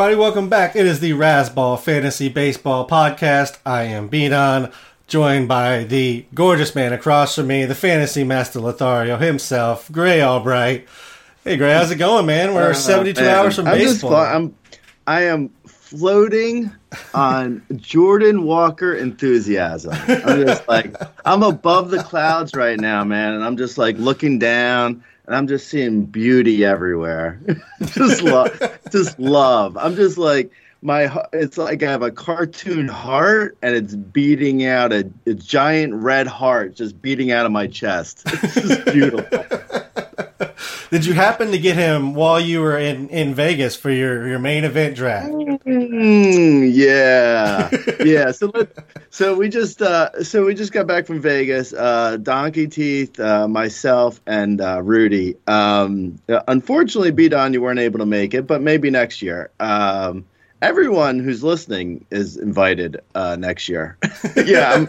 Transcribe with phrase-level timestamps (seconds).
[0.00, 0.76] Hey everybody, welcome back.
[0.76, 3.58] It is the Razzball Fantasy Baseball Podcast.
[3.66, 4.72] I am B Don,
[5.06, 10.88] joined by the gorgeous man across from me, the fantasy master Lothario himself, Grey Albright.
[11.44, 12.54] Hey Grey, how's it going, man?
[12.54, 14.12] We're Uh, 72 man, hours from I'm baseball.
[14.12, 14.54] flo- I'm,
[15.06, 16.70] I am floating
[17.12, 19.92] on Jordan Walker enthusiasm.
[20.08, 24.38] I'm just like, I'm above the clouds right now, man, and I'm just like looking
[24.38, 27.40] down, and I'm just seeing beauty everywhere.
[27.84, 29.76] just love, just love.
[29.76, 30.50] I'm just like
[30.82, 31.24] my.
[31.32, 36.26] It's like I have a cartoon heart, and it's beating out a, a giant red
[36.26, 38.24] heart, just beating out of my chest.
[38.42, 39.60] It's just beautiful.
[40.90, 44.40] Did you happen to get him while you were in, in Vegas for your, your
[44.40, 45.30] main event draft?
[45.30, 47.70] Mm, yeah,
[48.04, 48.32] yeah.
[48.32, 48.70] So let,
[49.10, 51.72] so we just uh, so we just got back from Vegas.
[51.72, 55.36] Uh, Donkey Teeth, uh, myself, and uh, Rudy.
[55.46, 59.50] Um, unfortunately, beat on you weren't able to make it, but maybe next year.
[59.60, 60.24] Um,
[60.62, 63.96] everyone who's listening is invited uh, next year.
[64.36, 64.84] yeah,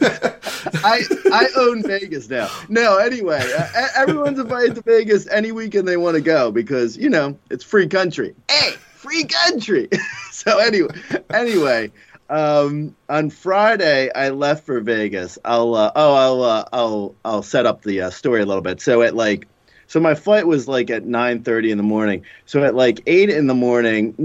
[0.84, 2.50] I I own Vegas now.
[2.70, 7.10] No, anyway, uh, everyone's invited to Vegas any weekend they want to go because you
[7.10, 8.36] know it's free country.
[8.50, 9.90] Hey, free country.
[10.32, 10.94] so anyway,
[11.34, 11.92] anyway,
[12.30, 15.40] um, on Friday I left for Vegas.
[15.46, 18.82] I'll uh, oh I'll uh, I'll I'll set up the uh, story a little bit.
[18.82, 19.48] So at like.
[19.88, 22.24] So my flight was like at 9:30 in the morning.
[22.46, 24.16] So at like 8 in the morning,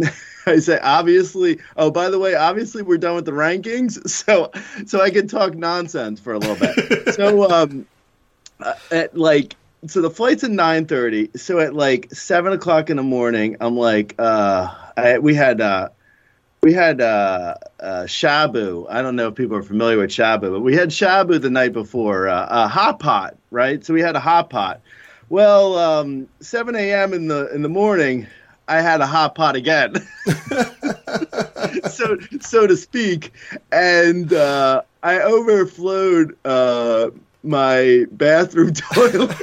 [0.51, 3.99] I say obviously, oh by the way, obviously we're done with the rankings.
[4.27, 4.51] So
[4.87, 7.15] so I can talk nonsense for a little bit.
[7.15, 7.87] so um
[8.61, 11.39] uh, at like so the flight's at 9:30.
[11.39, 15.91] So at like 7 o'clock in the morning, I'm like uh I, we had uh
[16.63, 18.87] we had uh, uh, shabu.
[18.91, 21.73] I don't know if people are familiar with shabu, but we had shabu the night
[21.73, 22.27] before.
[22.27, 23.85] Uh, a hot pot, right?
[23.85, 24.81] So we had a hot pot.
[25.29, 27.13] Well, um, 7 a.m.
[27.13, 28.27] in the in the morning,
[28.69, 29.95] I had a hot pot again,
[31.89, 33.33] so so to speak,
[33.71, 37.11] and uh, I overflowed uh,
[37.43, 39.37] my bathroom toilet,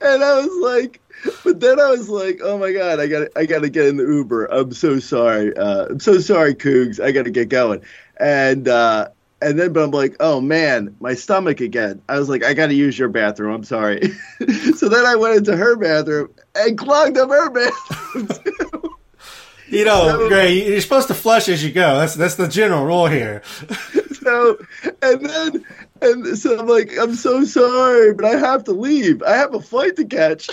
[0.00, 1.00] and I was like,
[1.44, 3.96] but then I was like, oh my god, I got I got to get in
[3.96, 4.46] the Uber.
[4.46, 5.54] I'm so sorry.
[5.56, 7.00] Uh, I'm so sorry, Cougs.
[7.00, 7.82] I got to get going,
[8.18, 8.66] and.
[8.68, 9.08] Uh,
[9.42, 12.00] and then, but I'm like, oh man, my stomach again.
[12.08, 13.54] I was like, I got to use your bathroom.
[13.54, 14.00] I'm sorry.
[14.76, 18.28] so then I went into her bathroom and clogged up her bathroom.
[18.28, 18.96] too.
[19.68, 21.98] You know, So- Grey, you're supposed to flush as you go.
[21.98, 23.42] That's that's the general rule here.
[24.12, 24.58] so,
[25.00, 25.64] and then,
[26.02, 29.22] and so I'm like, I'm so sorry, but I have to leave.
[29.22, 30.48] I have a flight to catch.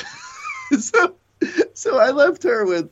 [0.79, 1.15] so,
[1.73, 2.89] so I left her with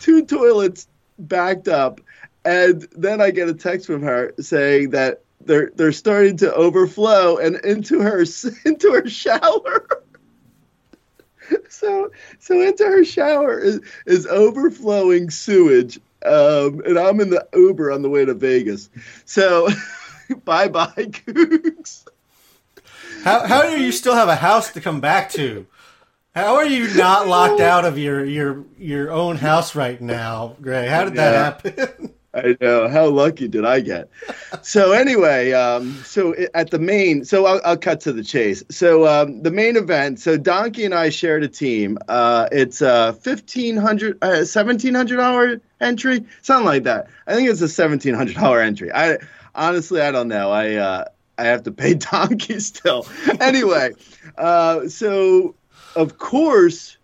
[0.00, 2.00] two toilets backed up,
[2.46, 7.36] and then I get a text from her saying that they're they're starting to overflow
[7.38, 8.24] and into her
[8.64, 9.86] into her shower.
[11.68, 17.92] so so into her shower is, is overflowing sewage um, and i'm in the uber
[17.92, 18.90] on the way to vegas
[19.24, 19.68] so
[20.44, 22.04] bye bye gooks
[23.22, 25.66] How how do you still have a house to come back to?
[26.34, 30.86] How are you not locked out of your your your own house right now, Grey?
[30.86, 32.12] How did that happen?
[32.36, 32.88] I know.
[32.88, 34.10] How lucky did I get?
[34.60, 38.62] So anyway, um, so at the main, so I'll, I'll cut to the chase.
[38.70, 40.20] So um, the main event.
[40.20, 41.96] So Donkey and I shared a team.
[42.08, 47.06] Uh, it's a fifteen hundred, uh, seventeen hundred dollar entry, something like that.
[47.26, 48.92] I think it's a seventeen hundred dollar entry.
[48.92, 49.16] I
[49.54, 50.50] honestly, I don't know.
[50.50, 51.04] I uh,
[51.38, 53.06] I have to pay Donkey still.
[53.40, 53.92] Anyway,
[54.36, 55.54] uh, so
[55.94, 56.95] of course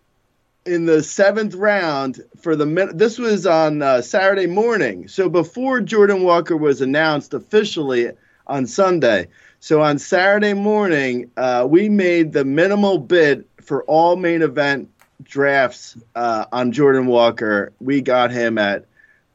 [0.65, 6.23] in the seventh round for the this was on uh, Saturday morning, so before Jordan
[6.23, 8.11] Walker was announced officially
[8.47, 9.27] on Sunday.
[9.59, 14.89] So on Saturday morning, uh, we made the minimal bid for all main event
[15.23, 17.71] drafts uh, on Jordan Walker.
[17.79, 18.85] We got him at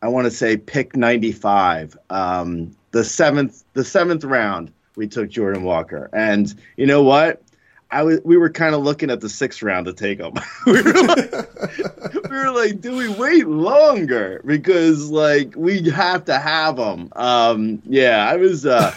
[0.01, 1.97] I want to say pick ninety five.
[2.11, 7.43] Um, the seventh the seventh round, we took Jordan Walker, and you know what?
[7.91, 10.35] I was we were kind of looking at the sixth round to take him.
[10.67, 16.39] we, were like, we were like, do we wait longer because like we have to
[16.39, 17.11] have him?
[17.17, 18.67] Um, yeah, I was.
[18.67, 18.95] Uh,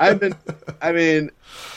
[0.00, 0.34] I've been.
[0.80, 1.30] I mean,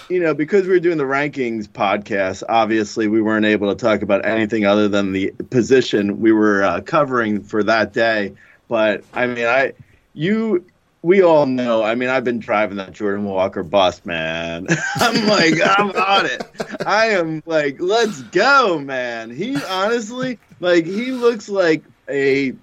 [0.09, 4.01] you know, because we were doing the rankings podcast, obviously we weren't able to talk
[4.01, 8.33] about anything other than the position we were uh, covering for that day.
[8.67, 9.73] But I mean, I
[10.13, 10.65] you
[11.05, 11.83] we all know.
[11.83, 14.65] I mean, I've been driving that Jordan Walker bus, man.
[14.95, 16.43] I'm like, I'm on it.
[16.83, 19.29] I am like, let's go, man.
[19.29, 22.55] He honestly, like, he looks like a,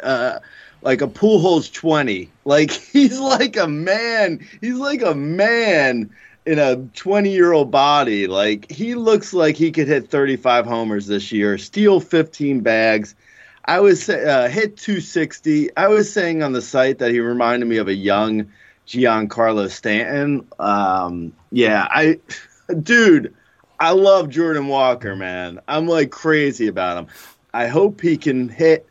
[0.00, 0.38] uh,
[0.82, 2.30] like a Pujols twenty.
[2.44, 4.46] Like he's like a man.
[4.60, 6.10] He's like a man
[6.46, 8.28] in a 20 year old body.
[8.28, 13.16] Like he looks like he could hit 35 homers this year, steal 15 bags.
[13.66, 15.76] I was uh, hit 260.
[15.76, 18.50] I was saying on the site that he reminded me of a young
[18.86, 20.46] Giancarlo Stanton.
[20.58, 22.20] Um, yeah, I,
[22.82, 23.34] dude,
[23.80, 25.60] I love Jordan Walker, man.
[25.66, 27.06] I'm like crazy about him.
[27.54, 28.86] I hope he can hit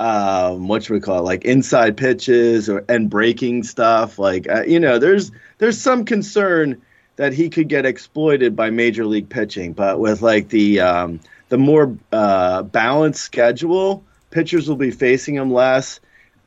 [0.00, 4.18] um, what should we call it, like inside pitches or and breaking stuff.
[4.18, 6.80] Like uh, you know, there's there's some concern
[7.16, 11.58] that he could get exploited by major league pitching, but with like the um, the
[11.58, 16.00] more uh, balanced schedule, pitchers will be facing him less.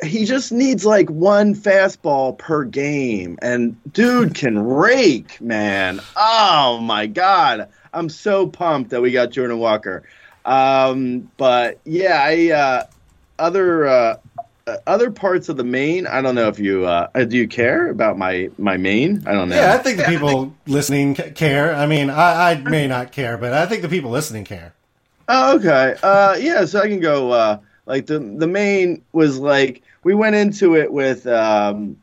[0.03, 6.01] He just needs like one fastball per game, and dude can rake, man.
[6.15, 10.03] Oh my god, I'm so pumped that we got Jordan Walker.
[10.43, 12.83] Um, but yeah, I uh,
[13.37, 14.17] other uh,
[14.87, 16.07] other parts of the main.
[16.07, 19.23] I don't know if you uh, do you care about my my main.
[19.27, 19.55] I don't know.
[19.55, 21.75] Yeah, I think the people listening care.
[21.75, 24.73] I mean, I, I, may not care, but I think the people listening care.
[25.27, 25.95] Oh, okay.
[26.03, 27.31] Uh, yeah, so I can go.
[27.31, 31.97] Uh, like the the main was like we went into it with um,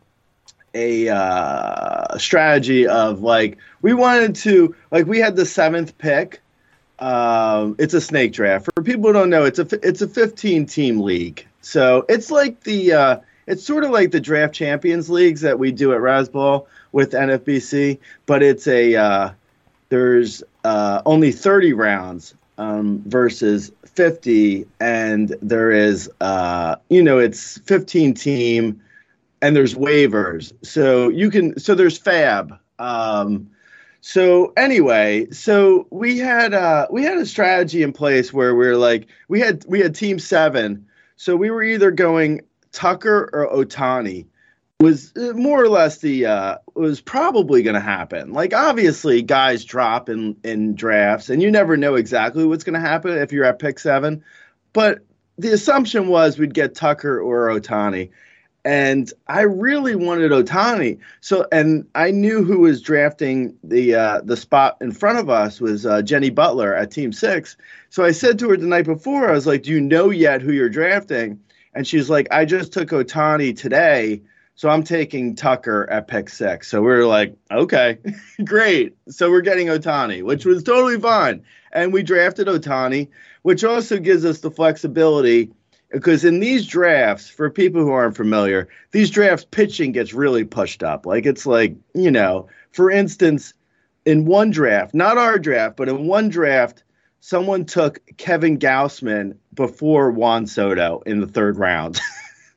[0.75, 6.41] a uh, strategy of like we wanted to like we had the seventh pick
[6.99, 8.69] um, it's a snake draft.
[8.75, 11.47] For people who don't know, it's a it's a 15 team league.
[11.61, 15.71] So it's like the uh, it's sort of like the draft champions leagues that we
[15.71, 19.31] do at Razzball with NFBC, but it's a uh,
[19.91, 27.59] there's uh, only 30 rounds um, versus 50, and there is uh, you know it's
[27.59, 28.81] 15 team,
[29.41, 30.53] and there's waivers.
[30.63, 32.59] So you can so there's Fab.
[32.79, 33.51] Um,
[34.01, 38.77] so anyway, so we had uh, we had a strategy in place where we are
[38.77, 44.27] like we had we had team seven, so we were either going Tucker or Ohtani
[44.81, 48.33] was uh, more or less the uh, was probably going to happen.
[48.33, 52.89] Like obviously, guys drop in in drafts, and you never know exactly what's going to
[52.89, 54.23] happen if you're at pick seven.
[54.73, 55.01] But
[55.37, 58.11] the assumption was we'd get Tucker or Ohtani,
[58.65, 60.99] and I really wanted Ohtani.
[61.23, 65.61] So, and I knew who was drafting the uh, the spot in front of us
[65.61, 67.57] was uh, Jenny Butler at Team Six.
[67.91, 70.41] So I said to her the night before, I was like, "Do you know yet
[70.41, 71.41] who you're drafting?"
[71.75, 74.23] And she's like, "I just took Ohtani today."
[74.59, 76.67] So I'm taking Tucker at pick six.
[76.67, 77.97] So we are like, okay,
[78.45, 78.97] great.
[79.09, 81.45] So we're getting Ohtani, which was totally fine.
[81.71, 83.07] And we drafted Ohtani,
[83.43, 85.53] which also gives us the flexibility
[85.93, 90.83] because in these drafts, for people who aren't familiar, these drafts pitching gets really pushed
[90.83, 91.07] up.
[91.07, 93.55] Like it's like, you know, for instance,
[94.07, 96.83] in one draft, not our draft, but in one draft,
[97.21, 102.01] someone took Kevin Gausman before Juan Soto in the third round.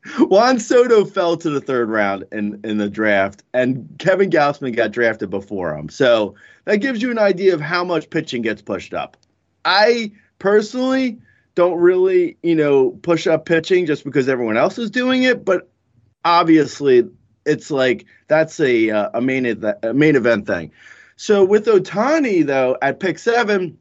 [0.18, 4.90] Juan Soto fell to the third round in, in the draft, and Kevin Gausman got
[4.90, 5.88] drafted before him.
[5.88, 9.16] So that gives you an idea of how much pitching gets pushed up.
[9.64, 11.20] I personally
[11.54, 15.44] don't really, you know, push up pitching just because everyone else is doing it.
[15.44, 15.70] But
[16.24, 17.08] obviously,
[17.46, 20.72] it's like that's a uh, a main event, a main event thing.
[21.16, 23.78] So with Ohtani, though, at pick seven,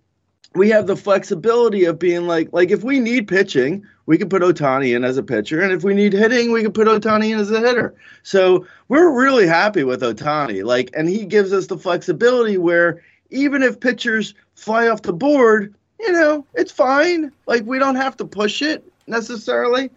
[0.53, 4.41] we have the flexibility of being like, like if we need pitching, we can put
[4.41, 7.39] Ohtani in as a pitcher, and if we need hitting, we can put Ohtani in
[7.39, 7.95] as a hitter.
[8.23, 10.65] So we're really happy with Ohtani.
[10.65, 15.73] Like, and he gives us the flexibility where even if pitchers fly off the board,
[15.99, 17.31] you know, it's fine.
[17.47, 19.89] Like we don't have to push it necessarily.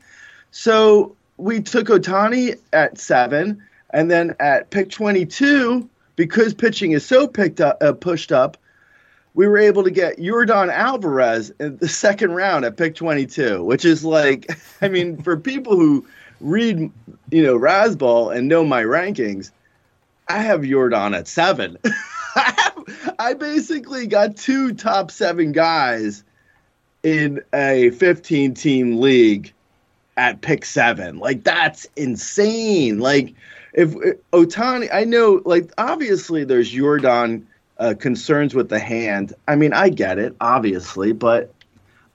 [0.52, 7.26] So we took Ohtani at seven, and then at pick 22, because pitching is so
[7.26, 8.56] picked up, uh, pushed up,
[9.34, 13.84] we were able to get Yordan Alvarez in the second round at pick 22, which
[13.84, 14.50] is like,
[14.80, 16.06] I mean, for people who
[16.40, 16.90] read,
[17.30, 19.50] you know, Razzball and know my rankings,
[20.28, 21.78] I have Yordan at seven.
[23.18, 26.24] I basically got two top seven guys
[27.02, 29.52] in a 15 team league
[30.16, 31.18] at pick seven.
[31.18, 33.00] Like that's insane.
[33.00, 33.34] Like
[33.72, 33.94] if
[34.32, 37.44] Ohtani, I know, like obviously there's Yordan
[37.78, 39.34] uh, concerns with the hand.
[39.48, 41.52] I mean, I get it, obviously, but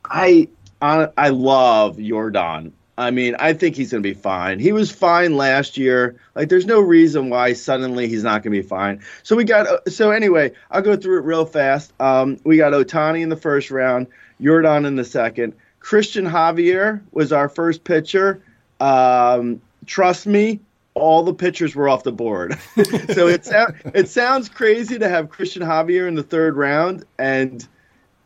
[0.06, 0.48] I
[0.82, 2.72] I, I love Yordan.
[2.98, 4.60] I mean, I think he's going to be fine.
[4.60, 6.20] He was fine last year.
[6.36, 9.02] Like, there's no reason why suddenly he's not going to be fine.
[9.24, 9.68] So we got.
[9.68, 11.94] Uh, so anyway, I'll go through it real fast.
[12.02, 14.08] Um, we got Ohtani in the first round,
[14.42, 15.54] Yordan in the second.
[15.80, 18.42] Christian Javier was our first pitcher.
[18.82, 20.60] Um, trust me,
[20.94, 22.58] all the pitchers were off the board.
[23.14, 23.48] so it
[23.94, 27.68] it sounds crazy to have Christian Javier in the third round, and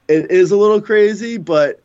[0.07, 1.79] it is a little crazy, but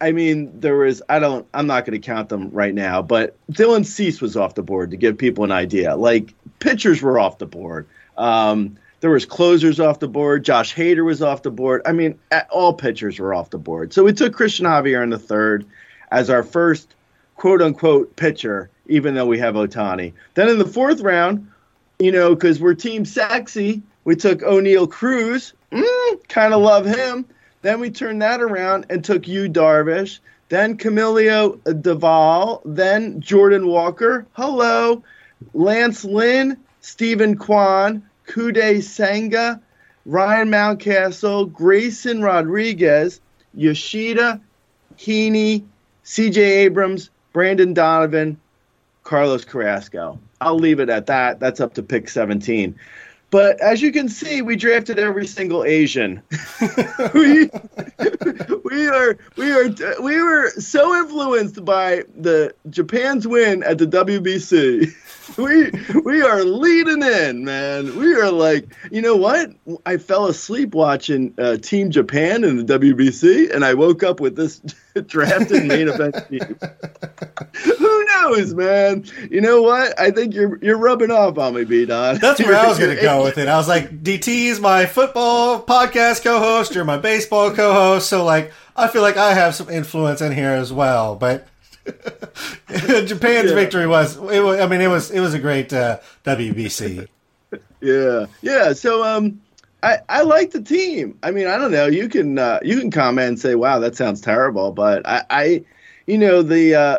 [0.00, 3.36] I mean, there was I don't I'm not going to count them right now, but
[3.50, 5.96] Dylan Cease was off the board to give people an idea.
[5.96, 7.86] Like pitchers were off the board.
[8.16, 10.44] Um, there was closers off the board.
[10.44, 11.82] Josh Hader was off the board.
[11.84, 12.18] I mean,
[12.50, 13.92] all pitchers were off the board.
[13.92, 15.66] So we took Christian Javier in the third.
[16.10, 16.94] as our first
[17.36, 20.12] quote unquote pitcher, even though we have Ohtani.
[20.34, 21.50] Then in the fourth round,
[21.98, 25.54] you know, because we're team sexy, we took Oneil Cruz.
[25.72, 27.26] Mm, kind of love him.
[27.62, 30.18] Then we turned that around and took Yu Darvish.
[30.50, 32.60] Then Camilo Doval.
[32.64, 34.26] Then Jordan Walker.
[34.32, 35.02] Hello.
[35.54, 36.58] Lance Lynn.
[36.82, 38.02] Steven Kwan.
[38.26, 39.60] Kodai Senga.
[40.04, 41.50] Ryan Mountcastle.
[41.50, 43.20] Grayson Rodriguez.
[43.54, 44.40] Yoshida.
[44.98, 45.64] Heaney.
[46.04, 47.10] CJ Abrams.
[47.32, 48.38] Brendan Donovan.
[49.04, 50.18] Carlos Carrasco.
[50.40, 51.40] I'll leave it at that.
[51.40, 52.74] That's up to pick 17.
[53.34, 56.22] But as you can see, we drafted every single Asian.
[57.14, 57.50] we,
[58.64, 59.68] we are we are
[60.00, 64.92] we were so influenced by the Japan's win at the WBC.
[65.38, 65.70] We
[66.04, 67.96] we are leading in, man.
[67.96, 69.52] We are like, you know what?
[69.86, 74.36] I fell asleep watching uh, Team Japan in the WBC, and I woke up with
[74.36, 74.60] this
[75.06, 76.58] drafted main event team.
[78.22, 79.04] Knows, man?
[79.30, 79.98] You know what?
[79.98, 82.18] I think you're you're rubbing off on me, B Don.
[82.18, 83.48] That's where I was going to go with it.
[83.48, 86.74] I was like, DT's my football podcast co-host.
[86.74, 88.08] You're my baseball co-host.
[88.08, 91.16] So like, I feel like I have some influence in here as well.
[91.16, 91.46] But
[91.86, 93.54] Japan's yeah.
[93.54, 94.60] victory was, it was.
[94.60, 97.08] I mean, it was it was a great uh, WBC.
[97.80, 98.72] Yeah, yeah.
[98.72, 99.42] So um,
[99.82, 101.18] I I like the team.
[101.22, 101.86] I mean, I don't know.
[101.86, 105.64] You can uh, you can comment and say, "Wow, that sounds terrible," but I, I
[106.06, 106.98] you know, the uh,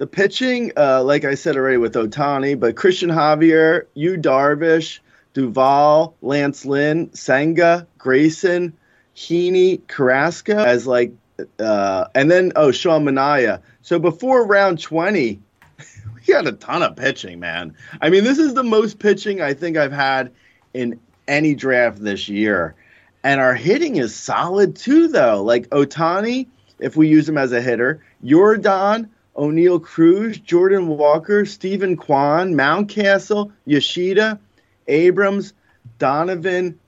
[0.00, 5.00] the pitching, uh, like I said already with Ohtani, but Christian Javier, Yu Darvish,
[5.34, 8.72] Doval, Lance Lynn, Senga, Grayson,
[9.14, 11.12] Heaney, Carrasco as like,
[11.58, 13.60] uh, and then oh Sean Manaea.
[13.82, 15.38] So before round twenty,
[16.14, 17.76] we got a ton of pitching, man.
[18.00, 20.32] I mean, this is the most pitching I think I've had
[20.72, 22.74] in any draft this year,
[23.22, 25.42] and our hitting is solid too, though.
[25.42, 26.46] Like Ohtani,
[26.78, 29.10] if we use him as a hitter, Yordan.
[29.40, 34.38] Oneil Cruz, Jordan Walker, Steven Kwan, Mountcastle, Yoshida,
[34.86, 35.54] Abrams,
[35.98, 36.78] Donovan,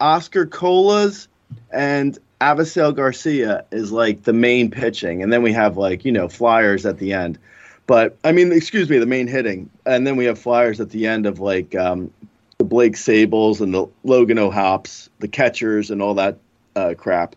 [0.00, 1.28] Oscar Colas,
[1.72, 6.28] and Avisail Garcia is like the main pitching, and then we have like you know
[6.28, 7.38] flyers at the end.
[7.86, 11.06] But I mean, excuse me, the main hitting, and then we have flyers at the
[11.06, 12.10] end of like um,
[12.58, 16.38] the Blake Sabols and the Logan O'Hoppes, the catchers, and all that
[16.74, 17.36] uh, crap.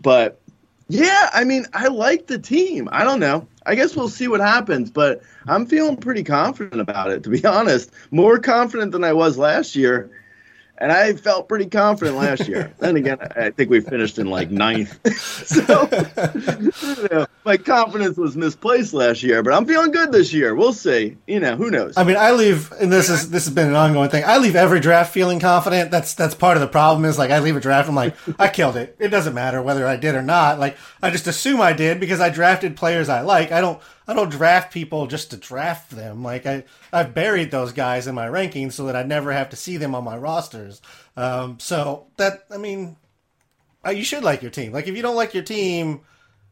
[0.00, 0.40] But
[0.88, 2.88] yeah, I mean, I like the team.
[2.90, 3.46] I don't know.
[3.66, 7.44] I guess we'll see what happens, but I'm feeling pretty confident about it, to be
[7.44, 7.90] honest.
[8.10, 10.10] More confident than I was last year
[10.78, 12.72] and I felt pretty confident last year.
[12.78, 14.98] then again, I think we finished in like ninth.
[15.16, 15.62] so
[16.82, 20.54] you know, my confidence was misplaced last year, but I'm feeling good this year.
[20.54, 21.16] We'll see.
[21.26, 21.96] You know, who knows?
[21.96, 24.24] I mean, I leave, and this is this has been an ongoing thing.
[24.26, 25.90] I leave every draft feeling confident.
[25.90, 27.04] That's that's part of the problem.
[27.04, 28.96] Is like I leave a draft, I'm like, I killed it.
[28.98, 30.58] It doesn't matter whether I did or not.
[30.58, 33.52] Like I just assume I did because I drafted players I like.
[33.52, 36.22] I don't I don't draft people just to draft them.
[36.22, 39.56] Like I, I've buried those guys in my rankings so that I never have to
[39.56, 40.82] see them on my rosters.
[41.16, 42.96] Um, so that I mean,
[43.86, 44.72] uh, you should like your team.
[44.72, 46.02] Like if you don't like your team,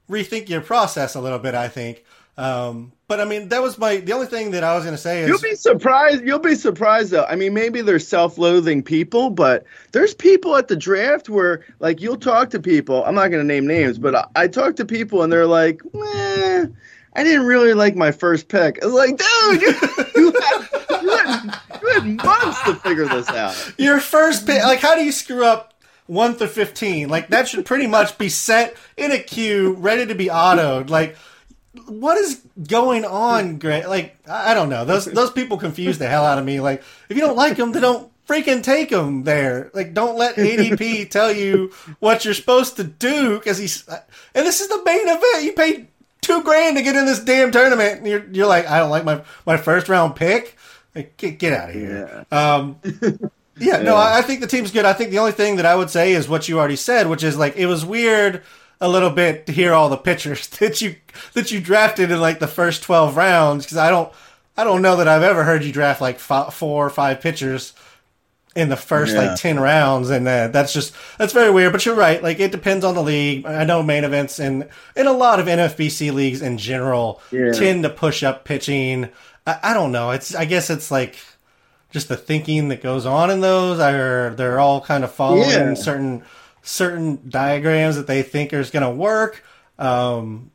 [0.09, 1.55] rethink your process a little bit.
[1.55, 2.05] I think.
[2.39, 5.03] Um, but I mean, that was my the only thing that I was going to
[5.03, 6.25] say is you'll be surprised.
[6.25, 7.27] You'll be surprised though.
[7.27, 12.17] I mean, maybe they're self-loathing people, but there's people at the draft where like you'll
[12.17, 13.05] talk to people.
[13.05, 15.83] I'm not going to name names, but I, I talk to people and they're like,
[15.93, 16.69] Meh
[17.15, 18.83] I didn't really like my first pick.
[18.83, 19.69] I was like, dude, you,
[20.17, 20.69] you, had,
[21.03, 23.75] you, had, you had months to figure this out.
[23.79, 25.75] Your first pick, like, how do you screw up
[26.07, 27.09] one through 15?
[27.09, 30.89] Like, that should pretty much be set in a queue, ready to be autoed.
[30.89, 31.17] Like,
[31.87, 33.87] what is going on, Greg?
[33.87, 34.85] Like, I don't know.
[34.85, 36.61] Those those people confuse the hell out of me.
[36.61, 39.71] Like, if you don't like them, then don't freaking take them there.
[39.75, 43.87] Like, don't let ADP tell you what you're supposed to do because he's.
[43.89, 45.45] And this is the main event.
[45.45, 45.89] You paid
[46.23, 47.99] two grand to get in this damn tournament.
[47.99, 50.57] And you're, you're like, I don't like my, my first round pick.
[50.95, 52.27] Like, get, get out of here.
[52.31, 52.55] Yeah.
[52.55, 52.81] Um,
[53.59, 54.85] yeah, no, I, I think the team's good.
[54.85, 57.23] I think the only thing that I would say is what you already said, which
[57.23, 58.43] is like, it was weird
[58.81, 60.97] a little bit to hear all the pitchers that you,
[61.35, 63.67] that you drafted in like the first 12 rounds.
[63.67, 64.13] Cause I don't,
[64.57, 67.73] I don't know that I've ever heard you draft like five, four or five pitchers
[68.55, 69.29] in the first yeah.
[69.29, 72.53] like 10 rounds and uh, that's just that's very weird but you're right like it
[72.53, 76.43] depends on the league i know main events and in a lot of nfbc leagues
[76.43, 77.53] in general yeah.
[77.53, 79.09] tend to push up pitching
[79.47, 81.17] I, I, don't know it's i guess it's like
[81.91, 85.75] just the thinking that goes on in those are they're all kind of following yeah.
[85.75, 86.23] certain
[86.63, 89.43] certain diagrams that they think is going to work
[89.79, 90.51] um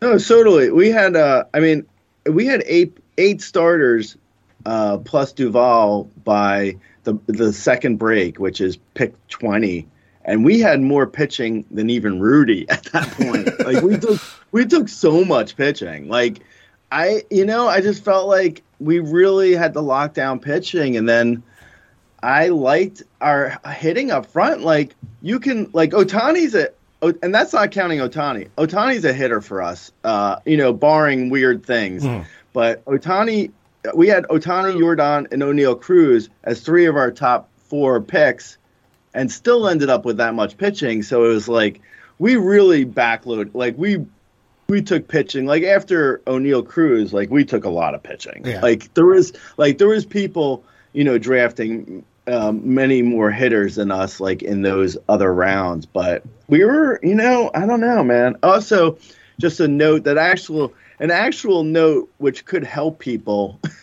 [0.00, 1.86] no totally we had uh i mean
[2.26, 4.16] we had eight eight starters
[4.64, 9.88] uh plus doval by the the second break, which is pick twenty,
[10.24, 13.58] and we had more pitching than even Rudy at that point.
[13.60, 14.20] like we took
[14.52, 16.08] we took so much pitching.
[16.08, 16.40] Like
[16.92, 21.08] I, you know, I just felt like we really had to lock down pitching, and
[21.08, 21.42] then
[22.22, 24.60] I liked our hitting up front.
[24.60, 26.68] Like you can, like Ohtani's a,
[27.22, 28.50] and that's not counting Ohtani.
[28.58, 29.90] Ohtani's a hitter for us.
[30.04, 32.26] Uh, you know, barring weird things, mm.
[32.52, 33.52] but Ohtani,
[33.94, 38.58] we had Ohtani, Yordan, and Oneil Cruz as three of our top four picks,
[39.14, 41.02] and still ended up with that much pitching.
[41.02, 41.80] So it was like
[42.18, 44.04] we really backload, like we
[44.68, 48.42] we took pitching like after Oneil Cruz, like we took a lot of pitching.
[48.44, 48.60] Yeah.
[48.60, 53.90] Like there was like there was people, you know, drafting um, many more hitters than
[53.90, 55.86] us, like in those other rounds.
[55.86, 58.36] But we were, you know, I don't know, man.
[58.42, 58.98] Also,
[59.40, 63.58] just a note that actual an actual note which could help people.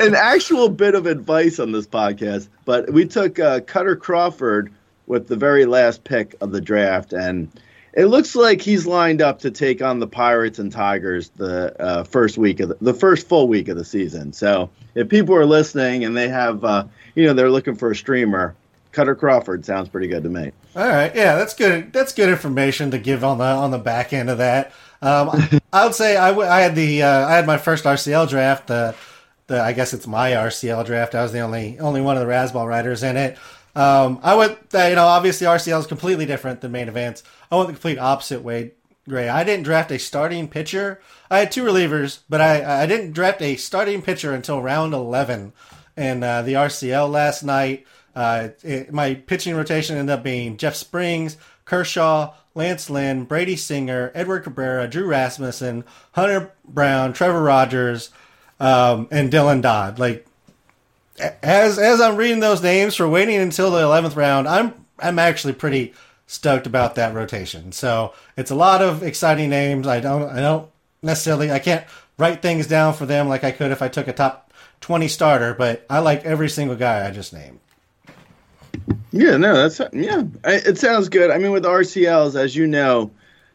[0.00, 4.72] an actual bit of advice on this podcast, but we took uh, Kutter Crawford
[5.06, 7.48] with the very last pick of the draft, and
[7.92, 12.02] it looks like he's lined up to take on the Pirates and Tigers the uh,
[12.02, 14.32] first week of the, the, first full week of the season.
[14.32, 16.84] So if people are listening and they have, uh,
[17.14, 18.56] you know, they're looking for a streamer,
[18.92, 20.50] Kutter Crawford sounds pretty good to me.
[20.74, 21.92] All right, yeah, that's good.
[21.92, 24.72] That's good information to give on the on the back end of that.
[25.02, 25.30] Um,
[25.72, 28.68] I would say I, w- I had the uh, I had my first RCL draft.
[28.68, 28.94] The,
[29.46, 31.14] the I guess it's my RCL draft.
[31.14, 33.38] I was the only only one of the Razzball writers in it.
[33.74, 37.22] Um, I went, uh, you know, obviously RCL is completely different than main events.
[37.50, 38.72] I went the complete opposite way,
[39.06, 39.28] Grey.
[39.28, 40.98] I didn't draft a starting pitcher.
[41.30, 45.52] I had two relievers, but I, I didn't draft a starting pitcher until round 11
[45.94, 47.86] in uh, the RCL last night.
[48.14, 54.10] Uh, it, my pitching rotation ended up being Jeff Springs, Kershaw, Lance Lynn, Brady Singer,
[54.14, 58.10] Edward Cabrera, Drew Rasmussen, Hunter Brown, Trevor Rogers,
[58.58, 59.98] um, and Dylan Dodd.
[59.98, 60.26] Like
[61.42, 65.52] as as I'm reading those names for waiting until the eleventh round, I'm I'm actually
[65.52, 65.94] pretty
[66.26, 67.72] stoked about that rotation.
[67.72, 69.86] So it's a lot of exciting names.
[69.86, 70.68] I don't I don't
[71.02, 71.84] necessarily I can't
[72.18, 75.54] write things down for them like I could if I took a top twenty starter,
[75.54, 77.60] but I like every single guy I just named.
[79.12, 80.24] Yeah, no, that's yeah.
[80.44, 81.30] It sounds good.
[81.30, 83.10] I mean, with RCLs, as you know,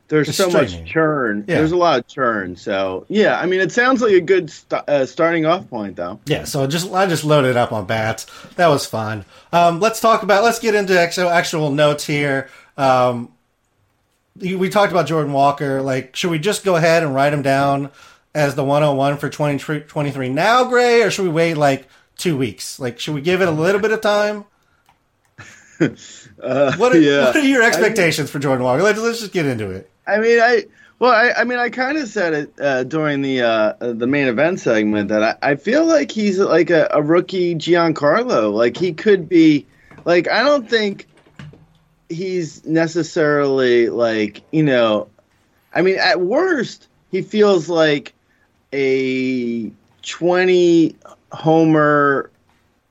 [0.07, 1.45] there's it's so much churn.
[1.47, 1.55] Yeah.
[1.55, 2.55] There's a lot of churn.
[2.55, 6.19] So yeah, I mean, it sounds like a good st- uh, starting off point, though.
[6.25, 6.43] Yeah.
[6.43, 8.25] So just I just loaded up on bats.
[8.55, 9.25] That was fun.
[9.53, 10.43] Um, let's talk about.
[10.43, 12.49] Let's get into actual actual notes here.
[12.77, 13.31] Um,
[14.35, 15.81] we talked about Jordan Walker.
[15.81, 17.91] Like, should we just go ahead and write him down
[18.33, 22.79] as the 101 for 2023 now, Grey, or should we wait like two weeks?
[22.79, 24.45] Like, should we give it a little bit of time?
[26.41, 27.25] uh, what, are, yeah.
[27.25, 28.83] what are your expectations I for Jordan Walker?
[28.83, 29.89] Let's, let's just get into it.
[30.05, 30.65] I mean, I
[31.01, 34.27] well, I, I mean, I kind of said it uh, during the uh, the main
[34.27, 38.53] event segment that I, I feel like he's like a, a rookie Giancarlo.
[38.53, 39.65] Like he could be,
[40.05, 41.07] like I don't think
[42.07, 45.07] he's necessarily like you know,
[45.73, 48.13] I mean, at worst he feels like
[48.71, 49.71] a
[50.03, 50.95] twenty
[51.31, 52.29] homer,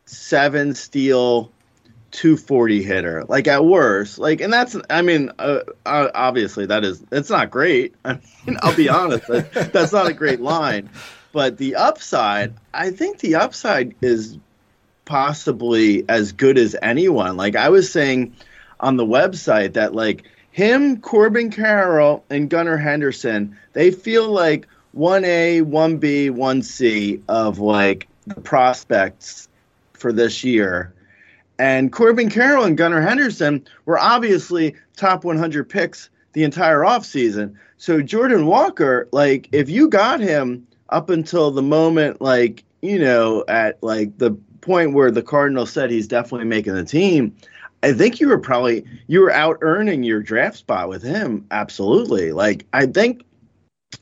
[0.06, 1.52] seven steal
[2.12, 7.02] 240 hitter like at worst like and that's i mean uh, uh, obviously that is
[7.12, 7.94] it's not great.
[8.04, 10.90] I mean i'll be honest that, that's not a great line.
[11.32, 14.38] But the upside i think the upside is
[15.04, 17.36] possibly as good as anyone.
[17.36, 18.34] Like i was saying
[18.80, 25.62] on the website that like him corbin carroll and gunnar henderson they feel like 1a
[25.62, 29.48] 1b 1c of like the prospects
[29.92, 30.92] for this year
[31.60, 37.54] and Corbin Carroll and Gunnar Henderson were obviously top 100 picks the entire offseason.
[37.76, 43.44] So Jordan Walker, like, if you got him up until the moment, like, you know,
[43.46, 44.30] at like the
[44.62, 47.36] point where the Cardinals said he's definitely making the team,
[47.82, 51.46] I think you were probably you were out earning your draft spot with him.
[51.50, 52.32] Absolutely.
[52.32, 53.22] Like I think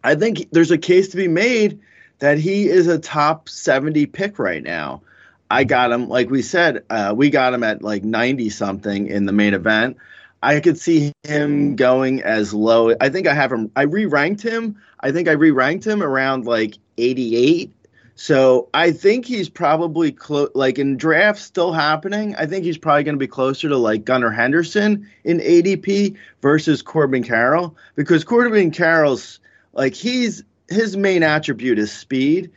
[0.04, 1.80] I think there's a case to be made
[2.20, 5.02] that he is a top 70 pick right now.
[5.50, 9.26] I got him, like we said, uh, we got him at like 90 something in
[9.26, 9.96] the main event.
[10.42, 12.94] I could see him going as low.
[13.00, 14.80] I think I have him, I re ranked him.
[15.00, 17.72] I think I re ranked him around like 88.
[18.14, 22.34] So I think he's probably close, like in drafts still happening.
[22.36, 26.82] I think he's probably going to be closer to like Gunnar Henderson in ADP versus
[26.82, 29.38] Corbin Carroll because Corbin Carroll's
[29.72, 32.50] like he's his main attribute is speed,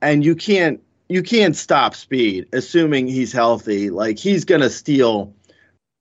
[0.00, 3.90] and you can't you can't stop speed, assuming he's healthy.
[3.90, 5.34] Like he's gonna steal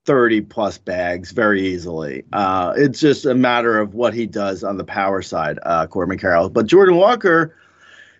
[0.05, 2.23] thirty plus bags very easily.
[2.31, 6.19] Uh, it's just a matter of what he does on the power side, uh, Corbin
[6.19, 6.49] Carroll.
[6.49, 7.55] But Jordan Walker,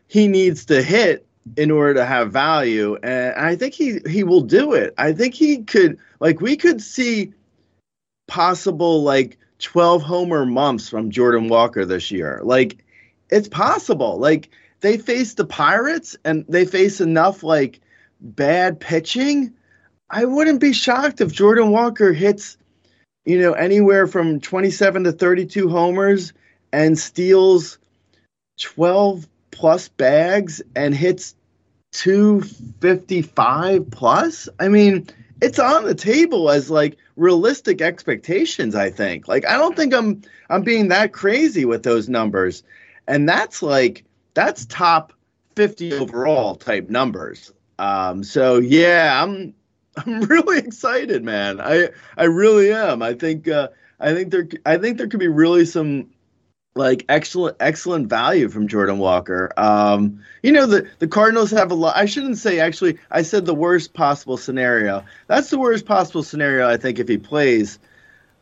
[0.08, 4.42] he needs to hit in order to have value, and I think he he will
[4.42, 4.96] do it.
[4.98, 7.34] I think he could like we could see
[8.28, 12.42] possible like 12 homer months from Jordan Walker this year.
[12.44, 12.84] Like
[13.30, 14.18] it's possible.
[14.18, 14.50] Like
[14.82, 17.82] they face the Pirates and they face enough like
[18.22, 19.54] bad pitching.
[20.10, 22.58] I wouldn't be shocked if Jordan Walker hits,
[23.26, 26.34] you know, anywhere from 27 to 32 homers
[26.72, 27.78] and steals
[28.60, 31.36] 12 plus bags and hits
[31.92, 34.50] 255 plus.
[34.60, 35.08] I mean,
[35.42, 39.28] it's on the table as like realistic expectations, I think.
[39.28, 42.64] Like I don't think I'm I'm being that crazy with those numbers.
[43.08, 44.04] And that's like
[44.40, 45.12] that's top
[45.58, 47.52] 50 overall type numbers.
[47.78, 49.54] Um, so yeah, I'm
[49.98, 51.60] I'm really excited, man.
[51.60, 53.02] I I really am.
[53.02, 53.68] I think uh,
[54.00, 56.10] I think there I think there could be really some
[56.74, 59.52] like excellent excellent value from Jordan Walker.
[59.58, 61.98] Um, you know the the Cardinals have a lot.
[61.98, 62.98] I shouldn't say actually.
[63.12, 65.04] I said the worst possible scenario.
[65.28, 66.70] That's the worst possible scenario.
[66.70, 67.78] I think if he plays,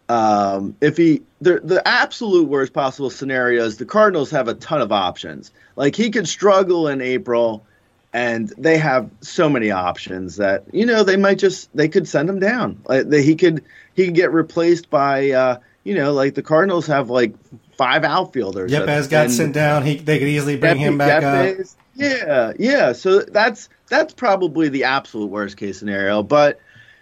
[0.10, 4.82] um, if he the the absolute worst possible scenario is the Cardinals have a ton
[4.82, 5.52] of options.
[5.76, 7.66] Like he could struggle in April,
[8.14, 12.30] and they have so many options that you know they might just they could send
[12.30, 12.82] him down.
[12.86, 13.64] Like they, he could
[13.96, 15.32] he could get replaced by.
[15.32, 17.34] Uh, you know, like the Cardinals have like
[17.78, 18.74] five outfielders.
[18.74, 19.86] Yepez got sent down.
[19.86, 21.66] He they could easily bring him back up.
[21.96, 22.92] Yeah, yeah.
[22.92, 26.24] So that's that's probably the absolute worst case scenario.
[26.24, 26.60] But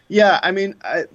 [0.08, 1.06] yeah, I mean, I,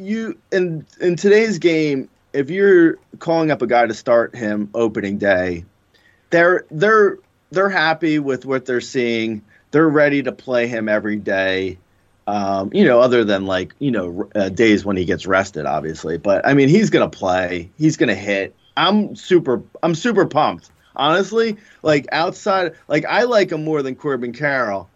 [0.00, 5.18] you in in today's game, if you're calling up a guy to start him opening
[5.18, 5.64] day,
[6.30, 7.18] they're they're
[7.50, 9.42] they're happy with what they're seeing.
[9.70, 11.78] They're ready to play him every day.
[12.26, 16.18] Um, you know, other than like you know uh, days when he gets rested, obviously.
[16.18, 17.70] But I mean, he's gonna play.
[17.78, 18.54] He's gonna hit.
[18.76, 19.62] I'm super.
[19.82, 20.70] I'm super pumped.
[20.94, 24.88] Honestly, like outside, like I like him more than Corbin Carroll.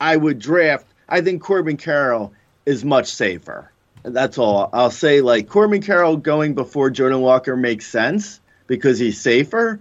[0.00, 0.86] I would draft.
[1.08, 2.32] I think Corbin Carroll
[2.66, 3.70] is much safer.
[4.06, 5.20] That's all I'll say.
[5.20, 9.80] Like Corbin Carroll going before Jordan Walker makes sense because he's safer.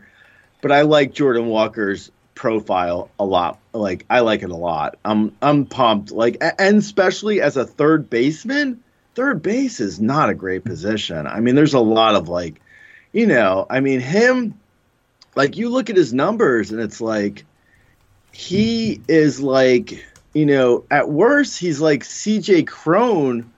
[0.61, 3.59] But I like Jordan Walker's profile a lot.
[3.71, 4.97] Like I like it a lot.
[5.05, 6.11] I'm I'm pumped.
[6.11, 8.83] Like and especially as a third baseman,
[9.13, 11.27] third base is not a great position.
[11.27, 12.59] I mean, there's a lot of like,
[13.13, 14.59] you know, I mean him.
[15.35, 17.45] Like you look at his numbers and it's like
[18.31, 22.63] he is like you know at worst he's like C.J.
[22.63, 23.51] Cron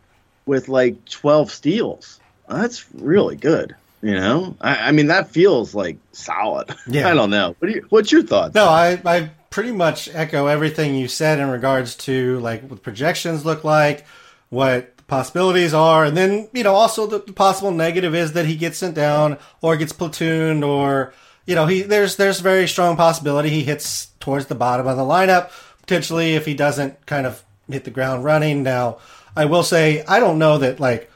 [0.48, 2.20] with like 12 steals.
[2.48, 3.76] That's really good.
[4.02, 6.74] You know, I, I, mean, that feels like solid.
[6.88, 7.10] Yeah.
[7.12, 7.56] I don't know.
[7.60, 8.54] What you, what's your thoughts?
[8.54, 13.44] No, I, I pretty much echo everything you said in regards to like what projections
[13.44, 14.06] look like,
[14.50, 18.56] what possibilities are, and then you know also the, the possible negative is that he
[18.56, 21.12] gets sent down or gets platooned or
[21.48, 25.04] you know he there's there's very strong possibility he hits towards the bottom of the
[25.04, 25.50] lineup
[25.88, 28.62] potentially if he doesn't kind of hit the ground running.
[28.62, 28.98] Now,
[29.38, 31.12] I will say I don't know that like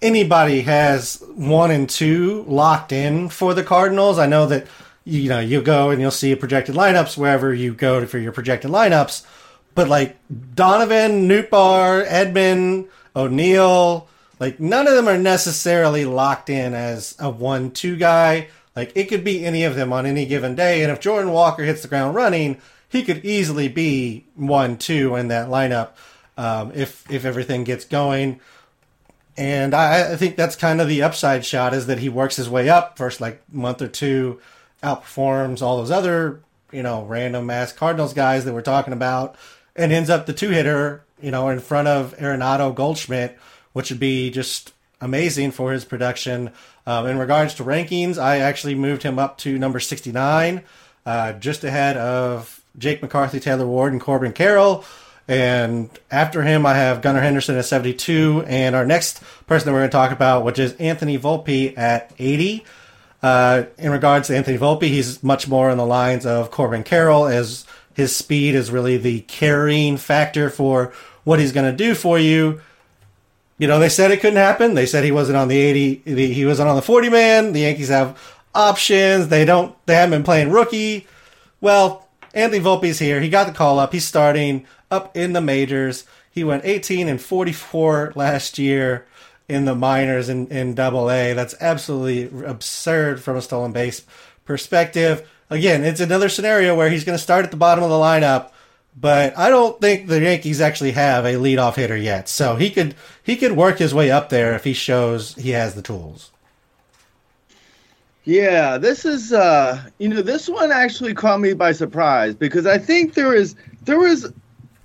[0.00, 4.18] anybody has one and two locked in for the Cardinals.
[4.18, 4.66] I know that
[5.04, 8.70] you know you go and you'll see projected lineups wherever you go for your projected
[8.70, 9.26] lineups,
[9.74, 10.16] but like
[10.54, 14.08] Donovan, Nootbaar, Edman, O'Neill,
[14.40, 18.48] like none of them are necessarily locked in as a one-two guy.
[18.74, 21.62] Like it could be any of them on any given day, and if Jordan Walker
[21.62, 22.56] hits the ground running,
[22.88, 25.90] he could easily be one-two in that lineup
[26.36, 28.40] um, if if everything gets going.
[29.36, 32.48] And I, I, think that's kind of the upside shot is that he works his
[32.48, 34.40] way up first, like month or two,
[34.82, 36.40] outperforms all those other,
[36.72, 39.36] you know, random ass Cardinals guys that we're talking about,
[39.74, 43.38] and ends up the two hitter, you know, in front of Arenado Goldschmidt,
[43.74, 44.72] which would be just
[45.02, 46.50] amazing for his production.
[46.86, 50.62] Um, in regards to rankings, I actually moved him up to number 69,
[51.04, 54.84] uh, just ahead of Jake McCarthy, Taylor Ward, and Corbin Carroll.
[55.28, 58.44] And after him, I have Gunnar Henderson at 72.
[58.46, 62.12] And our next person that we're going to talk about, which is Anthony Volpe at
[62.18, 62.64] 80.
[63.22, 67.26] Uh, in regards to Anthony Volpe, he's much more in the lines of Corbin Carroll,
[67.26, 70.92] as his speed is really the carrying factor for
[71.24, 72.60] what he's going to do for you.
[73.58, 74.74] You know, they said it couldn't happen.
[74.74, 77.52] They said he wasn't on the 80, he wasn't on the 40 man.
[77.52, 78.20] The Yankees have
[78.54, 79.28] options.
[79.28, 81.06] They don't, they haven't been playing rookie.
[81.60, 82.05] Well,
[82.36, 83.20] Anthony Volpe's here.
[83.22, 83.92] He got the call up.
[83.92, 86.04] He's starting up in the majors.
[86.30, 89.06] He went 18 and 44 last year
[89.48, 91.32] in the minors in, in double A.
[91.32, 94.04] That's absolutely absurd from a stolen base
[94.44, 95.26] perspective.
[95.48, 98.50] Again, it's another scenario where he's going to start at the bottom of the lineup,
[98.94, 102.28] but I don't think the Yankees actually have a leadoff hitter yet.
[102.28, 105.74] So he could he could work his way up there if he shows he has
[105.74, 106.32] the tools.
[108.26, 112.76] Yeah, this is uh you know, this one actually caught me by surprise because I
[112.76, 114.30] think there is there was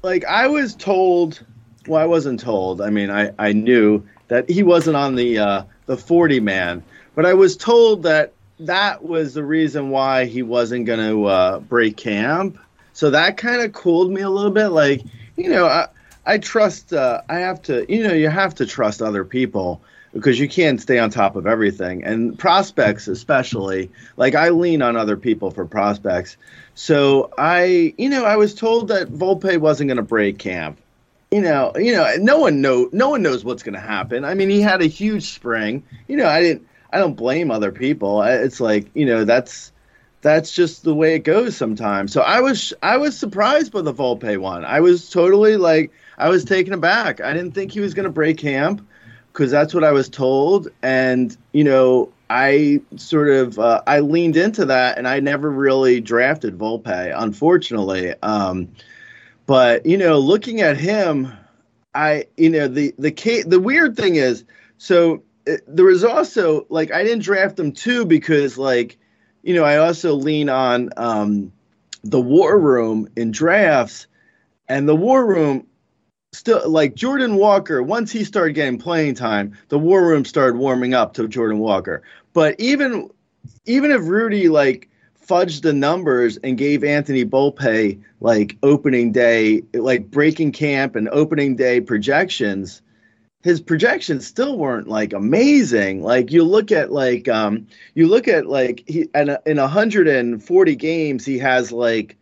[0.03, 1.43] like I was told.
[1.87, 2.81] Well, I wasn't told.
[2.81, 6.83] I mean, I I knew that he wasn't on the uh, the 40 man,
[7.15, 11.59] but I was told that that was the reason why he wasn't going to uh,
[11.61, 12.59] break camp.
[12.93, 14.67] So that kind of cooled me a little bit.
[14.67, 15.01] Like,
[15.35, 15.87] you know, I,
[16.27, 19.81] I trust, uh, I have to, you know, you have to trust other people
[20.13, 22.03] because you can't stay on top of everything.
[22.03, 26.37] And prospects, especially, like I lean on other people for prospects.
[26.75, 30.79] So I, you know, I was told that Volpe wasn't going to break camp.
[31.31, 34.25] You know, you know, no one know, no one knows what's going to happen.
[34.25, 35.83] I mean, he had a huge spring.
[36.09, 38.21] You know, I didn't, I don't blame other people.
[38.21, 39.71] It's like you know that's
[40.21, 42.11] that's just the way it goes sometimes.
[42.11, 44.65] So I was I was surprised by the Volpe one.
[44.65, 47.21] I was totally like I was taken aback.
[47.21, 48.85] I didn't think he was going to break camp
[49.31, 54.37] because that's what I was told, and you know I sort of uh, I leaned
[54.37, 58.13] into that, and I never really drafted Volpe, unfortunately.
[58.21, 58.69] Um,
[59.45, 61.33] but you know, looking at him,
[61.93, 64.45] I you know the the the weird thing is
[64.77, 65.23] so
[65.67, 68.97] there was also like I didn't draft them too because like
[69.43, 71.51] you know I also lean on um,
[72.03, 74.07] the War Room in drafts,
[74.67, 75.67] and the War Room
[76.33, 77.83] still like Jordan Walker.
[77.83, 82.03] Once he started getting playing time, the War Room started warming up to Jordan Walker.
[82.33, 83.09] But even
[83.65, 84.89] even if Rudy like
[85.27, 91.55] fudged the numbers and gave Anthony Volpe like opening day, like breaking camp and opening
[91.55, 92.81] day projections
[93.43, 96.03] his projections still weren't like amazing.
[96.03, 101.25] Like you look at like um you look at like he and in 140 games
[101.25, 102.17] he has like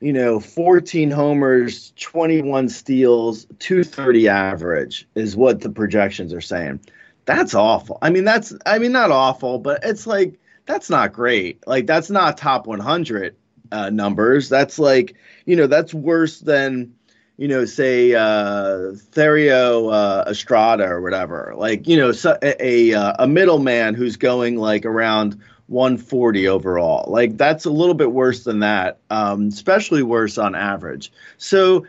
[0.00, 6.80] you know 14 homers, 21 steals, 230 average is what the projections are saying.
[7.24, 7.98] That's awful.
[8.00, 11.66] I mean that's I mean not awful, but it's like that's not great.
[11.66, 13.36] Like that's not top 100
[13.72, 14.48] uh, numbers.
[14.48, 16.94] That's like, you know, that's worse than
[17.38, 23.14] you know, say uh, Thairo uh, Estrada or whatever, like you know, so, a a,
[23.20, 28.60] a middleman who's going like around 140 overall, like that's a little bit worse than
[28.60, 31.12] that, um, especially worse on average.
[31.36, 31.86] So,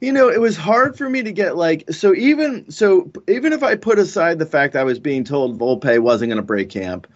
[0.00, 3.62] you know, it was hard for me to get like so even so even if
[3.62, 7.06] I put aside the fact I was being told Volpe wasn't going to break camp.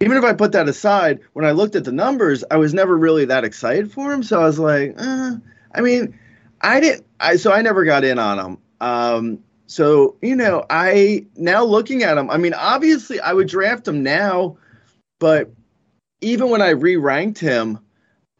[0.00, 2.96] Even if I put that aside, when I looked at the numbers, I was never
[2.96, 4.22] really that excited for him.
[4.22, 5.32] So I was like, uh,
[5.74, 6.16] I mean,
[6.60, 7.04] I didn't.
[7.20, 8.58] I so I never got in on him.
[8.80, 12.30] Um, so you know, I now looking at him.
[12.30, 14.56] I mean, obviously, I would draft him now,
[15.18, 15.50] but
[16.20, 17.78] even when I re-ranked him,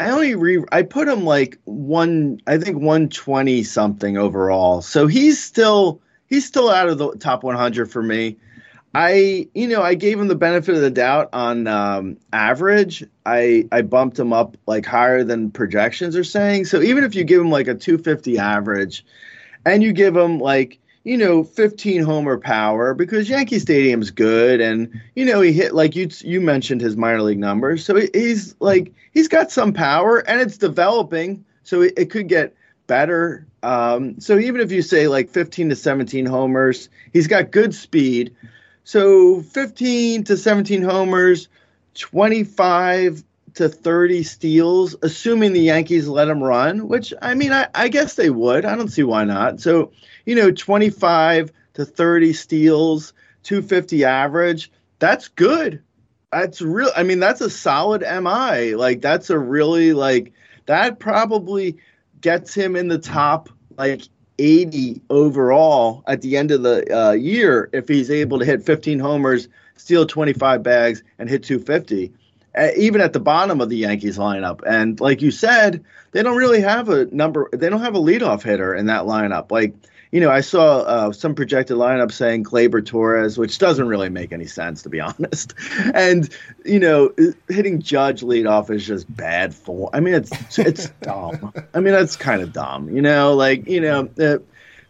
[0.00, 2.40] I only re I put him like one.
[2.46, 4.80] I think one twenty something overall.
[4.80, 8.36] So he's still he's still out of the top one hundred for me.
[8.94, 13.04] I, you know, I gave him the benefit of the doubt on um, average.
[13.26, 16.66] I I bumped him up like higher than projections are saying.
[16.66, 19.04] So even if you give him like a 250 average,
[19.66, 25.00] and you give him like you know 15 homer power because Yankee Stadium's good, and
[25.16, 27.82] you know he hit like you you mentioned his minor league numbers.
[27.82, 31.46] So he's like he's got some power, and it's developing.
[31.62, 32.54] So it, it could get
[32.86, 33.46] better.
[33.62, 38.36] Um, so even if you say like 15 to 17 homers, he's got good speed.
[38.84, 41.48] So 15 to 17 homers,
[41.94, 47.88] 25 to 30 steals, assuming the Yankees let him run, which I mean, I, I
[47.88, 48.64] guess they would.
[48.64, 49.60] I don't see why not.
[49.60, 49.90] So,
[50.28, 53.14] you know, 25 to 30 steals,
[53.44, 55.82] 250 average, that's good.
[56.30, 56.90] That's real.
[56.94, 58.74] I mean, that's a solid MI.
[58.74, 60.34] Like, that's a really, like,
[60.66, 61.78] that probably
[62.20, 64.02] gets him in the top, like,
[64.38, 68.98] 80 overall at the end of the uh, year if he's able to hit 15
[68.98, 72.12] homers, steal 25 bags, and hit 250.
[72.54, 76.36] Uh, even at the bottom of the Yankees lineup, and like you said, they don't
[76.36, 77.48] really have a number.
[77.52, 79.50] They don't have a leadoff hitter in that lineup.
[79.50, 79.74] Like
[80.10, 84.32] you know, I saw uh, some projected lineup saying Gleyber Torres, which doesn't really make
[84.32, 85.54] any sense to be honest.
[85.94, 86.28] And
[86.64, 87.12] you know,
[87.48, 89.90] hitting Judge leadoff is just bad form.
[89.92, 91.52] I mean, it's it's dumb.
[91.74, 92.94] I mean, that's kind of dumb.
[92.94, 94.08] You know, like you know.
[94.18, 94.38] Uh,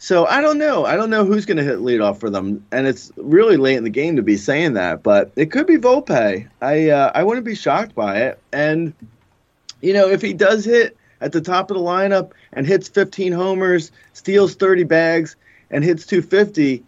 [0.00, 0.84] so I don't know.
[0.84, 3.82] I don't know who's going to hit leadoff for them, and it's really late in
[3.82, 5.02] the game to be saying that.
[5.02, 6.48] But it could be Volpe.
[6.62, 8.38] I uh, I wouldn't be shocked by it.
[8.52, 8.94] And
[9.80, 13.32] you know, if he does hit at the top of the lineup and hits 15
[13.32, 15.36] homers, steals 30 bags,
[15.70, 16.82] and hits 250,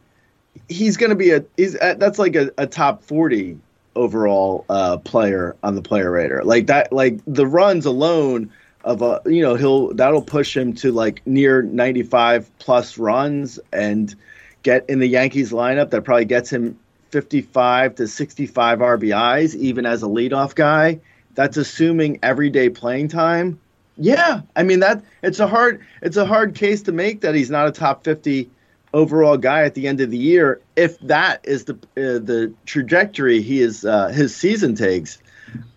[0.68, 3.58] he's going to be a he's that's like a, a top 40
[3.96, 6.44] overall uh, player on the player radar.
[6.44, 8.50] Like that, like the runs alone
[8.84, 14.14] of a you know he'll that'll push him to like near 95 plus runs and
[14.62, 16.78] get in the Yankees lineup that probably gets him
[17.10, 21.00] 55 to 65 RBIs even as a leadoff guy.
[21.34, 23.58] That's assuming everyday playing time
[24.00, 27.50] Yeah, I mean that it's a hard it's a hard case to make that he's
[27.50, 28.50] not a top 50
[28.94, 33.42] overall guy at the end of the year if that is the uh, the trajectory
[33.42, 35.18] he is uh, his season takes.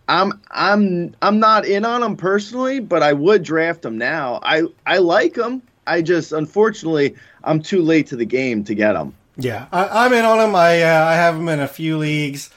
[0.08, 4.40] I'm I'm I'm not in on him personally, but I would draft him now.
[4.42, 5.62] I I like him.
[5.86, 9.14] I just unfortunately I'm too late to the game to get him.
[9.36, 10.56] Yeah, I, am in on him.
[10.56, 12.52] I uh, I have him in a few leagues,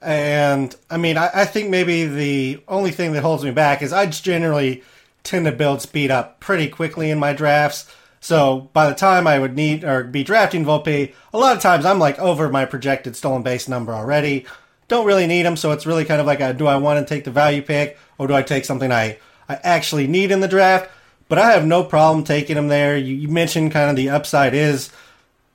[0.00, 3.92] and I mean I, I think maybe the only thing that holds me back is
[3.92, 4.82] I just generally
[5.24, 7.92] tend to build speed up pretty quickly in my drafts.
[8.20, 11.84] So by the time I would need or be drafting Volpe, a lot of times
[11.84, 14.46] I'm like over my projected stolen base number already.
[14.88, 17.14] Don't really need him, so it's really kind of like a, do I want to
[17.14, 20.48] take the value pick or do I take something I, I actually need in the
[20.48, 20.90] draft?
[21.28, 22.96] But I have no problem taking him there.
[22.96, 24.90] You, you mentioned kind of the upside is,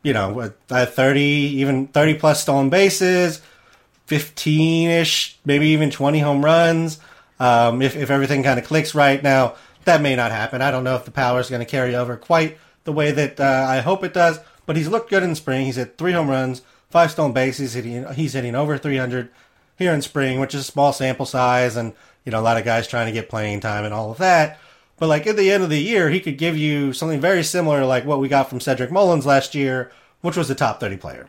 [0.01, 3.41] you know, uh, 30, even 30 plus stolen bases,
[4.07, 6.99] 15 ish, maybe even 20 home runs
[7.39, 9.21] um, if, if everything kind of clicks right.
[9.21, 10.61] Now, that may not happen.
[10.61, 13.39] I don't know if the power is going to carry over quite the way that
[13.39, 15.65] uh, I hope it does, but he's looked good in spring.
[15.65, 17.73] He's hit three home runs, five stolen bases.
[17.73, 19.29] He's hitting, he's hitting over 300
[19.77, 21.93] here in spring, which is a small sample size, and
[22.25, 24.59] you know a lot of guys trying to get playing time and all of that.
[24.97, 27.85] But like at the end of the year, he could give you something very similar,
[27.85, 31.27] like what we got from Cedric Mullins last year, which was a top 30 player.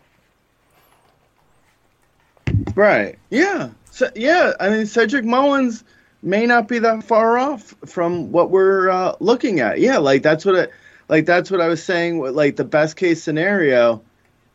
[2.75, 3.19] Right.
[3.31, 3.71] Yeah.
[3.91, 4.53] So, yeah.
[4.59, 5.85] I mean, Cedric Mullins
[6.23, 9.81] may not be that far off from what we're uh, looking at.
[9.81, 10.73] Yeah, like that's what it,
[11.09, 12.21] like that's what I was saying.
[12.21, 14.03] Like the best case scenario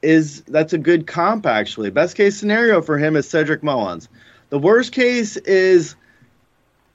[0.02, 1.90] is that's a good comp actually.
[1.90, 4.10] Best case scenario for him is Cedric Mullins.
[4.50, 5.96] The worst case is,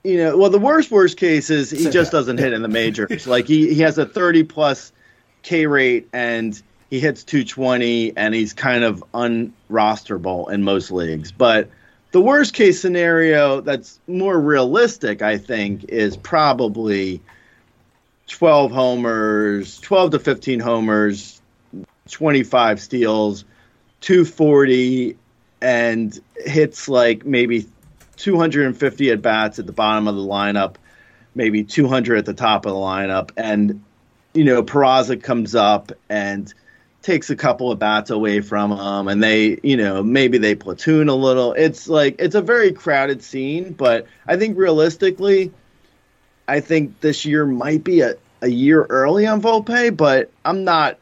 [0.03, 3.27] you know, well the worst worst case is he just doesn't hit in the majors.
[3.27, 4.91] like he he has a thirty plus
[5.41, 11.31] K rate and he hits 220 and he's kind of unrosterable in most leagues.
[11.31, 11.69] But
[12.11, 17.21] the worst case scenario that's more realistic, I think, is probably
[18.27, 21.41] 12 homers, 12 to 15 homers,
[22.09, 23.45] 25 steals,
[24.01, 25.17] 240,
[25.61, 27.67] and hits like maybe
[28.17, 30.75] 250 at bats at the bottom of the lineup,
[31.35, 33.31] maybe 200 at the top of the lineup.
[33.37, 33.83] And,
[34.33, 36.51] you know, Peraza comes up and
[37.01, 41.07] takes a couple of bats away from them and they you know maybe they platoon
[41.09, 41.53] a little.
[41.53, 45.51] It's like it's a very crowded scene but i think realistically
[46.47, 50.97] i think this year might be a, a year early on volpe but i'm not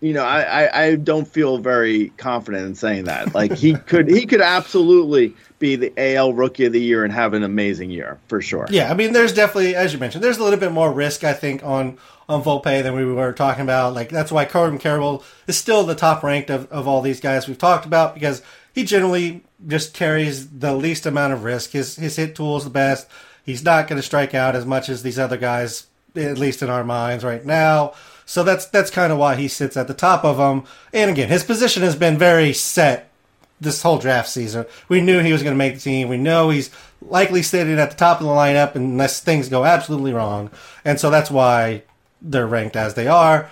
[0.00, 3.34] you know I, I, I don't feel very confident in saying that.
[3.34, 7.32] Like he could he could absolutely be the al rookie of the year and have
[7.34, 10.42] an amazing year for sure yeah i mean there's definitely as you mentioned there's a
[10.42, 11.96] little bit more risk i think on
[12.30, 13.92] on Volpe than we were talking about.
[13.92, 17.48] Like that's why Corbin Carroll is still the top ranked of, of all these guys
[17.48, 18.40] we've talked about because
[18.72, 21.72] he generally just carries the least amount of risk.
[21.72, 23.08] His his hit tool is the best.
[23.44, 26.70] He's not going to strike out as much as these other guys, at least in
[26.70, 27.94] our minds right now.
[28.26, 30.64] So that's that's kind of why he sits at the top of them.
[30.92, 33.09] And again, his position has been very set
[33.60, 34.66] this whole draft season.
[34.88, 36.08] We knew he was going to make the team.
[36.08, 36.70] We know he's
[37.02, 40.50] likely sitting at the top of the lineup unless things go absolutely wrong.
[40.84, 41.82] And so that's why
[42.22, 43.50] they're ranked as they are.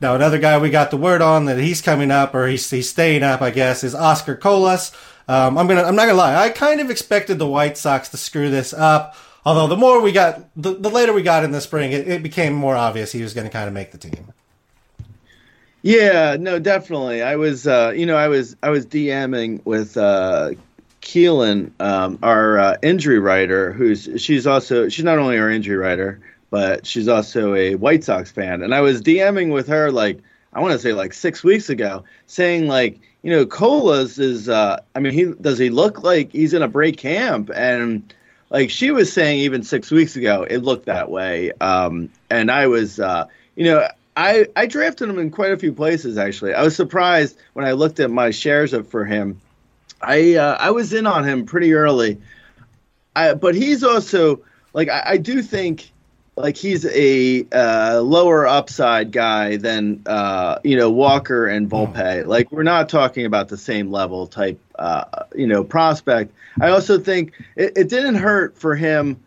[0.00, 2.88] Now, another guy we got the word on that he's coming up or he's, he's
[2.88, 4.92] staying up, I guess, is Oscar Colas.
[5.28, 6.34] Um, I'm gonna, I'm not gonna lie.
[6.34, 9.14] I kind of expected the White Sox to screw this up.
[9.44, 12.22] Although the more we got, the, the later we got in the spring, it, it
[12.22, 14.32] became more obvious he was going to kind of make the team.
[15.82, 17.22] Yeah, no, definitely.
[17.22, 20.50] I was, uh, you know, I was, I was DMing with uh,
[21.00, 26.20] Keelan, um, our uh, injury writer, who's she's also she's not only our injury writer,
[26.50, 28.62] but she's also a White Sox fan.
[28.62, 30.20] And I was DMing with her like
[30.52, 34.80] I want to say like six weeks ago, saying like you know Colas is uh,
[34.94, 38.12] I mean he does he look like he's in a break camp and
[38.50, 41.52] like she was saying even six weeks ago it looked that way.
[41.60, 43.26] Um, and I was uh,
[43.56, 43.88] you know.
[44.20, 46.52] I, I drafted him in quite a few places actually.
[46.52, 49.40] I was surprised when I looked at my shares up for him.
[50.02, 52.20] I uh, I was in on him pretty early,
[53.16, 54.42] I, but he's also
[54.74, 55.90] like I, I do think
[56.36, 62.26] like he's a uh, lower upside guy than uh, you know Walker and Volpe.
[62.26, 66.34] Like we're not talking about the same level type uh, you know prospect.
[66.60, 69.18] I also think it, it didn't hurt for him.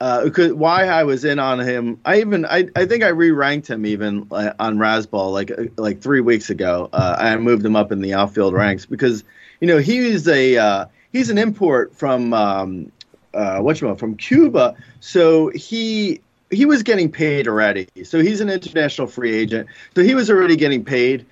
[0.00, 3.84] Uh, why I was in on him, I even I, I think I re-ranked him
[3.84, 6.88] even uh, on Razzball like uh, like three weeks ago.
[6.90, 9.24] Uh, I moved him up in the outfield ranks because
[9.60, 12.90] you know he's a uh, he's an import from um,
[13.32, 17.86] what you from Cuba, so he he was getting paid already.
[18.04, 19.68] So he's an international free agent.
[19.94, 21.26] So he was already getting paid.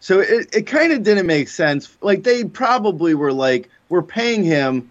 [0.00, 1.96] So it, it kind of didn't make sense.
[2.00, 4.90] Like they probably were like, we're paying him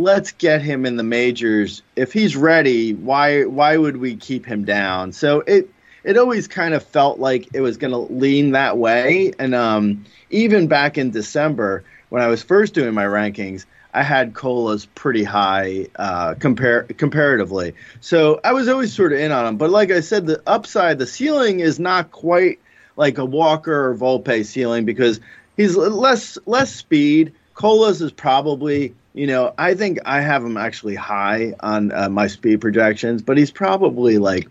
[0.00, 1.82] let's get him in the majors.
[1.96, 5.12] If he's ready, why why would we keep him down?
[5.12, 5.68] So it
[6.02, 9.32] it always kind of felt like it was going to lean that way.
[9.38, 14.34] And um, even back in December when I was first doing my rankings, I had
[14.34, 17.74] Colas pretty high uh, compare comparatively.
[18.00, 19.56] So I was always sort of in on him.
[19.56, 22.60] But like I said, the upside, the ceiling is not quite
[22.96, 25.20] like a Walker or Volpe ceiling because
[25.56, 27.32] he's less less speed.
[27.54, 32.26] Colas is probably you know I think I have him actually high on uh, my
[32.26, 34.48] speed projections, but he's probably like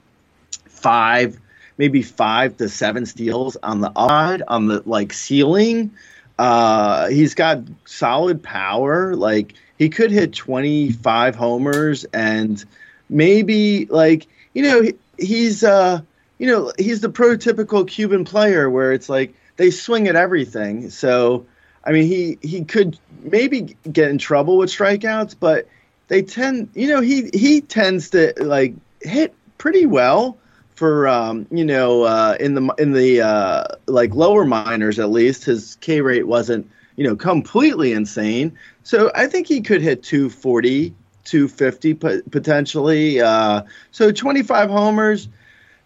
[0.66, 1.39] five,
[1.78, 5.91] maybe five to seven steals on the odd on the like ceiling.
[6.38, 9.16] Uh, he's got solid power.
[9.16, 12.64] Like he could hit 25 homers and
[13.10, 16.01] maybe like, you know, he, he's, uh,
[16.38, 20.89] you know, he's the prototypical Cuban player where it's like they swing at everything.
[20.89, 21.45] So,
[21.89, 25.67] I mean, he, he could maybe get in trouble with strikeouts, but
[26.07, 30.37] they tend, you know, he, he tends to like hit pretty well
[30.79, 35.43] for um, you know uh, in the in the uh, like lower minors at least
[35.43, 38.57] his K rate wasn't you know completely insane.
[38.83, 41.93] So I think he could hit 240, 250
[42.29, 43.19] potentially.
[43.19, 45.27] Uh, so 25 homers,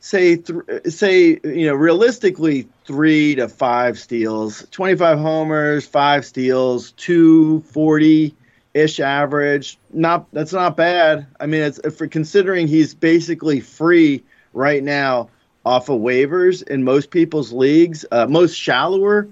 [0.03, 4.67] say th- say you know realistically three to five steals.
[4.71, 8.35] 25 homers, five steals, 240
[8.73, 9.77] ish average.
[9.93, 11.25] Not that's not bad.
[11.39, 15.29] I mean, it's for considering he's basically free right now
[15.65, 19.29] off of waivers in most people's leagues, uh, most shallower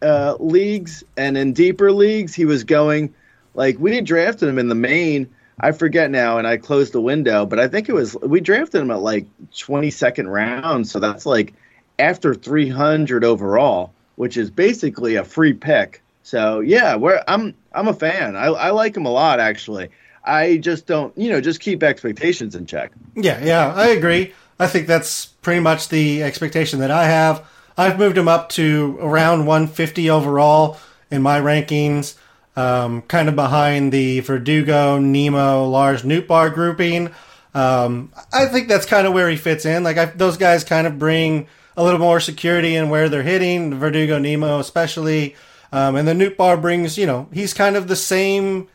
[0.00, 3.12] uh, leagues, and in deeper leagues, he was going
[3.52, 5.28] like we drafted him in the main.
[5.60, 8.80] I forget now, and I closed the window, but I think it was we drafted
[8.82, 11.54] him at like 22nd round, so that's like
[11.98, 16.02] after 300 overall, which is basically a free pick.
[16.22, 18.36] So yeah, we're, I'm I'm a fan.
[18.36, 19.90] I, I like him a lot actually.
[20.24, 22.92] I just don't, you know, just keep expectations in check.
[23.14, 24.32] Yeah, yeah, I agree.
[24.58, 27.44] I think that's pretty much the expectation that I have.
[27.76, 30.78] I've moved him up to around 150 overall
[31.10, 32.16] in my rankings,
[32.56, 37.10] um, kind of behind the Verdugo, Nimmo, Lars Nootbaar grouping.
[37.54, 39.84] Um, I think that's kind of where he fits in.
[39.84, 41.46] Like I, those guys kind of bring
[41.76, 43.74] a little more security in where they're hitting.
[43.74, 45.36] Verdugo, Nimmo especially,
[45.72, 46.98] um, and the Nootbaar brings.
[46.98, 48.68] You know, he's kind of the same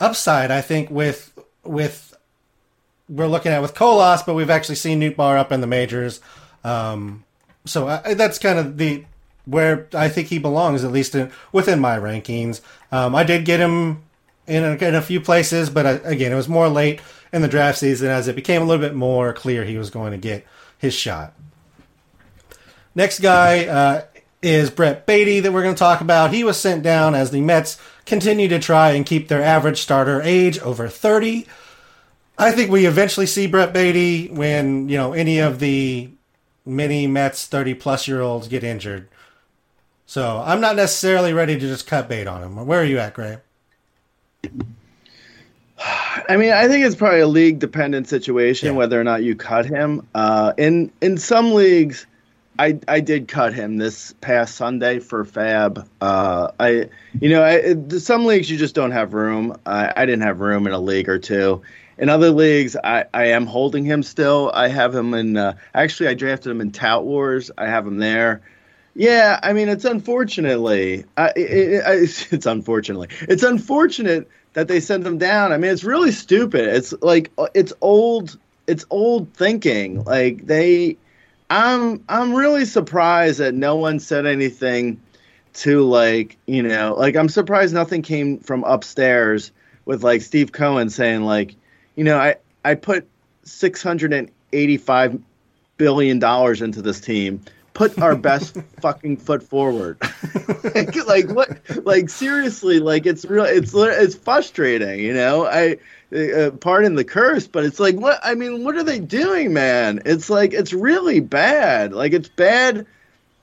[0.00, 0.50] upside.
[0.50, 1.32] I think with
[1.64, 2.16] with
[3.08, 6.20] we're looking at with Colas, but we've actually seen Nootbaar up in the majors.
[6.64, 7.24] Um,
[7.64, 9.04] so I, that's kind of the
[9.44, 12.60] where I think he belongs, at least in, within my rankings.
[12.90, 14.02] Um, I did get him
[14.46, 17.00] in a, in a few places, but I, again, it was more late
[17.32, 20.12] in the draft season as it became a little bit more clear he was going
[20.12, 20.46] to get
[20.78, 21.34] his shot.
[22.94, 24.04] Next guy uh,
[24.42, 26.32] is Brett Baty that we're going to talk about.
[26.32, 30.22] He was sent down as the Mets continue to try and keep their average starter
[30.22, 31.46] age over 30.
[32.38, 36.10] I think we eventually see Brett Baty when you know any of the
[36.64, 39.08] many Mets thirty plus year olds get injured.
[40.08, 42.66] So I'm not necessarily ready to just cut bait on him.
[42.66, 43.36] Where are you at, Grey?
[45.78, 48.78] I mean, I think it's probably a league dependent situation yeah.
[48.78, 50.08] whether or not you cut him.
[50.14, 52.06] Uh, in in some leagues,
[52.58, 55.86] I I did cut him this past Sunday for Fab.
[56.00, 56.88] Uh, I
[57.20, 59.58] you know I, some leagues you just don't have room.
[59.66, 61.60] I, I didn't have room in a league or two,
[61.98, 64.50] in other leagues, I, I am holding him still.
[64.54, 65.36] I have him in.
[65.36, 67.50] Uh, actually, I drafted him in Tout Wars.
[67.58, 68.40] I have him there.
[68.98, 75.04] Yeah, I mean, it's unfortunately, I, it, it, it's unfortunately, it's unfortunate that they sent
[75.04, 75.52] them down.
[75.52, 76.62] I mean, it's really stupid.
[76.62, 78.36] It's like it's old.
[78.66, 80.02] It's old thinking.
[80.02, 80.96] Like they,
[81.48, 85.00] I'm I'm really surprised that no one said anything
[85.54, 89.52] to like you know like I'm surprised nothing came from upstairs
[89.84, 91.54] with like Steve Cohen saying like
[91.94, 92.34] you know, I
[92.64, 93.06] I put
[93.44, 95.20] six hundred and eighty five
[95.76, 97.40] billion dollars into this team.
[97.78, 99.98] Put our best fucking foot forward.
[100.74, 101.84] like, like what?
[101.84, 103.44] Like seriously, like it's real.
[103.44, 105.00] It's it's frustrating.
[105.00, 105.78] You know, I
[106.14, 108.20] uh, pardon the curse, but it's like what?
[108.22, 110.02] I mean, what are they doing, man?
[110.04, 111.92] It's like it's really bad.
[111.92, 112.86] Like it's bad.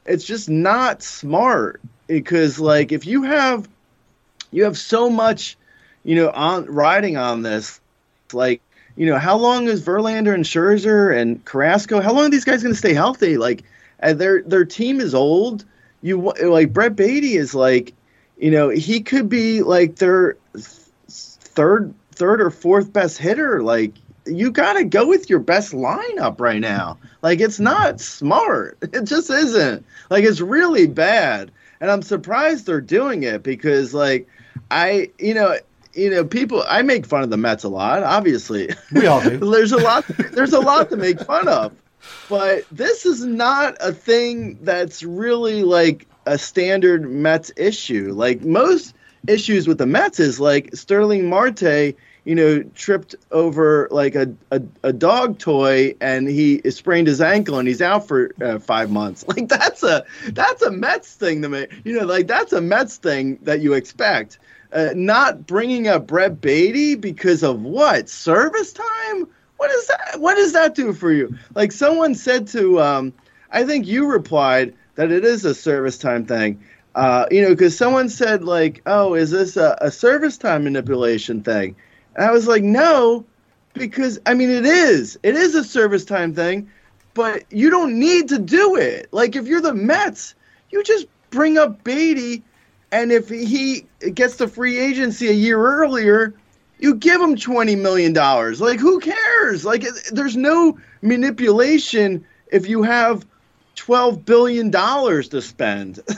[0.05, 3.67] It's just not smart because like if you have
[4.51, 5.57] you have so much
[6.03, 7.79] you know on riding on this
[8.33, 8.61] like,
[8.95, 12.01] you know, how long is Verlander and Scherzer and Carrasco?
[12.01, 13.37] How long are these guys going to stay healthy?
[13.37, 13.63] Like,
[14.05, 15.65] uh, their their team is old.
[16.01, 17.93] You like Brett Baty is like,
[18.37, 23.61] you know, he could be like their third third or fourth best hitter.
[23.61, 23.93] Like,
[24.25, 26.97] you got to go with your best lineup right now.
[27.21, 28.77] Like, it's not smart.
[28.93, 29.85] It just isn't.
[30.09, 31.51] Like, it's really bad.
[31.81, 34.27] And I'm surprised they're doing it because, like,
[34.71, 35.57] I, you know,
[35.93, 36.63] you know, people.
[36.67, 38.03] I make fun of the Mets a lot.
[38.03, 39.37] Obviously, we all do.
[39.51, 40.05] there's a lot.
[40.07, 41.73] There's a lot to make fun of,
[42.29, 48.11] but this is not a thing that's really like a standard Mets issue.
[48.13, 48.93] Like most
[49.27, 51.95] issues with the Mets is like Starling Marte
[52.25, 57.59] you know, tripped over like a, a, a, dog toy and he sprained his ankle
[57.59, 59.23] and he's out for uh, five months.
[59.35, 61.67] Like that's a that's a Mets thing to me.
[61.83, 64.39] You know, like that's a Mets thing that you expect.
[64.71, 69.27] Uh, not bringing up Brett Baty because of what service time?
[69.57, 70.17] What is that?
[70.19, 71.35] What does that do for you?
[71.53, 73.13] Like someone said to, um,
[73.51, 76.63] I think you replied that it is a service time thing.
[76.93, 81.43] Uh, you know, because someone said like, "Oh, is this a, a service time manipulation
[81.43, 81.75] thing?"
[82.15, 83.25] And I was like, no,
[83.73, 85.19] because I mean, it is.
[85.23, 86.69] It is a service time thing,
[87.13, 89.09] but you don't need to do it.
[89.11, 90.35] Like, if you're the Mets,
[90.71, 92.43] you just bring up Baty,
[92.91, 96.33] and if he gets the free agency a year earlier,
[96.79, 98.13] you give them $20 million.
[98.13, 99.65] Like, who cares?
[99.65, 103.25] Like, there's no manipulation if you have
[103.75, 105.99] $12 billion to spend.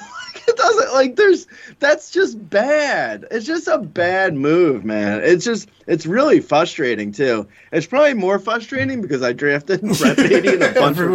[0.47, 1.47] it doesn't like there's
[1.79, 3.25] that's just bad.
[3.31, 5.21] It's just a bad move, man.
[5.23, 7.47] It's just it's really frustrating too.
[7.71, 11.11] It's probably more frustrating because I drafted Brett Baty in a bunch of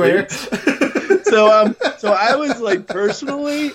[1.24, 3.72] so um so I was like personally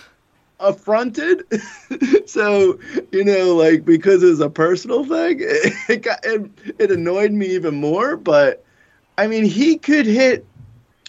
[0.59, 1.43] affronted.
[2.25, 2.79] so,
[3.11, 6.49] you know, like because it was a personal thing, it, it got it,
[6.79, 8.63] it annoyed me even more, but
[9.17, 10.45] I mean, he could hit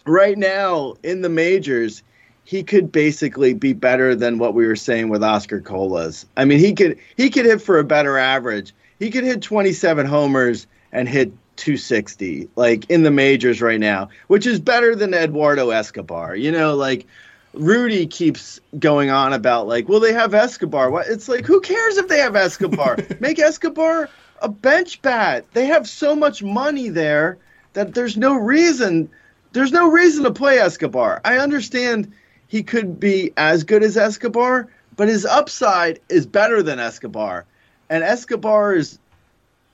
[0.05, 2.03] right now in the majors
[2.49, 6.25] he could basically be better than what we were saying with Oscar Colas.
[6.35, 8.73] I mean, he could he could hit for a better average.
[8.99, 14.47] He could hit 27 homers and hit 260 like in the majors right now, which
[14.47, 16.37] is better than Eduardo Escobar.
[16.37, 17.07] You know, like
[17.55, 20.91] Rudy keeps going on about like, well, they have Escobar.
[20.91, 21.07] What?
[21.09, 22.99] It's like, who cares if they have Escobar?
[23.21, 24.09] Make Escobar
[24.43, 25.45] a bench bat.
[25.53, 27.39] They have so much money there
[27.73, 29.09] that there's no reason.
[29.53, 31.21] There's no reason to play Escobar.
[31.25, 32.13] I understand
[32.49, 37.45] he could be as good as Escobar, but his upside is better than Escobar.
[37.91, 38.99] And Escobar is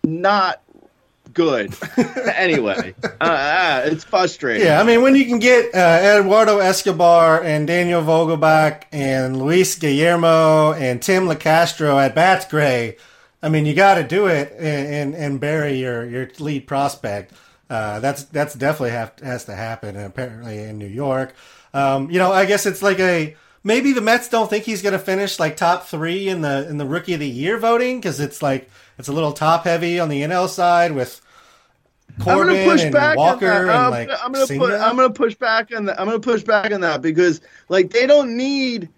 [0.04, 0.62] not
[1.34, 1.74] good.
[2.34, 4.66] anyway, uh, uh, it's frustrating.
[4.66, 9.78] Yeah, I mean, when you can get uh, Eduardo Escobar and Daniel Vogelbach and Luis
[9.78, 12.96] Guillorme and Tim Locastro at bats Grey,
[13.42, 17.34] I mean, you got to do it and, and, and bury your, your lead prospect.
[17.68, 21.34] Uh, that's that's definitely have, has to happen, and apparently in New York.
[21.72, 24.92] Um, you know, I guess it's like a maybe the Mets don't think he's going
[24.92, 28.20] to finish like top three in the in the Rookie of the Year voting because
[28.20, 31.20] it's like it's a little top heavy on the NL side with
[32.20, 35.74] Corbin I'm gonna push back Walker I'm, like I'm gonna put, I'm gonna push back
[35.74, 36.00] on that.
[36.00, 38.88] I'm gonna push back on that because like they don't need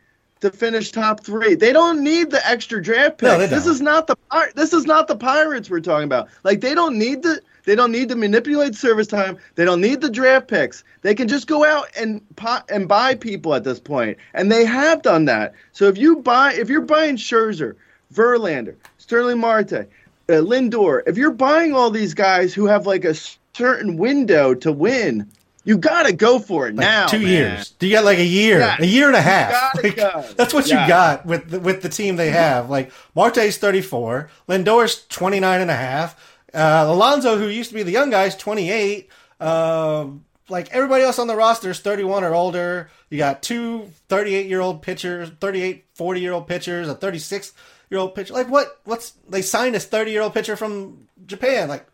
[0.41, 1.55] to finish top three.
[1.55, 3.29] They don't need the extra draft pick.
[3.29, 4.17] No, this is not the
[4.55, 6.29] this is not the Pirates we're talking about.
[6.45, 9.39] Like they don't need the they don't need to manipulate service time.
[9.57, 10.85] They don't need the draft picks.
[11.03, 14.65] They can just go out and pot and buy people at this point, and they
[14.65, 15.53] have done that.
[15.73, 17.75] So if you buy, if you're buying Scherzer,
[18.15, 19.89] Verlander, Starling Marte,
[20.29, 23.15] uh, Lindor, if you're buying all these guys who have like a
[23.55, 25.31] certain window to win,
[25.65, 27.07] you gotta go for it like now.
[27.07, 27.29] Two man.
[27.29, 27.71] years.
[27.71, 28.77] Do you got like a year, yeah.
[28.79, 29.75] a year and a half?
[29.83, 29.97] Like,
[30.37, 30.83] that's what yeah.
[30.83, 32.71] you got with the, with the team they have.
[32.71, 36.41] Like Marte's 34, Lindor's 29 and a half.
[36.55, 39.11] Uh, Alonso, who used to be the young guy, is 28.
[39.41, 40.07] Uh,
[40.49, 42.89] like everybody else on the roster is 31 or older.
[43.11, 47.53] You got two 38 year old pitchers, 38, 40 year old pitchers, a 36
[47.91, 48.35] year old pitcher.
[48.35, 48.81] Like what?
[48.85, 51.69] What's they signed this 30 year old pitcher from Japan?
[51.69, 51.87] Like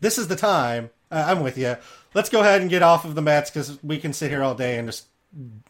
[0.00, 0.90] this is the time.
[1.10, 1.76] Uh, I'm with you.
[2.14, 4.54] Let's go ahead and get off of the Mets because we can sit here all
[4.54, 5.06] day and just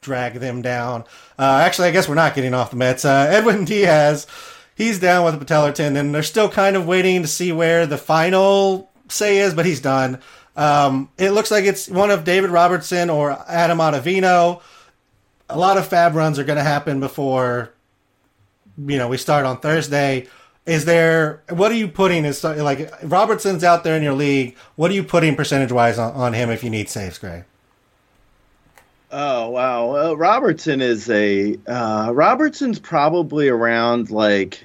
[0.00, 1.02] drag them down.
[1.38, 3.04] Uh, actually, I guess we're not getting off the Mets.
[3.04, 4.26] Uh, Edwin Diaz
[4.74, 6.12] he's down with a patellar tendon.
[6.12, 10.20] They're still kind of waiting to see where the final say is, but he's done.
[10.56, 14.60] Um, it looks like it's one of David Robertson or Adam Ottavino.
[15.48, 17.72] A lot of fab runs are going to happen before,
[18.78, 20.26] you know, we start on Thursday.
[20.64, 24.56] Is there what are you putting as like Robertson's out there in your league?
[24.76, 27.44] What are you putting percentage wise on, on him if you need saves, Grey?
[29.10, 34.64] Oh wow, Robertson is a uh, Robertson's probably around like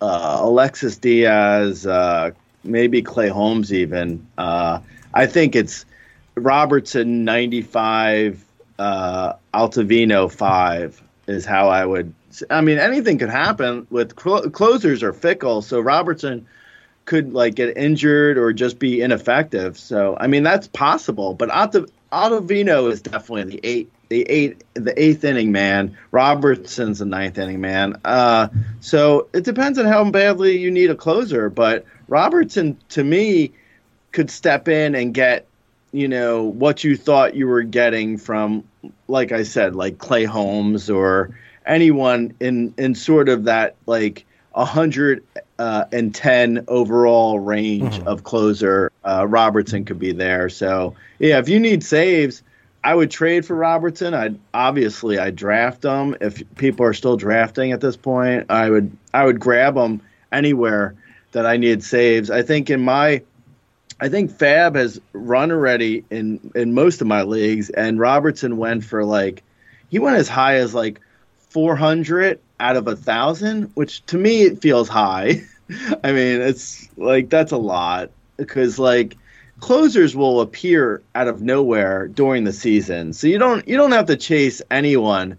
[0.00, 2.30] uh, Alexis Diaz, uh,
[2.62, 4.26] maybe Clay Holmes even.
[4.36, 4.80] Uh,
[5.14, 5.86] I think it's
[6.34, 8.44] Robertson ninety five,
[8.78, 12.12] uh, Ottavino five is how I would.
[12.50, 16.46] I mean, anything could happen with cl- closers are fickle, so Robertson
[17.08, 19.78] could like get injured or just be ineffective.
[19.78, 25.02] So I mean that's possible, but Ottav- Ottavino is definitely the eight the eight the
[25.02, 25.96] eighth inning man.
[26.10, 27.98] Robertson's the ninth inning man.
[28.04, 28.48] Uh,
[28.80, 31.48] so it depends on how badly you need a closer.
[31.48, 33.52] But Robertson, to me,
[34.12, 35.47] could step in and get
[35.92, 38.64] you know what you thought you were getting from,
[39.08, 41.36] like I said, like Clay Holmes or
[41.66, 44.24] anyone in in sort of that like
[44.54, 45.24] a hundred
[45.58, 48.08] uh, and ten overall range mm-hmm.
[48.08, 48.92] of closer.
[49.04, 50.48] Uh, Robertson could be there.
[50.48, 52.42] So yeah, if you need saves,
[52.84, 54.14] I would trade for Robertson.
[54.14, 58.46] I'd obviously I draft him if people are still drafting at this point.
[58.50, 60.00] I would I would grab him
[60.32, 60.94] anywhere
[61.32, 62.30] that I need saves.
[62.30, 63.22] I think in my
[64.00, 68.84] I think Fab has run already in in most of my leagues, and Robertson went
[68.84, 69.42] for like
[69.88, 71.00] he went as high as like
[71.50, 75.42] 400 out of a thousand, which to me it feels high.
[76.04, 79.16] I mean, it's like that's a lot because like
[79.60, 84.06] closers will appear out of nowhere during the season, so you don't you don't have
[84.06, 85.38] to chase anyone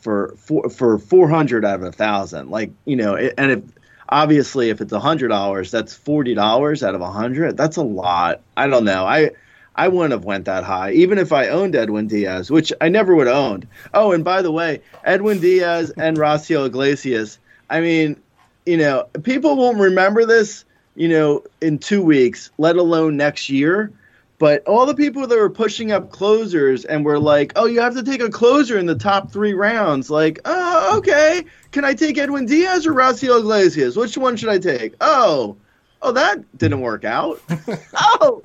[0.00, 2.50] for for for 400 out of a thousand.
[2.50, 3.62] Like you know, and if
[4.08, 7.56] obviously if it's a hundred dollars, that's forty dollars out of a hundred.
[7.56, 8.40] That's a lot.
[8.56, 9.06] I don't know.
[9.06, 9.30] I
[9.74, 13.14] I wouldn't have went that high, even if I owned Edwin Diaz, which I never
[13.14, 13.68] would have owned.
[13.92, 17.38] Oh, and by the way, Edwin Diaz and Raisel Iglesias.
[17.68, 18.16] I mean,
[18.64, 23.92] you know, people won't remember this, you know, in two weeks, let alone next year.
[24.38, 27.94] But all the people that were pushing up closers and were like, "Oh, you have
[27.94, 31.44] to take a closer in the top three rounds," like, "Oh, okay.
[31.72, 33.96] Can I take Edwin Diaz or Raisel Iglesias?
[33.96, 35.56] Which one should I take?" Oh,
[36.02, 37.40] oh, that didn't work out.
[37.94, 38.42] oh,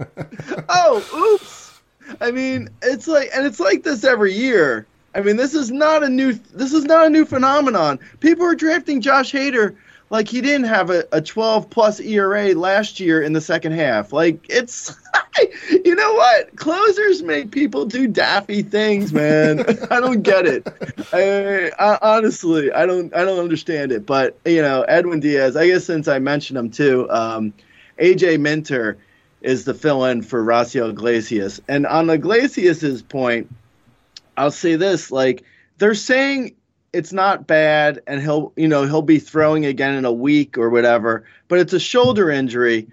[0.69, 1.81] oh, oops.
[2.19, 4.87] I mean, it's like, and it's like this every year.
[5.13, 7.99] I mean, this is not a new, this is not a new phenomenon.
[8.21, 9.75] People are drafting Josh Hader
[10.11, 14.11] like he didn't have a, a 12 plus ERA last year in the second half.
[14.11, 14.93] Like it's,
[15.69, 16.53] you know what?
[16.57, 19.61] Closers make people do daffy things, man.
[19.89, 20.67] I don't get it.
[21.13, 24.05] I, I, honestly, I don't, I don't understand it.
[24.05, 25.55] But you know, Edwin Diaz.
[25.55, 27.53] I guess since I mentioned him too, um,
[27.97, 28.97] AJ Minter
[29.39, 31.61] is the fill-in for Raisel Iglesias.
[31.69, 33.49] And on Iglesias's point,
[34.35, 35.45] I'll say this: like
[35.77, 36.57] they're saying
[36.93, 40.69] it's not bad and he'll you know he'll be throwing again in a week or
[40.69, 42.87] whatever but it's a shoulder injury.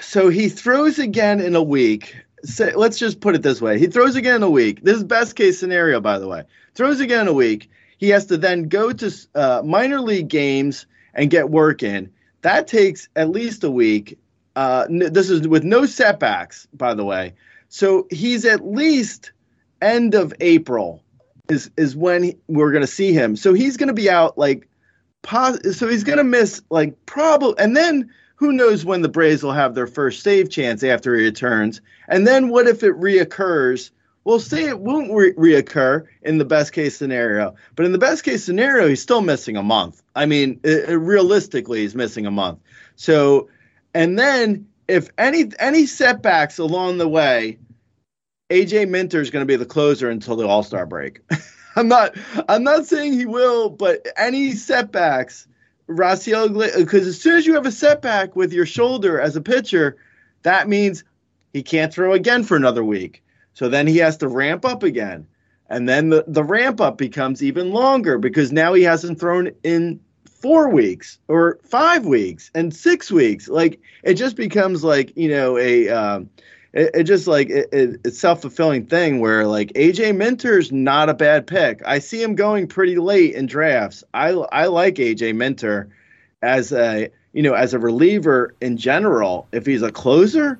[0.00, 2.14] So he throws again in a week.
[2.44, 3.78] Say, let's just put it this way.
[3.78, 4.82] He throws again in a week.
[4.82, 6.44] This is best case scenario by the way.
[6.74, 7.70] Throws again in a week.
[7.98, 12.10] He has to then go to uh, minor league games and get work in.
[12.42, 14.18] That takes at least a week.
[14.56, 17.34] Uh, n- this is with no setbacks by the way.
[17.68, 19.32] So he's at least
[19.80, 21.03] end of april
[21.48, 23.36] is is when he, we're going to see him.
[23.36, 24.68] So he's going to be out like
[25.22, 29.42] pos- so he's going to miss like probably and then who knows when the Braves
[29.42, 31.80] will have their first save chance after he returns.
[32.08, 33.90] And then what if it reoccurs?
[34.24, 38.24] We'll say it won't re- reoccur in the best case scenario, but in the best
[38.24, 40.02] case scenario, he's still missing a month.
[40.16, 42.58] I mean, it, it realistically, he's missing a month.
[42.96, 43.50] So,
[43.92, 47.58] and then if any any setbacks along the way,
[48.50, 51.20] AJ Minter is going to be the closer until the All Star break.
[51.76, 52.16] I'm not.
[52.48, 55.48] I'm not saying he will, but any setbacks,
[55.88, 59.96] Raisel, because as soon as you have a setback with your shoulder as a pitcher,
[60.42, 61.04] that means
[61.52, 63.22] he can't throw again for another week.
[63.54, 65.26] So then he has to ramp up again,
[65.68, 70.00] and then the the ramp up becomes even longer because now he hasn't thrown in
[70.26, 73.48] four weeks or five weeks and six weeks.
[73.48, 75.88] Like it just becomes like you know a.
[75.88, 76.30] Um,
[76.74, 81.08] it, it just like it, it, it's self fulfilling thing where like AJ Minter's not
[81.08, 81.80] a bad pick.
[81.86, 84.04] I see him going pretty late in drafts.
[84.12, 85.88] I I like AJ Minter
[86.42, 89.46] as a you know as a reliever in general.
[89.52, 90.58] If he's a closer,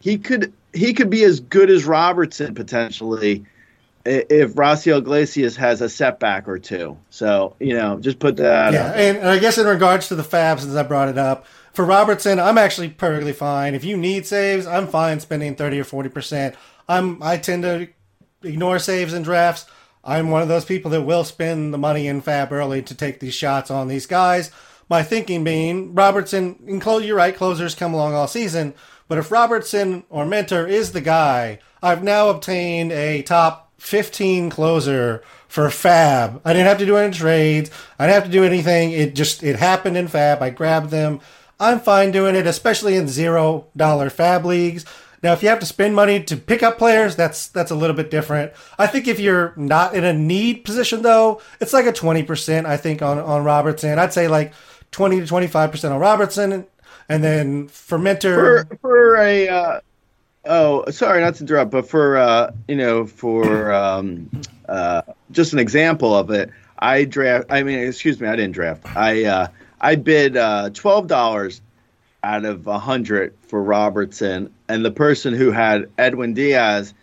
[0.00, 3.44] he could he could be as good as Robertson potentially
[4.06, 6.96] if Raisel Iglesias has a setback or two.
[7.10, 10.22] So, you know, just put that Yeah, and, and, I guess in regards to the
[10.22, 11.46] Fab, since I brought it up,
[11.76, 13.74] for Robertson, I'm actually perfectly fine.
[13.74, 16.54] If you need saves, I'm fine spending 30 or 40%.
[16.88, 17.88] I'm I tend to
[18.42, 19.66] ignore saves and drafts.
[20.02, 23.20] I'm one of those people that will spend the money in Fab early to take
[23.20, 24.50] these shots on these guys.
[24.88, 28.72] My thinking being, Robertson, you're right, closers come along all season.
[29.06, 35.22] But if Robertson or Minter is the guy, I've now obtained a top 15 closer
[35.46, 36.40] for Fab.
[36.42, 37.70] I didn't have to do any trades.
[37.98, 38.92] I didn't have to do anything.
[38.92, 40.40] It just it happened in Fab.
[40.40, 41.20] I grabbed them.
[41.58, 44.84] I'm fine doing it, especially in zero dollar fab leagues.
[45.22, 47.96] Now, if you have to spend money to pick up players, that's that's a little
[47.96, 48.52] bit different.
[48.78, 52.66] I think if you're not in a need position, though, it's like a twenty percent.
[52.66, 54.52] I think on on Robertson, I'd say like
[54.90, 56.66] twenty to twenty five percent on Robertson,
[57.08, 59.80] and then fermenter for, for a uh,
[60.48, 64.30] Oh, sorry, not to interrupt, but for uh, you know, for um,
[64.68, 65.02] uh,
[65.32, 67.46] just an example of it, I draft.
[67.50, 68.84] I mean, excuse me, I didn't draft.
[68.96, 69.48] I uh,
[69.80, 71.60] I bid uh, twelve dollars
[72.22, 76.94] out of a hundred for Robertson, and the person who had Edwin Diaz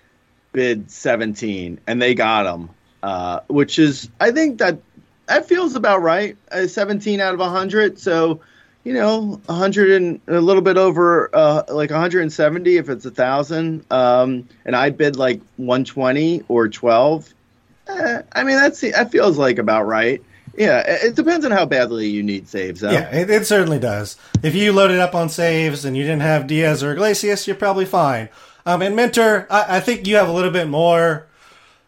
[0.51, 2.69] bid seventeen, and they got him,
[3.01, 4.79] uh, which is I think that
[5.27, 6.37] that feels about right.
[6.51, 8.41] Uh, seventeen out of a hundred, so
[8.83, 13.11] you know, a hundred and a little bit over, uh, like 170 if it's a
[13.11, 13.85] thousand.
[13.89, 17.33] Um, and I bid like 120 or 12.
[17.87, 20.21] Eh, I mean, that's that feels like about right.
[20.55, 22.81] Yeah, it depends on how badly you need saves.
[22.81, 22.91] Though.
[22.91, 24.17] Yeah, it, it certainly does.
[24.43, 27.85] If you loaded up on saves and you didn't have Diaz or Iglesias, you're probably
[27.85, 28.29] fine.
[28.65, 31.25] Um, and Minter, I, I think you have a little bit more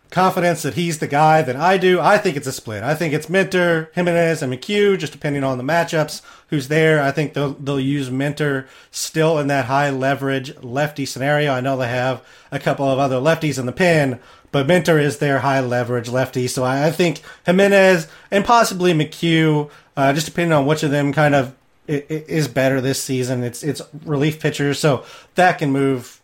[0.09, 1.99] confidence that he's the guy than I do.
[1.99, 2.83] I think it's a split.
[2.83, 6.21] I think it's Minter, Jimenez, and McHugh, just depending on the matchups.
[6.49, 7.01] Who's there?
[7.01, 11.51] I think they'll they'll use Minter still in that high leverage lefty scenario.
[11.51, 14.19] I know they have a couple of other lefties in the pen,
[14.51, 16.47] but Minter is their high leverage lefty.
[16.47, 21.11] So I, I think Jimenez and possibly McHugh, uh, just depending on which of them
[21.13, 21.55] kind of
[21.87, 23.43] is better this season.
[23.43, 25.03] It's it's relief pitchers, so
[25.35, 26.21] that can move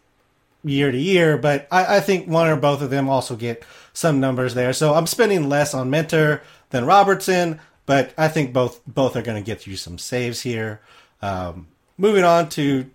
[0.64, 4.20] year to year, but I, I, think one or both of them also get some
[4.20, 4.74] numbers there.
[4.74, 9.42] So I'm spending less on Minter than Robertson, but I think both both are going
[9.42, 10.80] to get you some saves here.
[11.22, 12.90] Um, moving on to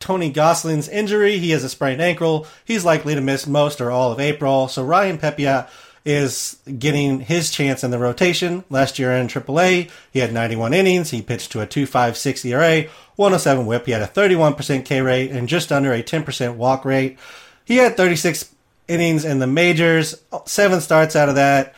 [0.00, 2.46] Tony Gonsolin's injury, he has a sprained ankle.
[2.64, 4.68] He's likely to miss most or all of April.
[4.68, 5.68] So Ryan Pepiot
[6.04, 8.64] is getting his chance in the rotation.
[8.70, 11.10] Last year in AAA, he had 91 innings.
[11.10, 12.88] He pitched to a 2.56 ERA,
[13.18, 13.86] 107 WHIP.
[13.86, 17.18] He had a 31% K rate and just under a 10% walk rate.
[17.64, 18.54] He had 36
[18.86, 21.74] innings in the majors, seven starts out of that.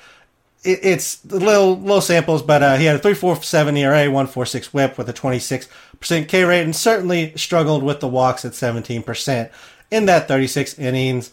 [0.62, 5.09] It, it's little low samples, but uh, he had a 3.47 ERA, 1.46 WHIP with
[5.09, 9.51] a 26% K rate, and certainly struggled with the walks at 17%
[9.91, 11.32] in that 36 innings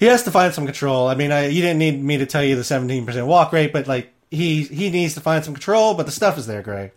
[0.00, 1.06] he has to find some control.
[1.08, 3.86] I mean, I, you didn't need me to tell you the 17% walk rate, but
[3.86, 5.94] like he he needs to find some control.
[5.94, 6.92] But the stuff is there, Grey.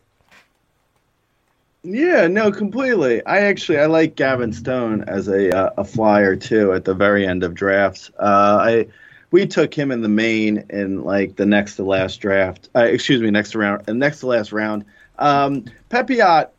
[1.84, 3.25] Yeah, no, completely.
[3.25, 7.27] I actually I like Gavin Stone as a uh, a flyer too at the very
[7.27, 8.09] end of drafts.
[8.17, 8.88] Uh, I
[9.31, 12.69] we took him in the main in like the next to last draft.
[12.73, 14.86] Uh, excuse me, next round, uh, next to last round.
[15.19, 16.49] Um, Pepiot,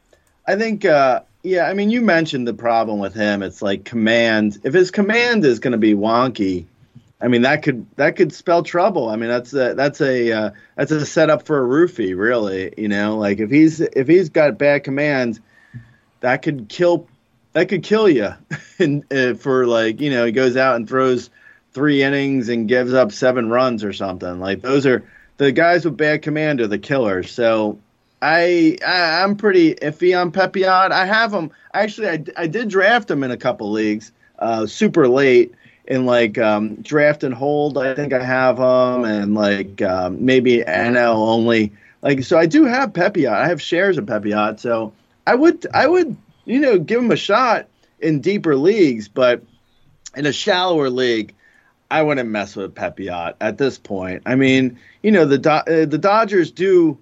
[0.46, 3.42] I think uh, yeah, I mean, you mentioned the problem with him.
[3.42, 4.58] It's like command.
[4.62, 6.66] If his command is going to be wonky,
[7.20, 9.08] I mean that could that could spell trouble.
[9.08, 12.72] I mean that's a that's a uh, that's a setup for a roofie, really.
[12.76, 15.40] You know, like if he's if he's got bad commands,
[16.20, 17.08] that could kill
[17.52, 18.30] that could kill you.
[18.78, 21.30] and uh, for like you know he goes out and throws
[21.72, 24.40] three innings and gives up seven runs or something.
[24.40, 25.04] Like those are
[25.36, 27.30] the guys with bad command are the killers.
[27.30, 27.78] So
[28.22, 30.92] I, I am pretty iffy on Pepiot.
[30.92, 32.08] I have him actually.
[32.08, 35.52] I, I did draft him in a couple leagues, uh, super late
[35.86, 37.78] in like um, draft and hold.
[37.78, 41.72] I think I have him, and like um, maybe NL only.
[42.02, 43.32] Like so, I do have Pepiot.
[43.32, 44.92] I have shares of Pepiot, so
[45.26, 47.66] I would I would you know give him a shot
[48.00, 49.42] in deeper leagues, but
[50.16, 51.34] in a shallower league.
[51.90, 54.22] I wouldn't mess with Pepiot at this point.
[54.26, 56.98] I mean, you know, the Do- uh, the Dodgers do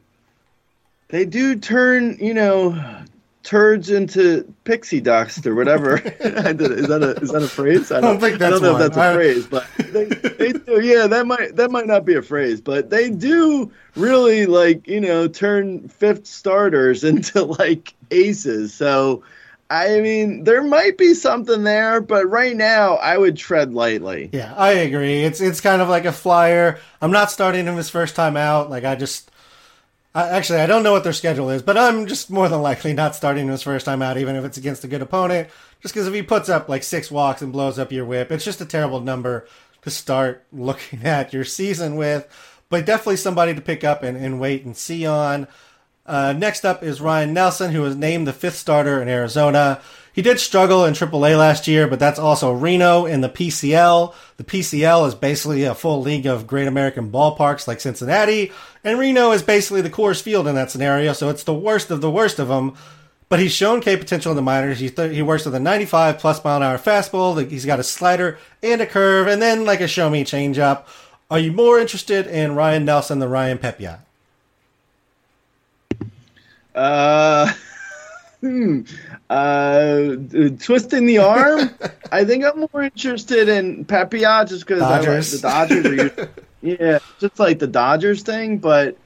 [1.12, 3.01] they do turn, you know,
[3.42, 5.96] turds into pixie dust or whatever.
[5.98, 7.90] is that a is that a phrase?
[7.90, 8.48] I don't, I don't think that's.
[8.48, 8.82] I don't know one.
[8.82, 9.14] if that's a I...
[9.14, 12.90] phrase, but they, they do, yeah, that might that might not be a phrase, but
[12.90, 18.72] they do really like you know turn fifth starters into like aces.
[18.74, 19.22] So.
[19.70, 24.28] I mean, there might be something there, but right now I would tread lightly.
[24.30, 25.24] Yeah, I agree.
[25.24, 26.78] It's it's kind of like a flyer.
[27.00, 28.68] I'm not starting him his first time out.
[28.68, 29.31] Like I just
[30.14, 33.14] actually, I don't know what their schedule is, but I'm just more than likely not
[33.14, 35.48] starting his first time out, even if it's against a good opponent.
[35.80, 38.44] Just because if he puts up like six walks and blows up your whip, it's
[38.44, 39.46] just a terrible number
[39.82, 42.28] to start looking at your season with.
[42.68, 45.46] But definitely somebody to pick up and, and wait and see on.
[46.04, 49.80] Uh, next up is Ryan Nelson, who was named the fifth starter in Arizona.
[50.14, 54.14] He did struggle in AAA last year, but that's also Reno in the PCL.
[54.36, 58.52] The PCL is basically a full league of great American ballparks like Cincinnati,
[58.84, 62.02] and Reno is basically the Coors Field in that scenario, so it's the worst of
[62.02, 62.74] the worst of them.
[63.30, 64.78] But he's shown K potential in the minors.
[64.78, 67.48] He, th- he works with a 95 plus mile an hour fastball.
[67.48, 70.84] He's got a slider and a curve, and then like a show me changeup.
[71.30, 74.00] Are you more interested in Ryan Nelson than Ryan Pepiot?
[76.74, 77.52] Uh.
[78.42, 78.80] Hmm.
[79.32, 80.16] Uh,
[80.60, 81.70] twisting the arm.
[82.12, 86.28] I think I'm more interested in Pepiot just because like the Dodgers are.
[86.60, 88.58] yeah, just like the Dodgers thing.
[88.58, 88.98] But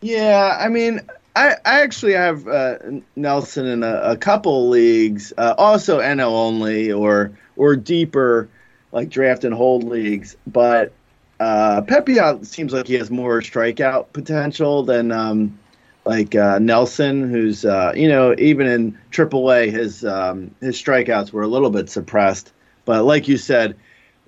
[0.00, 1.02] yeah, I mean,
[1.34, 2.78] I, I actually have uh,
[3.16, 8.48] Nelson in a, a couple leagues, uh, also NL only or or deeper,
[8.92, 10.38] like draft and hold leagues.
[10.46, 10.94] But
[11.38, 15.58] uh, Pepiot seems like he has more strikeout potential than um,
[16.06, 21.42] like uh, Nelson, who's uh, you know even in AAA his um, his strikeouts were
[21.42, 22.52] a little bit suppressed.
[22.84, 23.76] But like you said,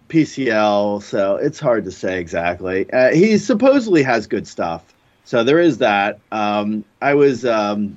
[0.09, 2.91] PCL, so it's hard to say exactly.
[2.93, 4.83] Uh, he supposedly has good stuff,
[5.25, 6.19] so there is that.
[6.33, 7.97] Um, I was um,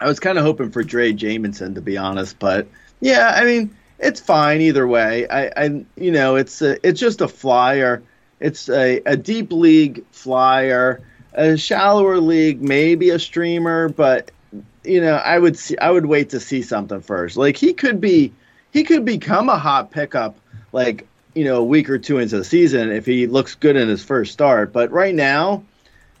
[0.00, 2.66] I was kind of hoping for Drey Jameson to be honest, but
[3.00, 5.28] yeah, I mean it's fine either way.
[5.28, 8.02] I, I you know it's a, it's just a flyer.
[8.40, 11.00] It's a, a deep league flyer,
[11.34, 14.30] a shallower league, maybe a streamer, but
[14.84, 17.36] you know I would see I would wait to see something first.
[17.36, 18.32] Like he could be
[18.72, 20.36] he could become a hot pickup
[20.72, 23.88] like you know, a week or two into the season if he looks good in
[23.88, 24.72] his first start.
[24.72, 25.64] But right now,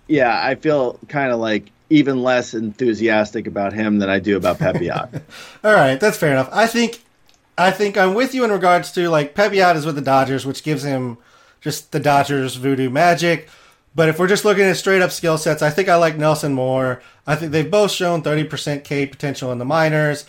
[0.06, 4.58] yeah, I feel kind of like even less enthusiastic about him than I do about
[4.58, 5.22] Pepiot.
[5.64, 6.48] All right, that's fair enough.
[6.52, 7.02] I think
[7.58, 10.62] I think I'm with you in regards to like Pepiot is with the Dodgers, which
[10.62, 11.18] gives him
[11.60, 13.48] just the Dodgers voodoo magic.
[13.94, 16.54] But if we're just looking at straight up skill sets, I think I like Nelson
[16.54, 17.02] more.
[17.26, 20.24] I think they've both shown 30% K potential in the minors,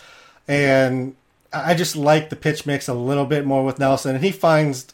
[0.46, 1.16] and
[1.52, 4.92] I just like the pitch mix a little bit more with Nelson, and he finds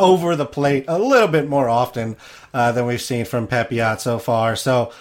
[0.00, 2.16] over the plate a little bit more often
[2.54, 4.54] uh, than we've seen from Pepiot so far.
[4.56, 4.92] So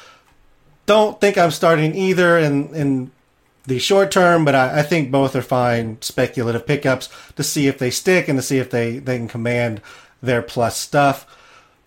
[0.85, 3.11] don't think I'm starting either in in
[3.67, 7.77] the short term, but I, I, think both are fine speculative pickups to see if
[7.77, 9.81] they stick and to see if they, they can command
[10.21, 11.27] their plus stuff.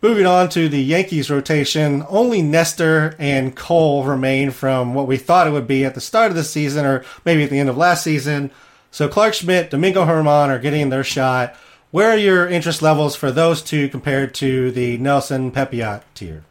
[0.03, 5.46] Moving on to the Yankees rotation, only Nestor and Cole remain from what we thought
[5.46, 7.76] it would be at the start of the season or maybe at the end of
[7.76, 8.51] last season.
[8.90, 11.55] So Clarke Schmidt, Domingo Germán are getting their shot.
[11.90, 16.44] Where are your interest levels for those two compared to the Nelson Pepiot tier?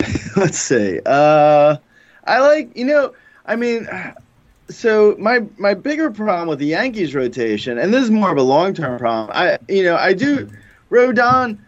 [0.36, 1.00] Let's see.
[1.04, 1.76] Uh,
[2.24, 3.14] I like you know.
[3.44, 3.86] I mean,
[4.70, 8.42] so my my bigger problem with the Yankees rotation, and this is more of a
[8.42, 9.36] long term problem.
[9.36, 10.50] I you know I do
[10.90, 11.58] Rodon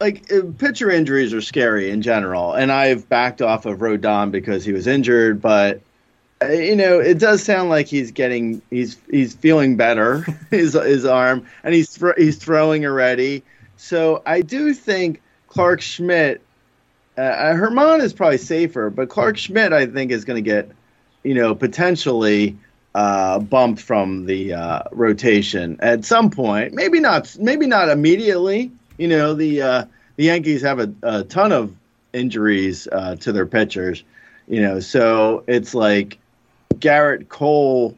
[0.00, 4.64] like uh, pitcher injuries are scary in general, and I've backed off of Rodon because
[4.64, 5.40] he was injured.
[5.40, 5.80] But
[6.42, 10.20] uh, you know, it does sound like he's getting he's he's feeling better
[10.50, 13.42] his his arm, and he's he's throwing already.
[13.76, 16.42] So I do think Clarke Schmidt,
[17.16, 20.70] uh, uh, Germán is probably safer, but Clarke Schmidt I think is going to get
[21.26, 22.56] you know potentially.
[22.94, 26.72] Uh, bumped from the uh, rotation at some point.
[26.72, 27.36] Maybe not.
[27.38, 29.84] Maybe not immediately you know the uh,
[30.16, 31.74] the Yankees have a, a ton of
[32.12, 34.02] injuries uh, to their pitchers.
[34.48, 36.18] You know, so it's like
[36.74, 37.96] Gerrit Cole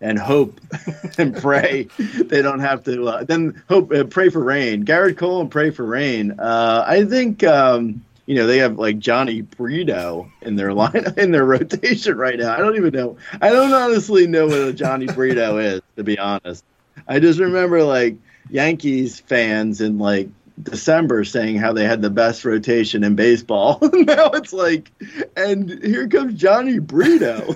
[0.00, 0.60] and hope
[1.18, 3.08] and pray they don't have to.
[3.08, 4.84] Uh, then hope uh, pray for rain.
[4.84, 6.38] Gerrit Cole and pray for rain.
[6.38, 7.44] Uh, I think.
[7.44, 12.38] Um, you know they have like Jhony Brito in their line in their rotation right
[12.38, 12.52] now.
[12.52, 13.16] I don't even know.
[13.40, 16.62] I don't honestly know what a Jhony Brito is to be honest.
[17.08, 18.16] I just remember like
[18.50, 20.28] Yankees fans in like
[20.62, 23.78] December saying how they had the best rotation in baseball.
[23.92, 24.92] now it's like,
[25.34, 27.54] and here comes Jhony Brito.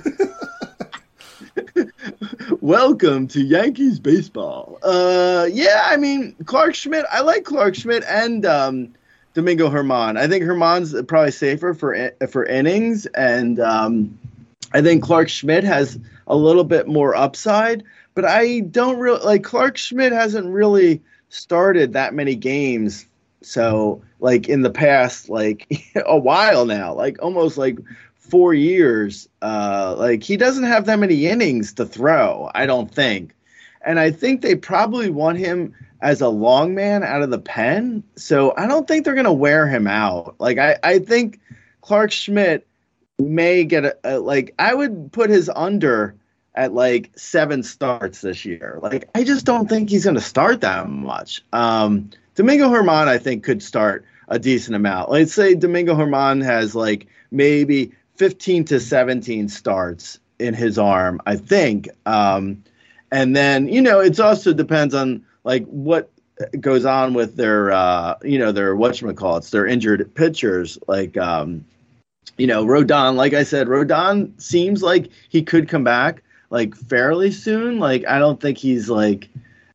[2.62, 4.78] Welcome to Yankees baseball.
[4.82, 7.04] Uh, yeah, I mean Clarke Schmidt.
[7.12, 8.94] I like Clarke Schmidt and um,
[9.34, 10.18] Domingo Germán.
[10.18, 14.18] I think Germán's probably safer for for innings, and um,
[14.72, 17.84] I think Clarke Schmidt has a little bit more upside.
[18.14, 23.06] But I don't really like Clarke Schmidt hasn't really started that many games.
[23.40, 25.66] So, like in the past, like
[26.06, 27.78] a while now, like almost like
[28.14, 33.34] four years, uh, like he doesn't have that many innings to throw, I don't think.
[33.84, 38.02] And I think they probably want him as a long man out of the pen.
[38.16, 40.36] So I don't think they're going to wear him out.
[40.38, 41.40] Like, I, I think
[41.80, 42.66] Clarke Schmidt
[43.18, 46.16] may get a, a, like, I would put his under
[46.54, 48.78] at like seven starts this year.
[48.82, 51.42] Like I just don't think he's going to start that much.
[51.52, 55.10] Um, Domingo Germán, I think, could start a decent amount.
[55.10, 61.36] Let's say Domingo Germán has like maybe 15 to 17 starts in his arm, I
[61.36, 61.88] think.
[62.06, 62.64] Um,
[63.12, 66.10] and then you know it also depends on like what
[66.58, 71.64] goes on with their uh, you know their whatchamacallits, their injured pitchers like um,
[72.38, 73.14] you know Rodon.
[73.14, 77.78] Like I said, Rodon seems like he could come back like fairly soon.
[77.78, 79.28] Like I don't think he's like.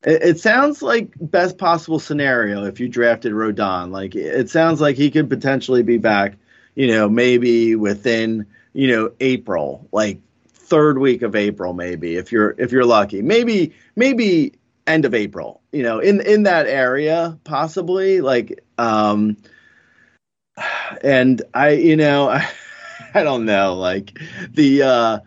[0.03, 3.91] It, it sounds like best possible scenario if you drafted Rodon.
[3.91, 6.33] Like it sounds like he could potentially be back.
[6.75, 10.19] You know, maybe within you know April, like
[10.67, 13.21] third week of April, maybe if you're if you're lucky.
[13.21, 14.53] Maybe maybe
[14.85, 15.61] end of April.
[15.71, 18.21] You know, in in that area possibly.
[18.21, 19.37] Like Um,
[21.03, 22.47] and I, you know, I,
[23.13, 24.19] I don't know, like
[24.51, 24.83] the.
[24.83, 25.19] uh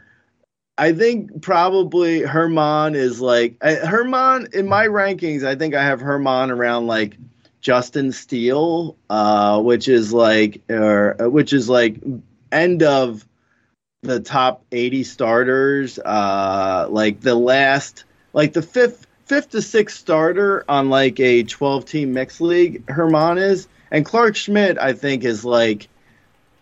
[0.79, 5.45] I think probably Germán is like I, Germán in my rankings.
[5.45, 7.19] I think I have Germán around like
[7.61, 12.01] Justin Steele, uh, which is like, or which is like
[12.51, 13.27] end of
[14.03, 15.99] the top 80 starters.
[15.99, 21.85] Uh, like the last, like the fifth, fifth to sixth starter on like a 12
[21.85, 22.87] team mixed league.
[22.87, 25.89] Germán is, and Clarke Schmidt, I think, is like,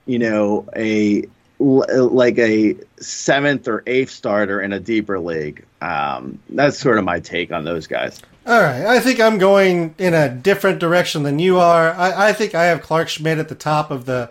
[0.06, 1.24] you know, a
[1.60, 5.64] like a seventh or eighth starter in a deeper league.
[5.80, 8.20] Um, that's sort of my take on those guys.
[8.46, 11.92] All right, I think I'm going in a different direction than you are.
[11.92, 14.30] I, I think I have Clarke Schmidt at the top of the,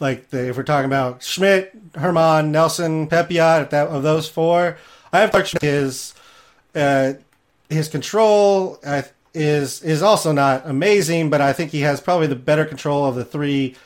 [0.00, 4.78] like the, if we're talking about Schmidt, Germán, Nelson, Pepiot, that of those four,
[5.12, 6.14] I have Clarke His,
[6.74, 7.14] uh,
[7.68, 9.02] his control uh,
[9.34, 13.14] is is also not amazing, but I think he has probably the better control of
[13.14, 13.76] the three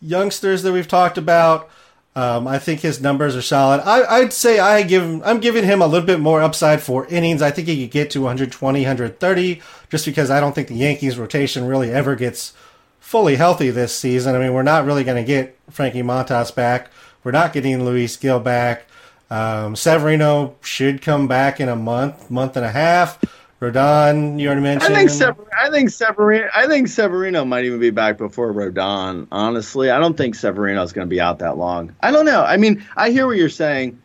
[0.00, 1.68] youngsters that we've talked about.
[2.14, 3.80] Um, I think his numbers are solid.
[3.80, 7.06] I, would say I give him, I'm giving him a little bit more upside for
[7.06, 7.40] innings.
[7.40, 11.18] I think he could get to 120, 130, just because I don't think the Yankees
[11.18, 12.52] rotation really ever gets
[13.12, 14.34] fully healthy this season.
[14.34, 16.90] I mean, we're not really going to get Frankie Montas back.
[17.22, 18.86] We're not getting Luis Gil back.
[19.30, 23.22] Um, Severino should come back in a month, month and a half.
[23.60, 24.94] Rodon, you already mentioned.
[24.94, 26.48] I think Sever- I think Severino.
[26.54, 29.26] I think Severino might even be back before Rodon.
[29.30, 31.94] Honestly, I don't think Severino is going to be out that long.
[32.02, 32.42] I don't know.
[32.42, 34.00] I mean, I hear what you're saying.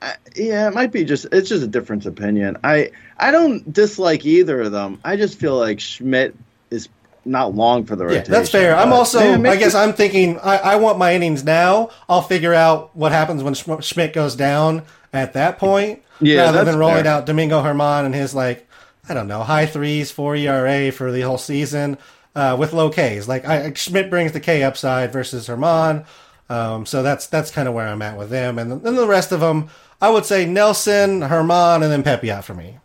[0.00, 1.26] I, yeah, it might be just.
[1.32, 2.56] It's just a different opinion.
[2.62, 5.00] I I don't dislike either of them.
[5.04, 6.36] I just feel like Schmidt
[6.70, 6.88] is
[7.24, 8.32] not long for the rotation.
[8.32, 8.76] Yeah, that's fair.
[8.76, 9.38] I'm also.
[9.38, 10.38] Man, I guess I'm thinking.
[10.38, 11.90] I, I want my innings now.
[12.08, 16.02] I'll figure out what happens when Schmidt goes down at that point.
[16.20, 17.12] Yeah, rather than rolling fair.
[17.12, 18.68] out Domingo Germán and his like
[19.08, 21.98] I don't know, high threes, four ERA for the whole season
[22.34, 23.28] uh, with low Ks.
[23.28, 26.06] Like I, Schmidt brings the K upside versus Germán,
[26.48, 29.32] Um, so that's that's kind of where I'm at with them, and then the rest
[29.32, 29.68] of them,
[30.00, 32.78] I would say Nelson, Germán, and then Pepiot for me.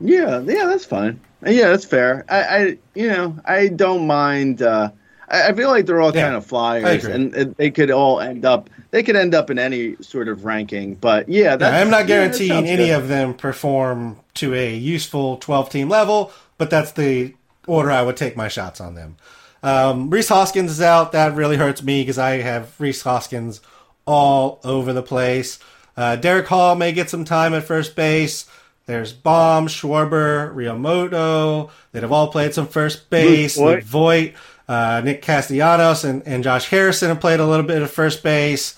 [0.00, 1.20] Yeah, yeah, that's fine.
[1.46, 2.24] Yeah, that's fair.
[2.28, 4.62] I, I you know, I don't mind.
[4.62, 4.90] Uh,
[5.28, 8.44] I, I feel like they're all yeah, kind of flyers, and they could all end
[8.44, 10.94] up they could end up in any sort of ranking.
[10.94, 12.92] But yeah, yeah I'm not guaranteeing yeah, any good.
[12.96, 17.34] of them perform to a useful 12 team level, but that's the
[17.66, 19.16] order I would take my shots on them.
[19.64, 21.10] Um, Rhys Hoskins is out.
[21.10, 23.60] That really hurts me because I have Rhys Hoskins
[24.06, 25.58] all over the place.
[25.96, 28.48] Uh, Darick Hall may get some time at first base.
[28.86, 33.56] There's Bohm, Schwarber, Realmuto that have all played some first base.
[33.56, 34.34] Luke Voit.
[34.66, 38.74] Uh, Nick Castellanos and, and Josh Harrison have played a little bit of first base.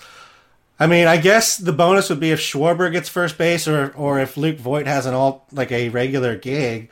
[0.79, 4.19] I mean, I guess the bonus would be if Schwarber gets first base or or
[4.19, 6.89] if Luke Voit has an all like a regular gig.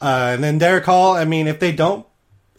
[0.00, 2.04] Uh, and then Darick Hall, I mean, if they don't,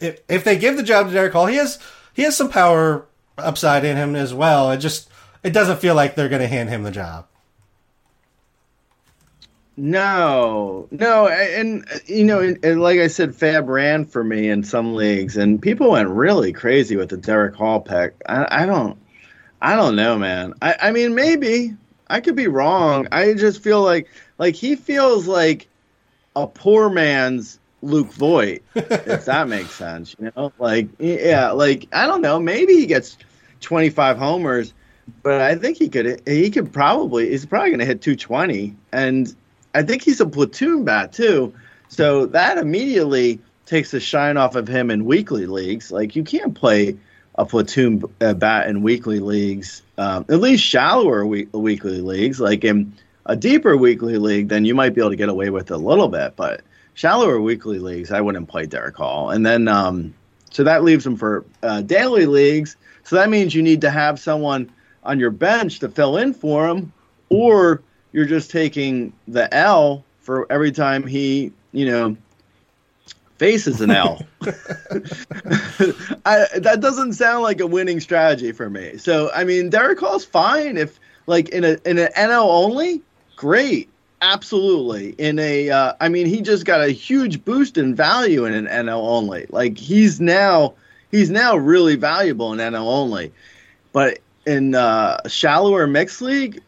[0.00, 1.78] if if they give the job to Darick Hall, he has
[2.12, 3.06] he has some power
[3.38, 4.70] upside in him as well.
[4.70, 5.08] It just
[5.42, 7.26] it doesn't feel like they're going to hand him the job.
[9.78, 14.94] No, no, and you know, and like I said, Fab ran for me in some
[14.94, 18.14] leagues, and people went really crazy with the Darick Hall pick.
[18.26, 18.98] I, I don't,
[19.60, 20.54] I don't know, man.
[20.62, 21.76] I, I mean, maybe
[22.08, 23.06] I could be wrong.
[23.12, 24.08] I just feel like,
[24.38, 25.68] like he feels like
[26.34, 30.16] a poor man's Luke Voit, if that makes sense.
[30.18, 32.40] You know, like yeah, like I don't know.
[32.40, 33.18] Maybe he gets
[33.60, 34.72] twenty five homers,
[35.22, 36.22] but I think he could.
[36.26, 37.28] He could probably.
[37.28, 39.36] He's probably going to hit two twenty, and
[39.76, 41.52] I think he's a platoon bat too.
[41.88, 45.92] So that immediately takes the shine off of him in weekly leagues.
[45.92, 46.96] Like you can't play
[47.34, 52.40] a platoon uh, bat in weekly leagues, um, at least shallower week- weekly leagues.
[52.40, 52.94] Like in
[53.26, 55.76] a deeper weekly league, then you might be able to get away with it a
[55.76, 56.36] little bit.
[56.36, 56.62] But
[56.94, 59.30] shallower weekly leagues, I wouldn't play Darick Hall.
[59.30, 60.14] And then um,
[60.50, 62.76] so that leaves him for uh, daily leagues.
[63.04, 64.72] So that means you need to have someone
[65.02, 66.92] on your bench to fill in for him,
[67.28, 67.82] or
[68.16, 72.16] you're just taking the L for every time he, you know,
[73.36, 74.22] faces an L.
[76.24, 78.96] I, that doesn't sound like a winning strategy for me.
[78.96, 83.02] So I mean, Darick Hall's fine if like in a in an NL only,
[83.36, 83.90] great,
[84.22, 85.10] absolutely.
[85.18, 88.64] In a, uh, I mean, he just got a huge boost in value in an
[88.64, 89.44] NL only.
[89.50, 90.72] Like he's now
[91.10, 93.30] he's now really valuable in NL only,
[93.92, 96.62] but in uh, shallower mixed league,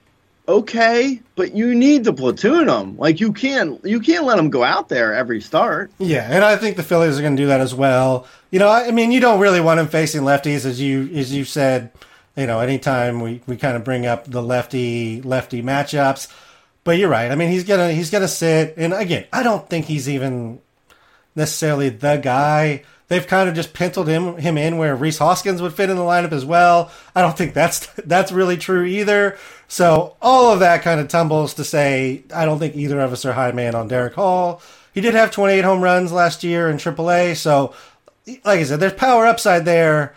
[0.49, 2.97] okay, but you need to platoon them.
[2.97, 5.93] Like you can't you can't let them go out there every start.
[5.99, 8.27] Yeah, and I think the Phillies are going to do that as well.
[8.51, 11.45] You know, I, mean, you don't really want him facing lefties, as you as you
[11.45, 11.93] said.
[12.35, 16.33] You know, anytime we, we kind of bring up the lefty lefty matchups,
[16.85, 17.31] but you're right.
[17.31, 20.61] I mean, he's gonna he's gonna sit, and again, I don't think he's even
[21.35, 22.85] necessarily the guy.
[23.09, 26.03] They've kind of just penciled him him in where Rhys Hoskins would fit in the
[26.03, 26.91] lineup as well.
[27.15, 29.39] I don't think that's that's really true either.
[29.67, 33.25] So all of that kind of tumbles to say I don't think either of us
[33.25, 34.63] are high man on Darick Hall.
[34.95, 37.75] He did have 28 home runs last year in AAA, so
[38.27, 40.15] like I said, there's power upside there.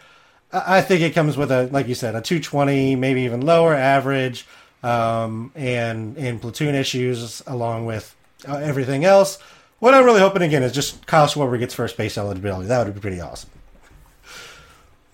[0.51, 4.45] I think it comes with a, like you said, a 220, maybe even lower average,
[4.83, 8.13] um, and and platoon issues along with
[8.47, 9.37] uh, everything else.
[9.81, 12.67] What I'm really hoping again is just Kyle Schwarber gets first base eligibility.
[12.67, 13.49] That would be pretty awesome.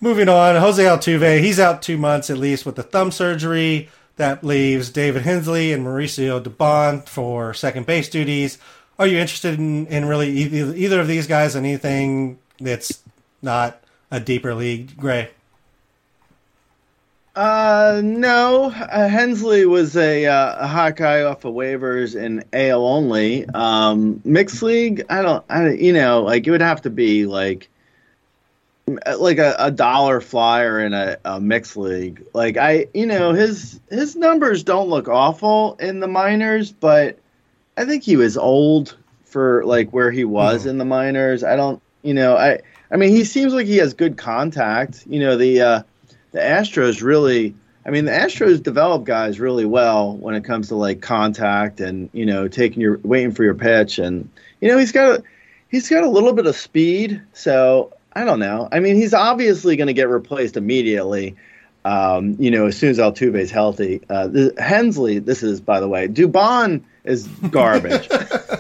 [0.02, 3.88] Moving on, Jose Altuve, he's out two months at least with the thumb surgery.
[4.18, 8.58] That leaves David Hensley and Mauricio Dubon for second base duties.
[9.00, 11.56] Are you interested in, in really either, either of these guys?
[11.56, 13.02] Anything that's
[13.42, 15.30] not a deeper league, Grey?
[17.38, 18.72] Uh, no.
[18.72, 23.46] Uh, Hensley was a, uh, a hot guy off of waivers in AL only.
[23.54, 27.70] Um, mixed league, I don't, I, you know, like it would have to be like,
[28.88, 32.26] like a, a dollar flyer in a, a mixed league.
[32.34, 37.20] Like I, you know, his his numbers don't look awful in the minors, but
[37.78, 40.70] I think he was old for like where he was mm-hmm.
[40.70, 41.44] in the minors.
[41.44, 45.06] I don't, you know, I I mean, he seems like he has good contact.
[45.06, 45.84] You know, the uh,
[46.32, 47.56] the Astros really.
[47.86, 52.10] I mean, the Astros develop guys really well when it comes to like contact and
[52.12, 55.24] you know taking your waiting for your pitch and you know he's got a,
[55.70, 57.22] he's got a little bit of speed.
[57.34, 58.68] So I don't know.
[58.72, 61.36] I mean, he's obviously going to get replaced immediately.
[61.86, 64.02] Um, you know, as soon as Altuve's healthy.
[64.10, 68.10] Uh, the, Hensley, this is by the way, Dubon is garbage.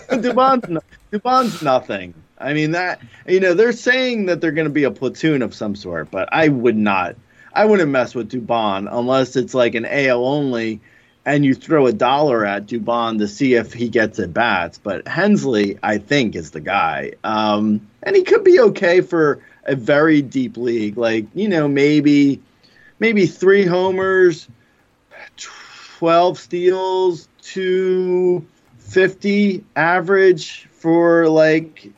[0.09, 2.13] Dubon's Dubon's nothing.
[2.39, 5.53] I mean that you know they're saying that they're going to be a platoon of
[5.53, 7.15] some sort, but I would not.
[7.57, 10.79] I wouldn't mess with Dubon unless it's like an AL only,
[11.25, 14.77] and you throw a dollar at Dubon to see if he gets at bats.
[14.77, 19.75] But Hensley, I think, is the guy, um, and he could be okay for a
[19.75, 22.39] very deep league, like you know maybe
[22.99, 24.47] maybe three homers,
[25.35, 28.45] twelve steals, two
[28.77, 31.91] fifty average for like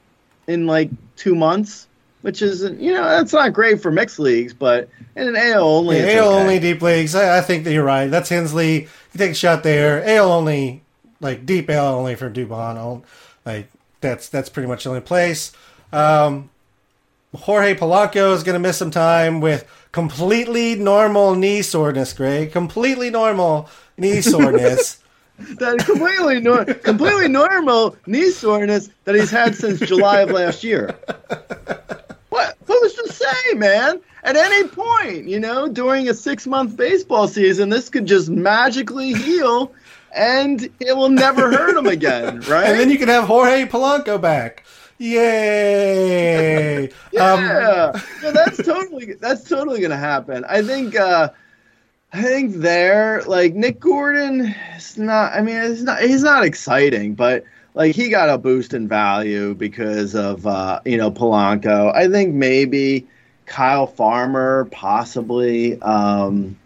[0.47, 1.88] in like two months,
[2.21, 5.99] which is you know that's not great for mixed leagues, but in an AL only,
[5.99, 6.41] yeah, AL okay.
[6.41, 8.07] only deep leagues, I, I, think that you're right.
[8.07, 8.87] That's Hensley.
[9.11, 10.03] He takes a shot there.
[10.05, 10.83] AL only,
[11.19, 13.03] like deep AL only for Dubon.
[13.45, 13.69] Like
[14.01, 15.51] that's that's pretty much the only place.
[15.91, 16.49] Um,
[17.35, 22.51] Jorge Polanco is going to miss some time with completely normal knee soreness, Greg.
[22.51, 24.99] Completely normal knee soreness.
[25.39, 30.95] that completely nor- completely normal knee soreness that he's had since July of last year.
[33.29, 34.01] What who's to say, man?
[34.23, 39.13] At any point, you know, during a six month baseball season, this could just magically
[39.13, 39.71] heal
[40.13, 42.65] and it will never hurt him again, right?
[42.69, 44.65] And then you can have Jorge Polanco back.
[44.97, 46.89] Yay!
[47.13, 50.43] yeah, um, yeah, that's totally that's totally gonna happen.
[50.49, 51.29] I think uh,
[52.11, 55.33] I think there, like Nick Gordon, is not.
[55.33, 56.01] I mean, he's not.
[56.01, 57.45] He's not exciting, but
[57.75, 61.95] like he got a boost in value because of uh, you know Polanco.
[61.95, 63.07] I think maybe
[63.49, 65.81] Kyle Farmer, possibly.
[65.81, 66.57] Um,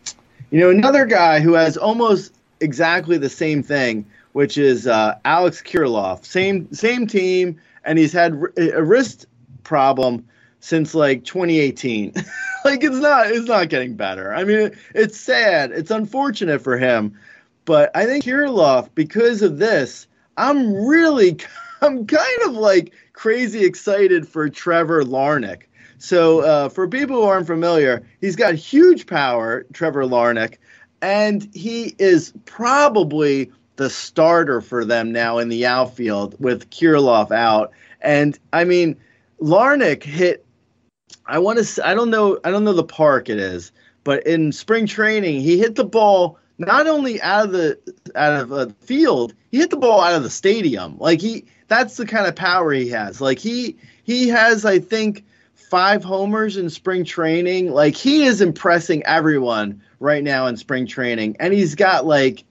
[0.51, 5.61] you know, another guy who has almost exactly the same thing, which is uh, Alex
[5.61, 6.25] Kirilloff.
[6.25, 9.25] Same same team, and he's had a wrist
[9.63, 10.27] problem
[10.59, 12.13] since like 2018.
[12.65, 14.33] like it's not it's not getting better.
[14.33, 15.71] I mean, it's sad.
[15.71, 17.17] It's unfortunate for him,
[17.65, 20.05] but I think Kirilloff, because of this,
[20.37, 21.37] I'm really
[21.81, 25.63] I'm kind of like crazy excited for Trevor Larnach.
[26.03, 30.57] So uh, for people who aren't familiar, he's got huge power, Trevor Larnach,
[31.01, 37.71] and he is probably the starter for them now in the outfield with Kirilloff out.
[38.01, 38.97] And I mean,
[39.41, 40.45] Larnach hit
[41.25, 41.87] I want to.
[41.87, 42.37] I don't know.
[42.43, 43.71] I don't know the park it is,
[44.03, 47.79] but in spring training, he hit the ball not only out of the
[48.13, 50.97] out of the field, he hit the ball out of the stadium.
[50.97, 53.21] Like he, that's the kind of power he has.
[53.21, 55.23] Like he he has, I think,
[55.73, 57.71] five homers in spring training.
[57.71, 62.45] Like he is impressing everyone right now in spring training, and he's got like.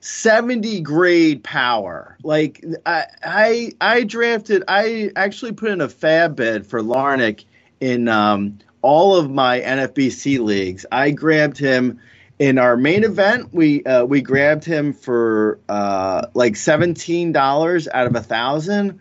[0.00, 2.16] 70 grade power.
[2.22, 7.44] Like I I I drafted I actually put in a fab bid for Larnach
[7.80, 10.86] in um, all of my NFBC leagues.
[10.92, 11.98] I grabbed him
[12.38, 13.52] in our main event.
[13.52, 19.00] We uh, we grabbed him for uh, like seventeen dollars out of a thousand.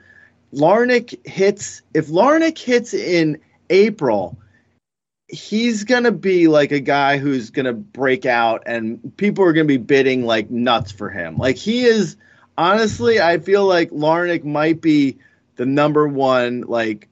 [0.56, 3.38] Larnach hits if Larnach hits in
[3.69, 4.37] April,
[5.27, 9.77] he's gonna be like a guy who's gonna break out, and people are gonna be
[9.77, 11.37] bidding like nuts for him.
[11.37, 12.17] Like he is
[12.57, 15.17] honestly, I feel like Larnach might be
[15.55, 17.07] the number one like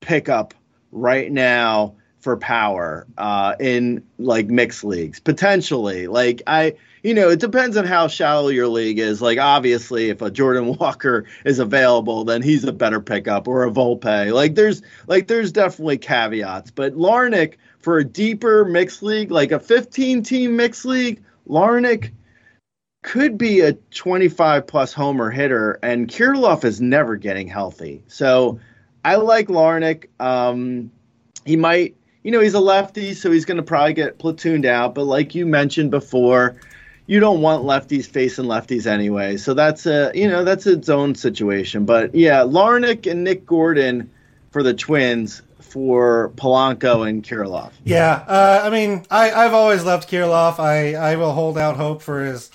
[0.00, 0.54] pickup
[0.90, 6.06] right now for power uh, in like mixed leagues potentially.
[6.06, 9.20] Like I, you know, it depends on how shallow your league is.
[9.20, 13.70] Like obviously, if a Jordan Walker is available, then he's a better pickup or a
[13.70, 14.32] Volpe.
[14.32, 19.58] Like there's like there's definitely caveats, but Larnach for a deeper mixed league, like a
[19.58, 22.10] 15 team mixed league, Larnach
[23.02, 28.02] could be a 25 plus homer hitter, and Kirilloff is never getting healthy.
[28.06, 28.60] So
[29.04, 30.06] I like Larnach.
[30.20, 30.92] Um,
[31.44, 34.94] he might, you know, he's a lefty, so he's going to probably get platooned out.
[34.94, 36.54] But like you mentioned before,
[37.06, 39.36] you don't want lefties facing lefties anyway.
[39.36, 41.84] So that's a, you know, that's its own situation.
[41.84, 44.10] But yeah, Larnach and Nick Gordon
[44.50, 47.72] for the Twins for Polanco and Kirilloff.
[47.84, 50.58] Yeah, uh, I mean, I, I've always loved Kirilloff.
[50.58, 52.50] I, I will hold out hope for as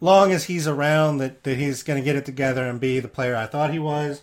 [0.00, 3.08] long as he's around that, that he's going to get it together and be the
[3.08, 4.22] player I thought he was.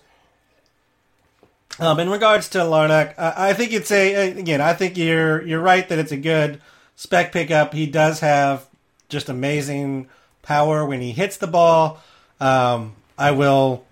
[1.79, 4.61] Um, in regards to Larnach, uh, I think it's a again.
[4.61, 6.59] I think you're you're right that it's a good
[6.95, 7.73] spec pickup.
[7.73, 8.67] He does have
[9.09, 10.07] just amazing
[10.41, 12.01] power when he hits the ball.
[12.39, 13.85] Um, I will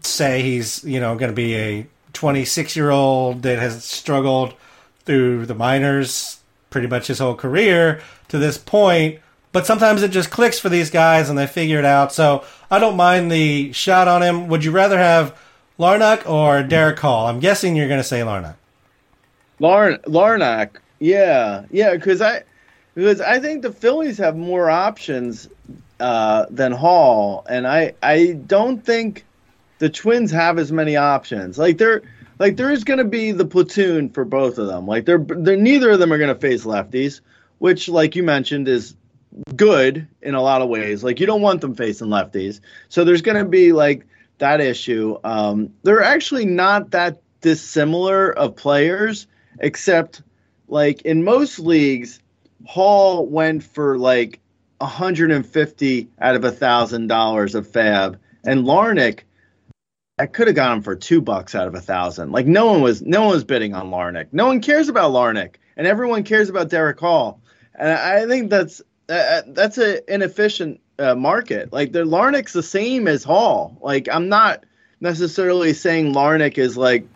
[0.00, 4.54] say he's you know going to be a 26 year old that has struggled
[5.04, 6.40] through the minors
[6.70, 9.20] pretty much his whole career to this point.
[9.52, 12.12] But sometimes it just clicks for these guys and they figure it out.
[12.12, 14.48] So I don't mind the shot on him.
[14.48, 15.38] Would you rather have
[15.78, 17.26] Larnach or Darick Hall?
[17.26, 18.54] I'm guessing you're going to say Larnach.
[19.58, 19.98] Larn
[20.98, 22.44] yeah, yeah, because I
[22.94, 25.48] because I think the Phillies have more options
[26.00, 29.24] uh, than Hall, and I I don't think
[29.78, 31.58] the Twins have as many options.
[31.58, 32.02] Like they're
[32.38, 34.86] like there is going to be the platoon for both of them.
[34.86, 37.20] Like they're they're neither of them are going to face lefties,
[37.58, 38.94] which like you mentioned is
[39.56, 41.02] good in a lot of ways.
[41.02, 44.06] Like you don't want them facing lefties, so there's going to be like
[44.38, 45.18] that issue.
[45.24, 49.26] Um, they're actually not that dissimilar of players,
[49.60, 50.22] except
[50.68, 52.20] like in most leagues,
[52.66, 54.40] Hall went for like
[54.78, 59.20] 150 out of a thousand dollars of fab, and Larnach,
[60.18, 62.32] I could have got him for two bucks out of a thousand.
[62.32, 64.28] Like no one was, no one was bidding on Larnach.
[64.32, 67.40] No one cares about Larnach, and everyone cares about Darick Hall.
[67.74, 71.72] And I think that's uh, that's an inefficient uh, market.
[71.72, 73.76] Like the Larnach's the same as Hall.
[73.80, 74.64] Like I'm not
[75.00, 77.06] necessarily saying Larnach is like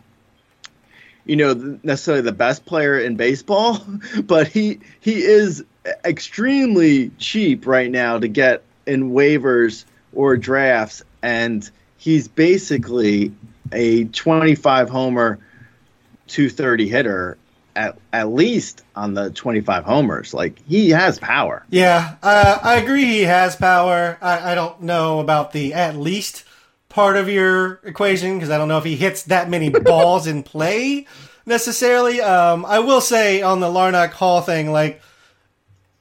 [1.27, 3.85] you know necessarily the best player in baseball,
[4.23, 5.63] but he he is
[6.03, 13.33] extremely cheap right now to get in waivers or drafts and he's basically
[13.71, 15.39] a 25 homer
[16.27, 17.37] 230 hitter
[17.75, 20.33] at, at least on the 25 homers.
[20.33, 21.65] Like he has power.
[21.69, 23.05] Yeah, uh, I agree.
[23.05, 24.17] He has power.
[24.21, 26.43] I, I don't know about the at least
[26.97, 30.41] part of your equation because I don't know if he hits that many balls in
[30.41, 31.05] play
[31.45, 32.21] necessarily.
[32.21, 34.99] Um, I will say on the Larnach Hall thing, like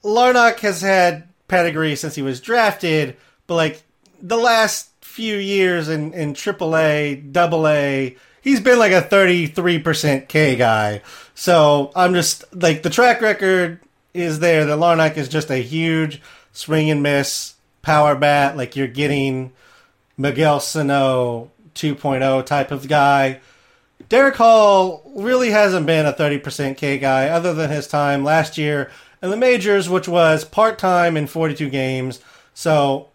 [0.02, 3.82] Larnach has had pedigree since he was drafted, but like
[4.22, 10.56] the last few years in in AAA, Double A, he's been like a 33% K
[10.56, 11.02] guy.
[11.34, 13.80] So I'm just like the track record
[14.14, 14.64] is there.
[14.64, 16.22] The Larnach is just a huge
[16.54, 17.52] swing and miss
[17.82, 18.56] power bat.
[18.56, 19.52] Like you're getting
[20.16, 23.40] Miguel Sano 2.0 type of guy.
[24.08, 28.90] Darick Hall really hasn't been a 30% K guy other than his time last year
[29.22, 32.20] in the majors, which was part time in 42 games.
[32.54, 33.08] So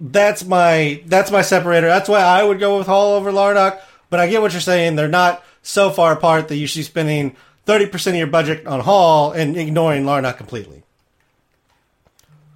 [0.00, 1.86] that's my that's my separator.
[1.86, 3.80] That's why I would go with Hall over Larnach.
[4.10, 4.96] But I get what you're saying.
[4.96, 8.80] They're not so far apart that you should be spending 30% of your budget on
[8.80, 10.82] Hall and ignoring Larnach completely.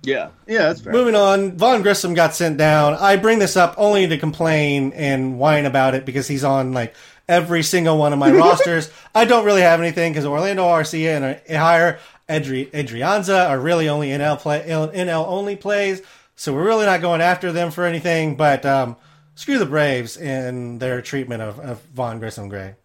[0.03, 0.93] Yeah, yeah, that's fair.
[0.93, 2.95] Moving on, Vaughn Grissom got sent down.
[2.95, 6.95] I bring this up only to complain and whine about it because he's on like
[7.29, 8.91] every single one of my rosters.
[9.15, 11.99] I don't really have anything because Orlando Arcia and Ehire
[12.29, 16.03] Adri- Adrianza are really only NL play NL only plays,
[16.37, 18.37] so we're really not going after them for anything.
[18.37, 18.97] But um,
[19.35, 22.77] screw the Braves and their treatment of, of Vaughn Grissom Grey.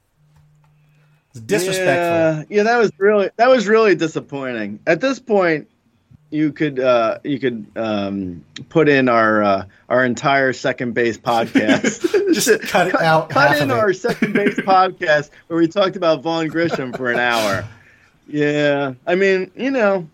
[1.32, 2.46] It's disrespectful.
[2.50, 4.80] Yeah, yeah, that was really that was really disappointing.
[4.88, 5.68] At this point,
[6.34, 12.02] you could uh, you could um, put in our uh, our entire second base podcast.
[12.34, 13.30] Just cut it out.
[13.30, 17.68] Cut in our second base podcast where we talked about Vaughn Grissom for an hour.
[18.28, 20.10] Yeah, I mean, you know.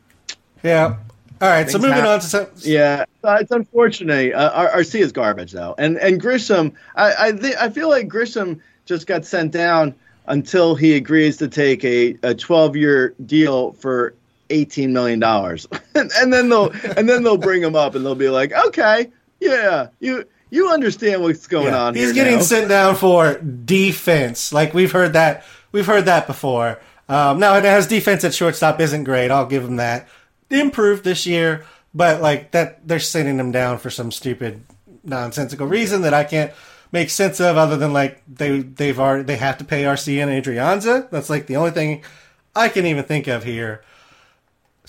[0.61, 0.97] Yeah.
[1.41, 1.69] All right.
[1.69, 2.09] So moving happen.
[2.09, 2.47] on to some.
[2.57, 4.33] Yeah, uh, it's unfortunate.
[4.33, 6.73] Uh, Arcia is garbage though, and and Grissom.
[6.95, 9.95] I I, th- I feel like Grissom just got sent down
[10.27, 14.13] until he agrees to take a, a 12 year deal for
[14.49, 18.15] 18 million dollars and, and then they'll and then they'll bring him up and they'll
[18.15, 19.09] be like okay
[19.39, 21.93] yeah you you understand what's going Yeah, on.
[21.95, 22.41] He's getting now.
[22.41, 24.51] sent down for defense.
[24.51, 25.45] Like we've heard that.
[25.71, 26.79] We've heard that before.
[27.07, 29.29] Um, now, it has defense at shortstop isn't great.
[29.29, 30.07] I'll give him that.
[30.49, 34.63] Improved this year, but like that, they're sending him down for some stupid,
[35.03, 36.51] nonsensical reason that I can't
[36.91, 37.55] make sense of.
[37.55, 41.07] Other than like they they've already they have to pay Arcia and Adrianza.
[41.11, 42.01] That's like the only thing
[42.55, 43.83] I can even think of here.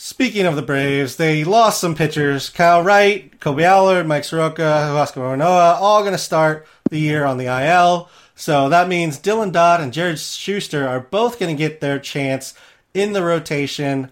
[0.03, 2.49] Speaking of the Braves, they lost some pitchers.
[2.49, 7.37] Kyle Wright, Kolby Allard, Mike Soroka, Huascar Ynoa, all going to start the year on
[7.37, 8.09] the IL.
[8.35, 12.55] So that means Dylan Dodd and Jared Schuster are both going to get their chance
[12.95, 14.11] in the rotation.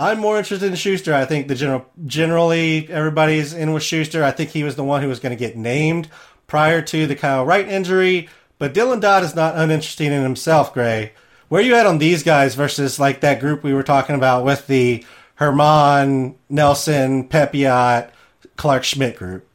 [0.00, 1.14] I'm more interested in Schuster.
[1.14, 4.24] I think the general generally everybody's in with Schuster.
[4.24, 6.08] I think he was the one who was going to get named
[6.48, 8.28] prior to the Kyle Wright injury.
[8.58, 11.12] But Dylan Dodd is not uninteresting in himself, Grey.
[11.48, 14.66] Where you at on these guys versus like that group we were talking about with
[14.66, 15.04] the
[15.38, 18.10] Germán, Nelson, Pepiot,
[18.56, 19.46] Clarke Schmidt group?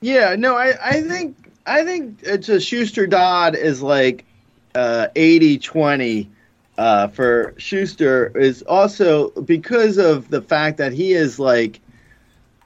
[0.00, 4.24] Yeah, no, I, I think I think it's a Schuster Dodd is like
[4.74, 6.30] uh 80 20
[6.78, 11.80] uh for Schuster is also because of the fact that he is like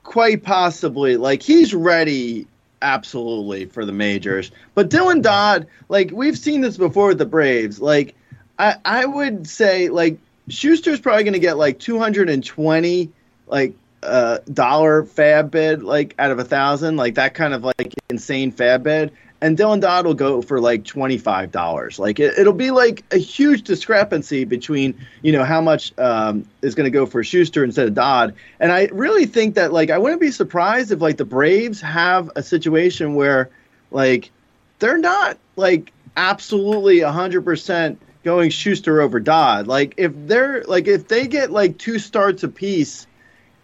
[0.03, 2.47] quite possibly like he's ready
[2.83, 4.51] absolutely for the majors.
[4.75, 8.15] But Dylan Dodd, like we've seen this before with the Braves, like
[8.59, 13.11] I I would say like Schuster's probably going to get like 220
[13.49, 17.95] like uh dollar fab bid like out of a thousand like that kind of like
[18.11, 19.13] insane fab bid
[19.47, 22.01] and Dylan Dodd will go for like twenty five dollars.
[22.01, 26.75] Like it, it'll be like a huge discrepancy between you know how much um, is
[26.75, 28.35] going to go for Schuster instead of Dodd.
[28.59, 32.29] And I really think that like I wouldn't be surprised if like the Braves have
[32.35, 33.49] a situation where
[33.93, 34.33] like
[34.81, 39.69] they're not like absolutely hundred percent going Schuster over Dodd.
[39.69, 43.07] Like if they're like if they get like two starts apiece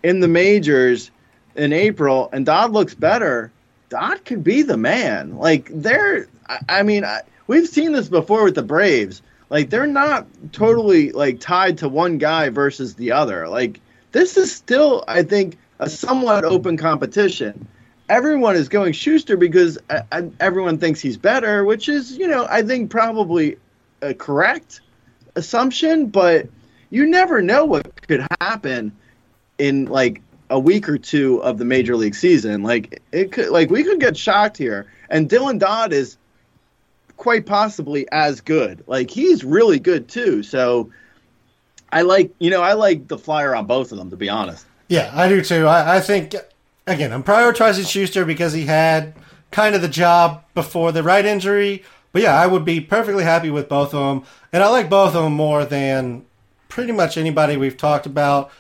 [0.05, 1.11] in the majors
[1.57, 3.51] in April and Dodd looks better,
[3.93, 5.37] Dodd could be the man.
[5.37, 9.21] Like they're, I, I mean, I, we've seen this before with the Braves.
[9.51, 13.49] Like they're not totally like tied to one guy versus the other.
[13.49, 13.81] Like
[14.13, 17.69] this is still, I think, a somewhat open competition.
[18.09, 22.47] Everyone is going Schuster because uh, uh, everyone thinks he's better, which is, you know,
[22.49, 23.59] I think probably
[24.01, 24.81] a correct
[25.35, 26.49] assumption, but
[26.89, 28.97] you never know what could happen
[29.59, 32.63] in like a week or two of the major league season.
[32.63, 34.87] Like it could like we could get shocked here.
[35.09, 36.19] And Dylan Dodd is
[37.17, 38.85] quite possibly as good.
[38.87, 40.43] Like he's really good too.
[40.43, 40.91] So
[41.91, 44.67] I like you know, I like the flyer on both of them to be honest.
[44.89, 45.67] Yeah, I do too.
[45.67, 46.35] I, I think
[46.87, 49.15] again, I'm prioritizing Schuster because he had
[49.53, 51.83] kind of the job before the Wright injury.
[52.13, 55.15] But yeah, I would be perfectly happy with both of them, and I like both
[55.15, 56.27] of them more than
[56.69, 58.51] pretty much anybody we've talked about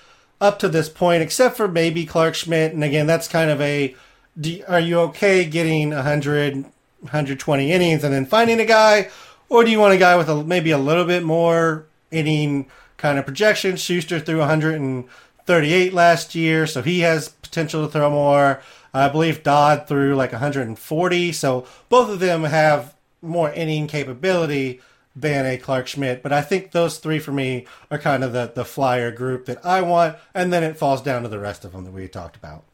[0.42, 2.74] up to this point, except for maybe Clarke Schmidt.
[2.74, 3.94] And again, that's kind of a
[4.38, 9.08] do, are you okay getting 100, 120 innings and then finding a guy,
[9.48, 12.66] or do you want a guy with a, maybe a little bit more inning
[12.96, 13.76] kind of projection?
[13.76, 18.60] Schuster threw 138 last year, so he has potential to throw more.
[18.92, 24.80] I believe Dodd threw like 140, so both of them have more inning capability
[25.14, 26.22] than a Clarke Schmidt.
[26.22, 29.64] But I think those three for me are kind of the, the flyer group that
[29.64, 32.36] I want, and then it falls down to the rest of them that we talked
[32.36, 32.64] about.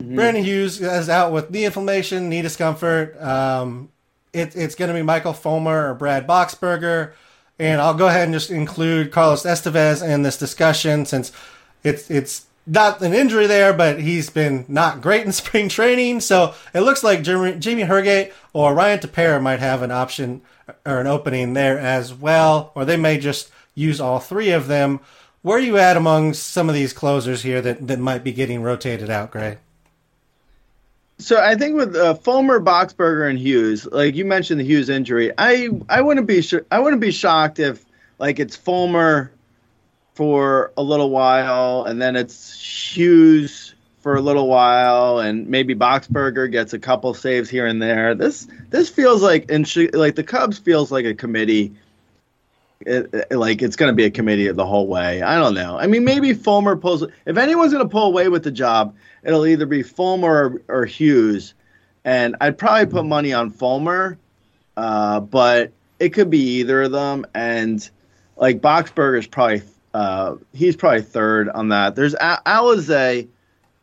[0.00, 0.14] Mm-hmm.
[0.14, 3.20] Brandon Hughes is out with knee inflammation, knee discomfort.
[3.22, 3.90] Um,
[4.32, 7.12] it, it's going to be Michael Fulmer or Brad Boxberger.
[7.58, 11.32] And I'll go ahead and just include Carlos Estevez in this discussion since
[11.82, 16.20] it's it's not an injury there, but he's been not great in spring training.
[16.20, 20.42] So it looks like Jamie, Jamie Herget or Ryan Tepera might have an option
[20.84, 25.00] or an opening there as well, or they may just use all three of them.
[25.42, 28.62] Where are you at among some of these closers here that, that might be getting
[28.62, 29.58] rotated out, Grey?
[31.18, 35.32] So I think with uh, Fulmer, Boxberger, and Hughes, like you mentioned the Hughes injury,
[35.38, 37.82] I I wouldn't be sh- I wouldn't be shocked if
[38.18, 39.30] like it's Fulmer
[40.16, 42.58] for a little while, and then it's
[42.96, 48.14] Hughes for a little while, and maybe Boxberger gets a couple saves here and there.
[48.14, 51.74] This this feels like and like the Cubs feels like a committee.
[52.80, 55.22] It, it, like it's going to be a committee the whole way.
[55.22, 55.78] I don't know.
[55.78, 57.02] I mean, maybe Fulmer pulls.
[57.26, 60.84] If anyone's going to pull away with the job, it'll either be Fulmer or, or
[60.86, 61.52] Hughes,
[62.04, 64.18] and I'd probably put money on Fulmer,
[64.78, 67.26] uh, but it could be either of them.
[67.34, 67.88] And
[68.36, 69.62] like Boxberger's probably
[69.96, 71.96] uh, he's probably third on that.
[71.96, 73.26] There's Al- Alize,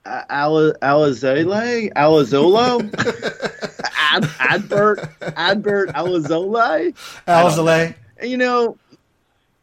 [0.05, 2.81] Al- Alizole, Alizolo,
[4.11, 6.93] Ad- Adbert, Adbert Alizole,
[7.27, 7.95] Alzale.
[8.21, 8.77] You know,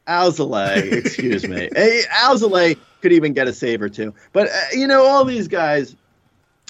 [0.09, 1.69] Alzale, excuse me.
[1.75, 4.13] Hey, Alzale could even get a save or two.
[4.33, 5.95] But, uh, you know, all these guys,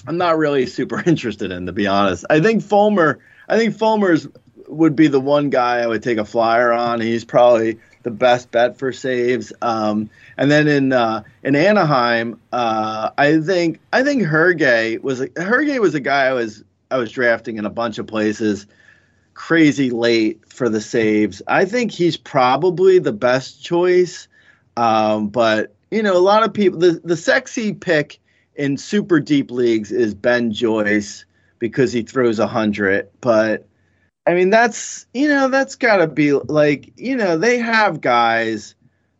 [0.05, 2.23] I'm not really super interested in, to be honest.
[2.29, 3.17] I think Fulmer.
[3.49, 4.27] I think Fulmer's
[4.67, 7.01] would be the one guy I would take a flyer on.
[7.01, 9.53] He's probably the best bet for saves.
[9.61, 15.29] Um, and then in uh, in Anaheim, uh, I think I think Herge was a,
[15.35, 18.67] Herge was a guy I was I was drafting in a bunch of places,
[19.33, 21.41] crazy late for the saves.
[21.47, 24.27] I think he's probably the best choice.
[24.77, 28.19] Um, but you know, a lot of people the the sexy pick
[28.55, 31.25] in super deep leagues is Ben Joyce
[31.59, 33.67] because he throws a hundred, but
[34.25, 38.75] I mean, that's you know, that's got to be like you know, they have guys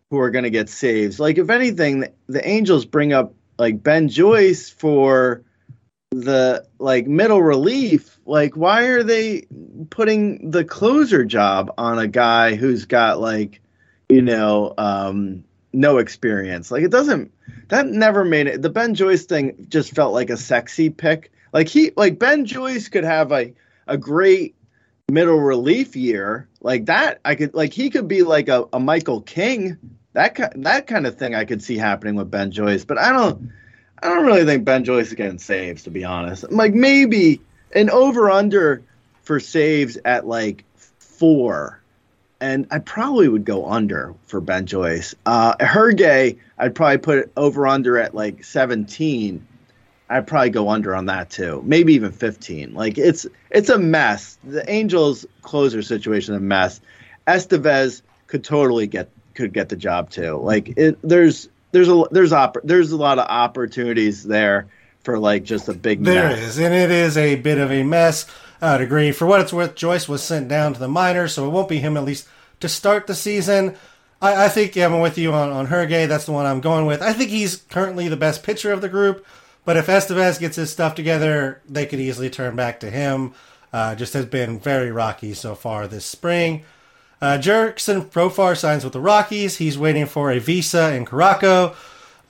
[0.10, 1.20] who are to get saves.
[1.20, 5.44] Like if anything, the, the Angels bring up like Ben Joyce for
[6.12, 8.20] the like middle relief.
[8.26, 9.48] Like, why are they
[9.90, 13.62] putting the closer job on a guy who's got like
[14.10, 16.70] you know um, no experience?
[16.70, 17.32] Like it doesn't.
[17.70, 18.62] That never made it.
[18.62, 21.32] The Ben Joyce thing just felt like a sexy pick.
[21.54, 23.54] Like he like Ben Joyce could have a
[23.88, 24.56] a great
[25.12, 29.22] middle relief year like that i could like he could be like a, a michael
[29.22, 29.78] king.
[30.14, 33.52] That that kind of thing i could see happening with ben joyce but i don't
[34.02, 36.52] i don't really think ben joyce is getting saves to be honest.
[36.52, 37.42] Like maybe
[37.74, 38.84] an over under
[39.24, 40.64] for saves at like
[41.00, 41.82] four
[42.40, 45.14] and i probably would go under for ben joyce.
[45.26, 49.46] Uh herge i'd probably put it over under at like 17
[50.12, 51.62] I'd probably go under on that too.
[51.66, 52.74] Maybe even 15.
[52.74, 54.38] Like it's it's a mess.
[54.44, 56.82] The Angels closer situation a mess.
[57.28, 60.38] Estevez could totally get could get the job too.
[60.38, 62.34] Like it, there's there's a there's
[62.64, 64.68] there's a lot of opportunities there
[65.04, 66.40] for like just a big There mess.
[66.40, 68.28] is, and it is a bit of a mess.
[68.62, 69.12] Uh, I'd agree.
[69.12, 71.80] For what it's worth, Joyce was sent down to the minors, so it won't be
[71.80, 72.28] him at least
[72.60, 73.76] to start the season.
[74.22, 76.08] I, I think yeah, I'm with you on, on Herge.
[76.08, 77.02] That's the one I'm going with.
[77.02, 79.26] I think he's currently the best pitcher of the group.
[79.64, 83.34] But if Estevez gets his stuff together, they could easily turn back to him.
[83.72, 86.64] Uh, just has been very rocky so far this spring.
[87.22, 89.58] Uh, Jurickson Profar signs with the Rockies.
[89.58, 91.74] He's waiting for a visa in Caraco.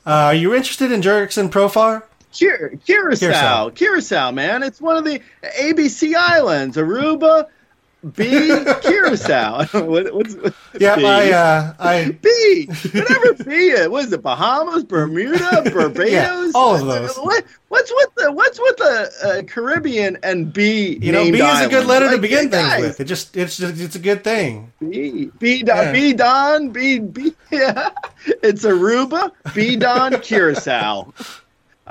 [0.05, 2.03] Uh, are you interested in Jurickson Profar?
[2.37, 3.69] Cur- Curacao, Curacao.
[3.69, 4.63] Curacao, man.
[4.63, 5.21] It's one of the
[5.59, 6.77] ABC islands.
[6.77, 7.47] Aruba,
[8.15, 8.49] B,
[8.81, 9.65] Curacao.
[9.85, 11.05] what, what's, what's Yeah, B?
[11.05, 13.89] I, uh, I, B, whatever B is.
[13.89, 14.23] What is it?
[14.23, 16.11] Bahamas, Bermuda, Barbados.
[16.11, 17.15] Yeah, all of those.
[17.17, 20.97] What, what's with the What's with the uh, Caribbean and B?
[21.01, 22.99] you know, B is a good letter to begin things guys, with.
[23.01, 24.73] It just, it's just, it's a good thing.
[24.79, 25.91] B, B, Don, Yeah.
[25.91, 27.33] B, Don, B, B.
[27.51, 27.89] Yeah,
[28.25, 31.13] it's Aruba, B, Don, Curacao.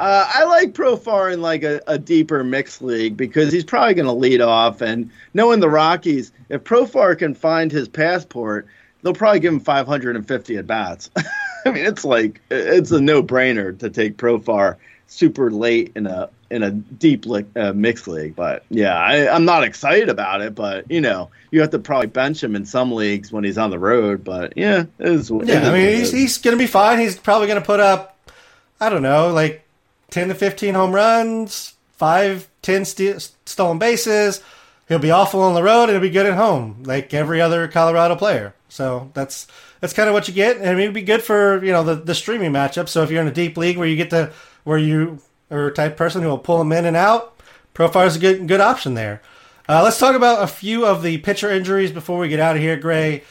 [0.01, 4.06] Uh, I like Profar in like a, a deeper mixed league because he's probably going
[4.06, 4.81] to lead off.
[4.81, 8.66] And knowing the Rockies, if Profar can find his passport,
[9.02, 11.10] they'll probably give him 550 at bats.
[11.66, 16.31] I mean, it's like it's a no brainer to take Profar super late in a
[16.48, 18.35] in a deep li- uh, mixed league.
[18.35, 20.55] But yeah, I, I'm not excited about it.
[20.55, 23.68] But you know, you have to probably bench him in some leagues when he's on
[23.68, 24.24] the road.
[24.24, 27.01] But yeah, it is, it is Yeah, I mean, he's, he's going to be fine.
[27.01, 28.16] He's probably going to put up,
[28.81, 29.66] I don't know, like
[30.11, 34.43] 10 to 15 home runs, 5, 10 st- stolen bases.
[34.89, 37.69] He'll be awful on the road and he'll be good at home, like every other
[37.69, 38.55] Colorado player.
[38.69, 39.47] So that's
[39.81, 42.15] that's kind of what you get, and it'd be good for you know the, the
[42.15, 42.89] streaming matchup.
[42.89, 44.32] So if you're in a deep league where you get to
[44.65, 45.20] where you
[45.51, 47.37] are a type person who will pull them in and out,
[47.74, 49.23] Profar is a good good option there.
[49.69, 52.62] Uh, let's talk about a few of the pitcher injuries before we get out of
[52.62, 52.77] here.
[52.77, 53.23] Grey,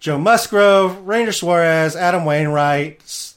[0.00, 3.34] Joe Musgrove, Ranger Suarez, Adam Wainwright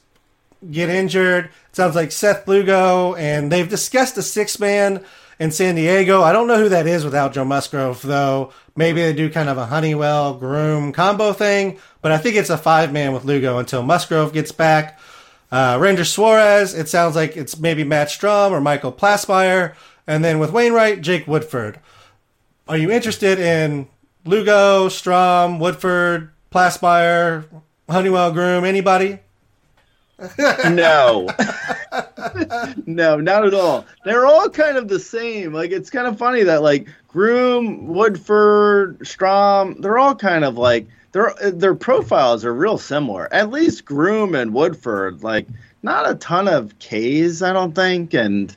[0.72, 1.50] get injured.
[1.78, 5.06] Sounds like Seth Lugo, and they've discussed a six man
[5.38, 6.24] in San Diego.
[6.24, 8.52] I don't know who that is without Joe Musgrove, though.
[8.76, 12.58] Maybe they do kind of a Honeywell Groome combo thing, but I think it's a
[12.58, 15.00] five man with Lugo until Musgrove gets back.
[15.52, 19.76] Uh, Ranger Suarez, it sounds like it's maybe Matt Strahm or Michael Plassmeyer.
[20.08, 21.80] And then with Wainwright, Jake Woodford.
[22.68, 23.88] Are you interested in
[24.26, 27.46] Lugo, Strahm, Woodford, Plassmeyer,
[27.88, 29.20] Honeywell Groome, anybody?
[30.64, 31.28] No
[32.86, 36.44] no not at all they're all kind of the same like it's kind of funny
[36.44, 42.78] that like groom woodford strahm they're all kind of like their their profiles are real
[42.78, 45.48] similar at least groom and woodford like
[45.84, 48.56] not a ton of k's i don't think and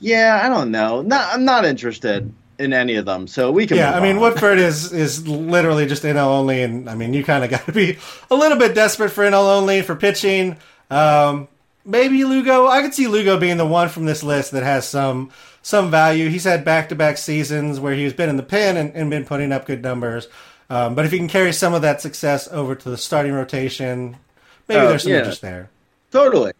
[0.00, 3.76] yeah i don't know not, i'm not interested in any of them so we can
[3.76, 4.22] Yeah, move I mean on.
[4.22, 7.72] Woodford is is literally just NL only, and I mean you kind of got to
[7.72, 7.98] be
[8.30, 10.56] a little bit desperate for NL only for pitching.
[10.92, 11.48] Um,
[11.84, 12.66] maybe Lugo.
[12.66, 15.30] I could see Lugo being the one from this list that has some
[15.62, 16.28] some value.
[16.28, 19.24] He's had back to back seasons where he's been in the pen and, and been
[19.24, 20.28] putting up good numbers.
[20.70, 24.16] Um, but if he can carry some of that success over to the starting rotation,
[24.68, 25.18] maybe Oh, there's some yeah.
[25.18, 25.68] interest there.
[26.10, 26.52] Totally.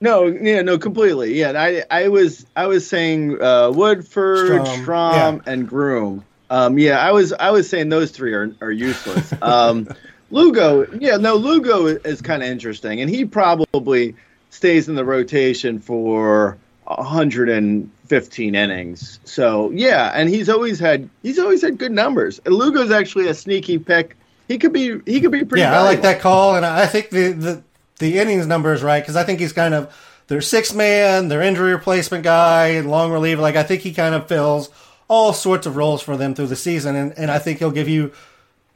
[0.00, 1.34] No, yeah, no, completely.
[1.34, 5.52] Yeah, I, I was, I was saying uh, Woodford, Strahm, Strahm, yeah.
[5.52, 6.24] and Groome.
[6.50, 9.34] Um, yeah, I was, I was saying those three are, are useless.
[9.42, 9.88] Um,
[10.30, 14.14] Lugo, yeah, no, Lugo is kind of interesting, and he probably
[14.50, 19.20] stays in the rotation for 115 innings.
[19.24, 22.40] So yeah, and he's always had, he's always had good numbers.
[22.44, 24.16] And Lugo's actually a sneaky pick.
[24.48, 25.62] He could be, he could be pretty.
[25.62, 27.62] Yeah, I like that call, and I think the the,
[27.98, 29.94] the innings number is right because I think he's kind of
[30.28, 33.42] their six man, their injury replacement guy, and long reliever.
[33.42, 34.70] Like I think he kind of fills
[35.08, 37.88] all sorts of roles for them through the season, and, and I think he'll give
[37.88, 38.12] you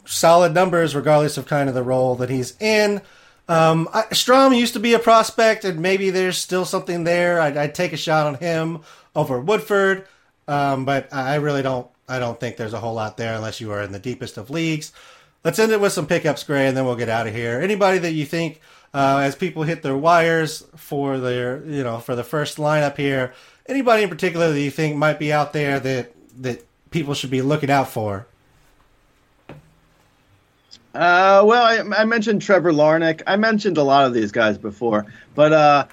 [0.05, 3.01] solid numbers regardless of kind of the role that he's in.
[3.49, 7.41] Um, I, Strahm used to be a prospect, and maybe there's still something there.
[7.41, 8.81] I'd, I'd take a shot on him
[9.15, 10.07] over Woodford,
[10.49, 11.89] um, but I really don't.
[12.09, 14.51] I don't think there's a whole lot there unless you are in the deepest of
[14.51, 14.93] leagues.
[15.45, 17.61] Let's end it with some pickups, Grey, and then we'll get out of here.
[17.61, 18.61] Anybody that you think,
[18.93, 23.33] uh, as people hit their wires for their, you know, for the first lineup here,
[23.67, 26.13] anybody in particular that you think might be out there that
[26.43, 28.27] that people should be looking out for?
[30.95, 33.23] Uh, well, I, I mentioned Trevor Larnach.
[33.27, 35.87] I mentioned a lot of these guys before, but uh,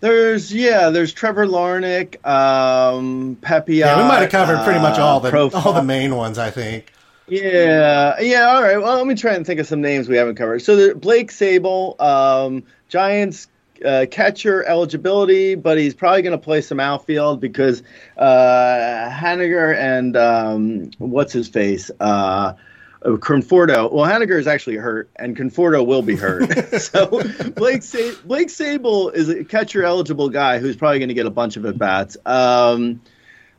[0.00, 3.76] there's yeah, there's Trevor Larnach, um, Pepe.
[3.76, 6.92] Yeah, we might have covered pretty much all the all the main ones, I think.
[7.26, 8.44] Yeah, yeah.
[8.44, 8.78] All right.
[8.78, 10.60] Well, let me try and think of some names we haven't covered.
[10.60, 13.48] So there, Blake Sabol, um, Giants
[13.84, 17.82] uh, catcher eligibility, but he's probably going to play some outfield because
[18.16, 21.90] uh, Haniger and um, what's his face.
[22.00, 22.54] Uh,
[23.02, 23.92] Conforto.
[23.92, 26.48] Well, Haniger is actually hurt, and Conforto will be hurt.
[26.80, 31.26] so Blake Sa- Blake Sabol is a catcher eligible guy who's probably going to get
[31.26, 32.16] a bunch of at bats.
[32.26, 33.00] Um,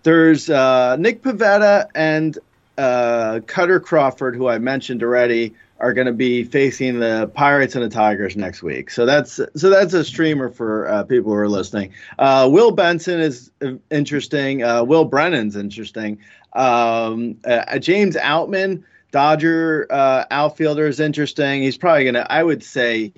[0.04, 2.38] there's uh, Nick Pivetta and
[2.78, 7.84] uh, Kutter Crawford, who I mentioned already, are going to be facing the Pirates and
[7.84, 8.90] the Tigers next week.
[8.90, 11.94] So that's so that's a streamer for uh, people who are listening.
[12.18, 14.64] Uh, Will Benson is uh, interesting.
[14.64, 16.20] Uh, Will Brennan's interesting.
[16.54, 21.62] Um, uh, James Outman, Dodger uh, outfielder, is interesting.
[21.62, 23.14] He's probably going to, I would say.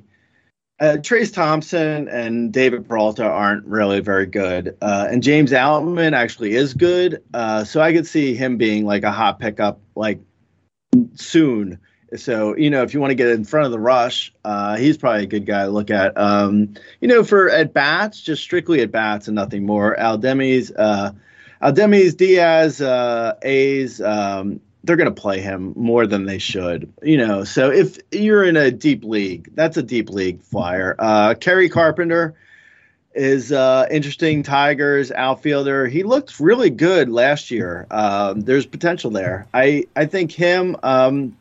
[0.79, 6.55] Uh, Trayce Thompson and David Peralta aren't really very good, uh, and James Outman actually
[6.55, 7.21] is good.
[7.35, 10.19] Uh, so I could see him being like a hot pickup, like
[11.13, 11.77] soon.
[12.15, 14.97] So you know, if you want to get in front of the rush, uh, he's
[14.97, 16.17] probably a good guy to look at.
[16.17, 19.95] Um, you know, for at bats, just strictly at bats and nothing more.
[19.99, 21.11] Al Aledmys, uh,
[21.61, 24.01] Aledmys, Diaz, uh, A's.
[24.01, 27.43] Um, they're going to play him more than they should, you know.
[27.43, 30.95] So if you're in a deep league, that's a deep league flyer.
[30.97, 32.35] Uh, Kerry Carpenter
[33.13, 34.43] is uh, interesting.
[34.43, 35.87] Tigers outfielder.
[35.87, 37.85] He looked really good last year.
[37.91, 39.47] Um, there's potential there.
[39.53, 40.75] I I think him.
[40.81, 41.37] Um,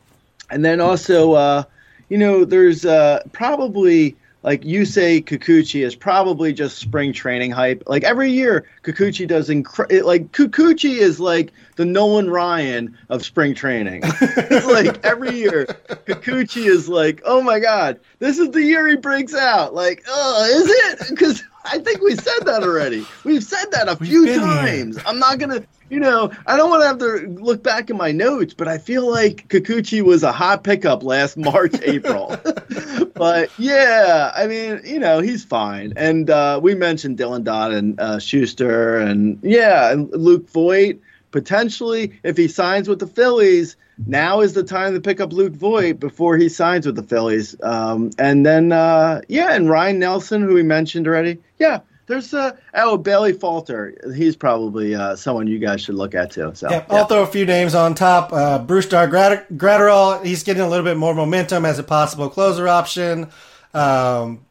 [0.51, 1.63] and then also, uh,
[2.09, 7.83] you know, there's uh, probably like you say, Kikuchi is probably just spring training hype.
[7.87, 13.55] Like every year, Kikuchi does incre- like Kikuchi is like the Nolan Ryan of spring
[13.55, 14.03] training.
[14.51, 15.67] like every year,
[16.07, 19.75] Kikuchi is like, oh my god, this is the year he breaks out.
[19.75, 21.11] Like, oh, is it?
[21.11, 23.07] Because I think we said that already.
[23.25, 24.49] We've said that a We've few been here.
[24.49, 24.99] times.
[25.07, 28.11] I'm not gonna, you know, I don't want to have to look back in my
[28.13, 32.37] notes, but I feel like Kikuchi was a hot pickup last March, April.
[33.15, 35.93] but yeah, I mean, you know, he's fine.
[35.97, 40.99] And uh, we mentioned Dylan Dodd and uh, Schuster, and yeah, and Luke Voit.
[41.31, 43.77] Potentially, if he signs with the Phillies,
[44.07, 47.57] now is the time to pick up Luke Voit before he signs with the Phillies.
[47.63, 51.39] Um, and then, uh, yeah, and Ryan Nelson, who we mentioned already.
[51.59, 53.95] Yeah, there's uh, oh Bailey Falter.
[54.15, 56.51] He's probably uh, someone you guys should look at too.
[56.55, 58.33] So Yeah, I'll throw a few names on top.
[58.33, 59.09] Uh, Brusdar
[59.53, 63.29] Graterol, he's getting a little bit more momentum as a possible closer option.
[63.73, 64.45] Um,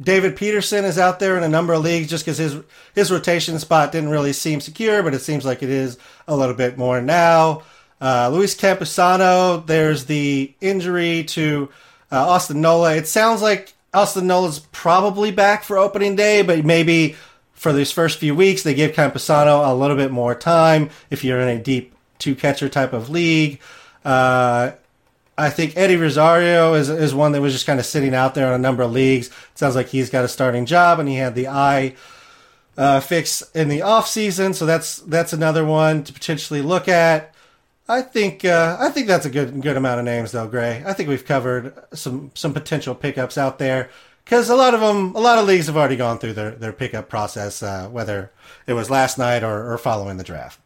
[0.00, 2.56] David Peterson is out there in a number of leagues just because his
[2.94, 6.56] his rotation spot didn't really seem secure, but it seems like it is a little
[6.56, 7.62] bit more now.
[8.02, 11.68] Uh, Luis Campusano, there's the injury to
[12.10, 12.96] uh, Austin Nola.
[12.96, 17.14] It sounds like Austin Nola's probably back for opening day, but maybe
[17.52, 21.40] for these first few weeks they give Campusano a little bit more time if you're
[21.40, 23.60] in a deep two catcher type of league.
[24.04, 24.72] Uh,
[25.38, 28.48] I think Eddie Rosario is is one that was just kind of sitting out there
[28.48, 29.28] in a number of leagues.
[29.28, 31.94] It sounds like he's got a starting job and he had the eye
[32.76, 37.31] uh, fix in the off season, so that's that's another one to potentially look at.
[37.92, 40.82] I think uh, I think that's a good good amount of names though, Grey.
[40.86, 43.90] I think we've covered some some potential pickups out there
[44.24, 46.72] because a lot of them, a lot of leagues have already gone through their their
[46.72, 48.32] pickup process, uh, whether
[48.66, 50.60] it was last night or, or following the draft.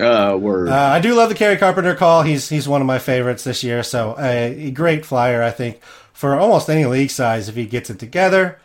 [0.00, 0.68] uh, word.
[0.68, 2.22] Uh, I do love the Kerry Carpenter call.
[2.22, 3.82] He's he's one of my favorites this year.
[3.82, 7.90] So a, a great flyer, I think, for almost any league size if he gets
[7.90, 8.58] it together.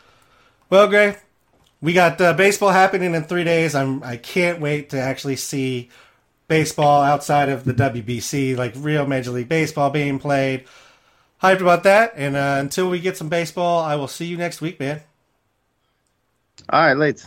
[0.69, 1.17] Well, Grey,
[1.81, 3.75] we got uh, baseball happening in three days.
[3.75, 5.89] I'm I can't wait to actually see
[6.51, 10.65] baseball outside of the WBC, like real Major League Baseball being played.
[11.41, 12.11] Hyped about that.
[12.17, 14.99] And uh, until we get some baseball, I will see you next week, man.
[16.69, 17.25] All right, late.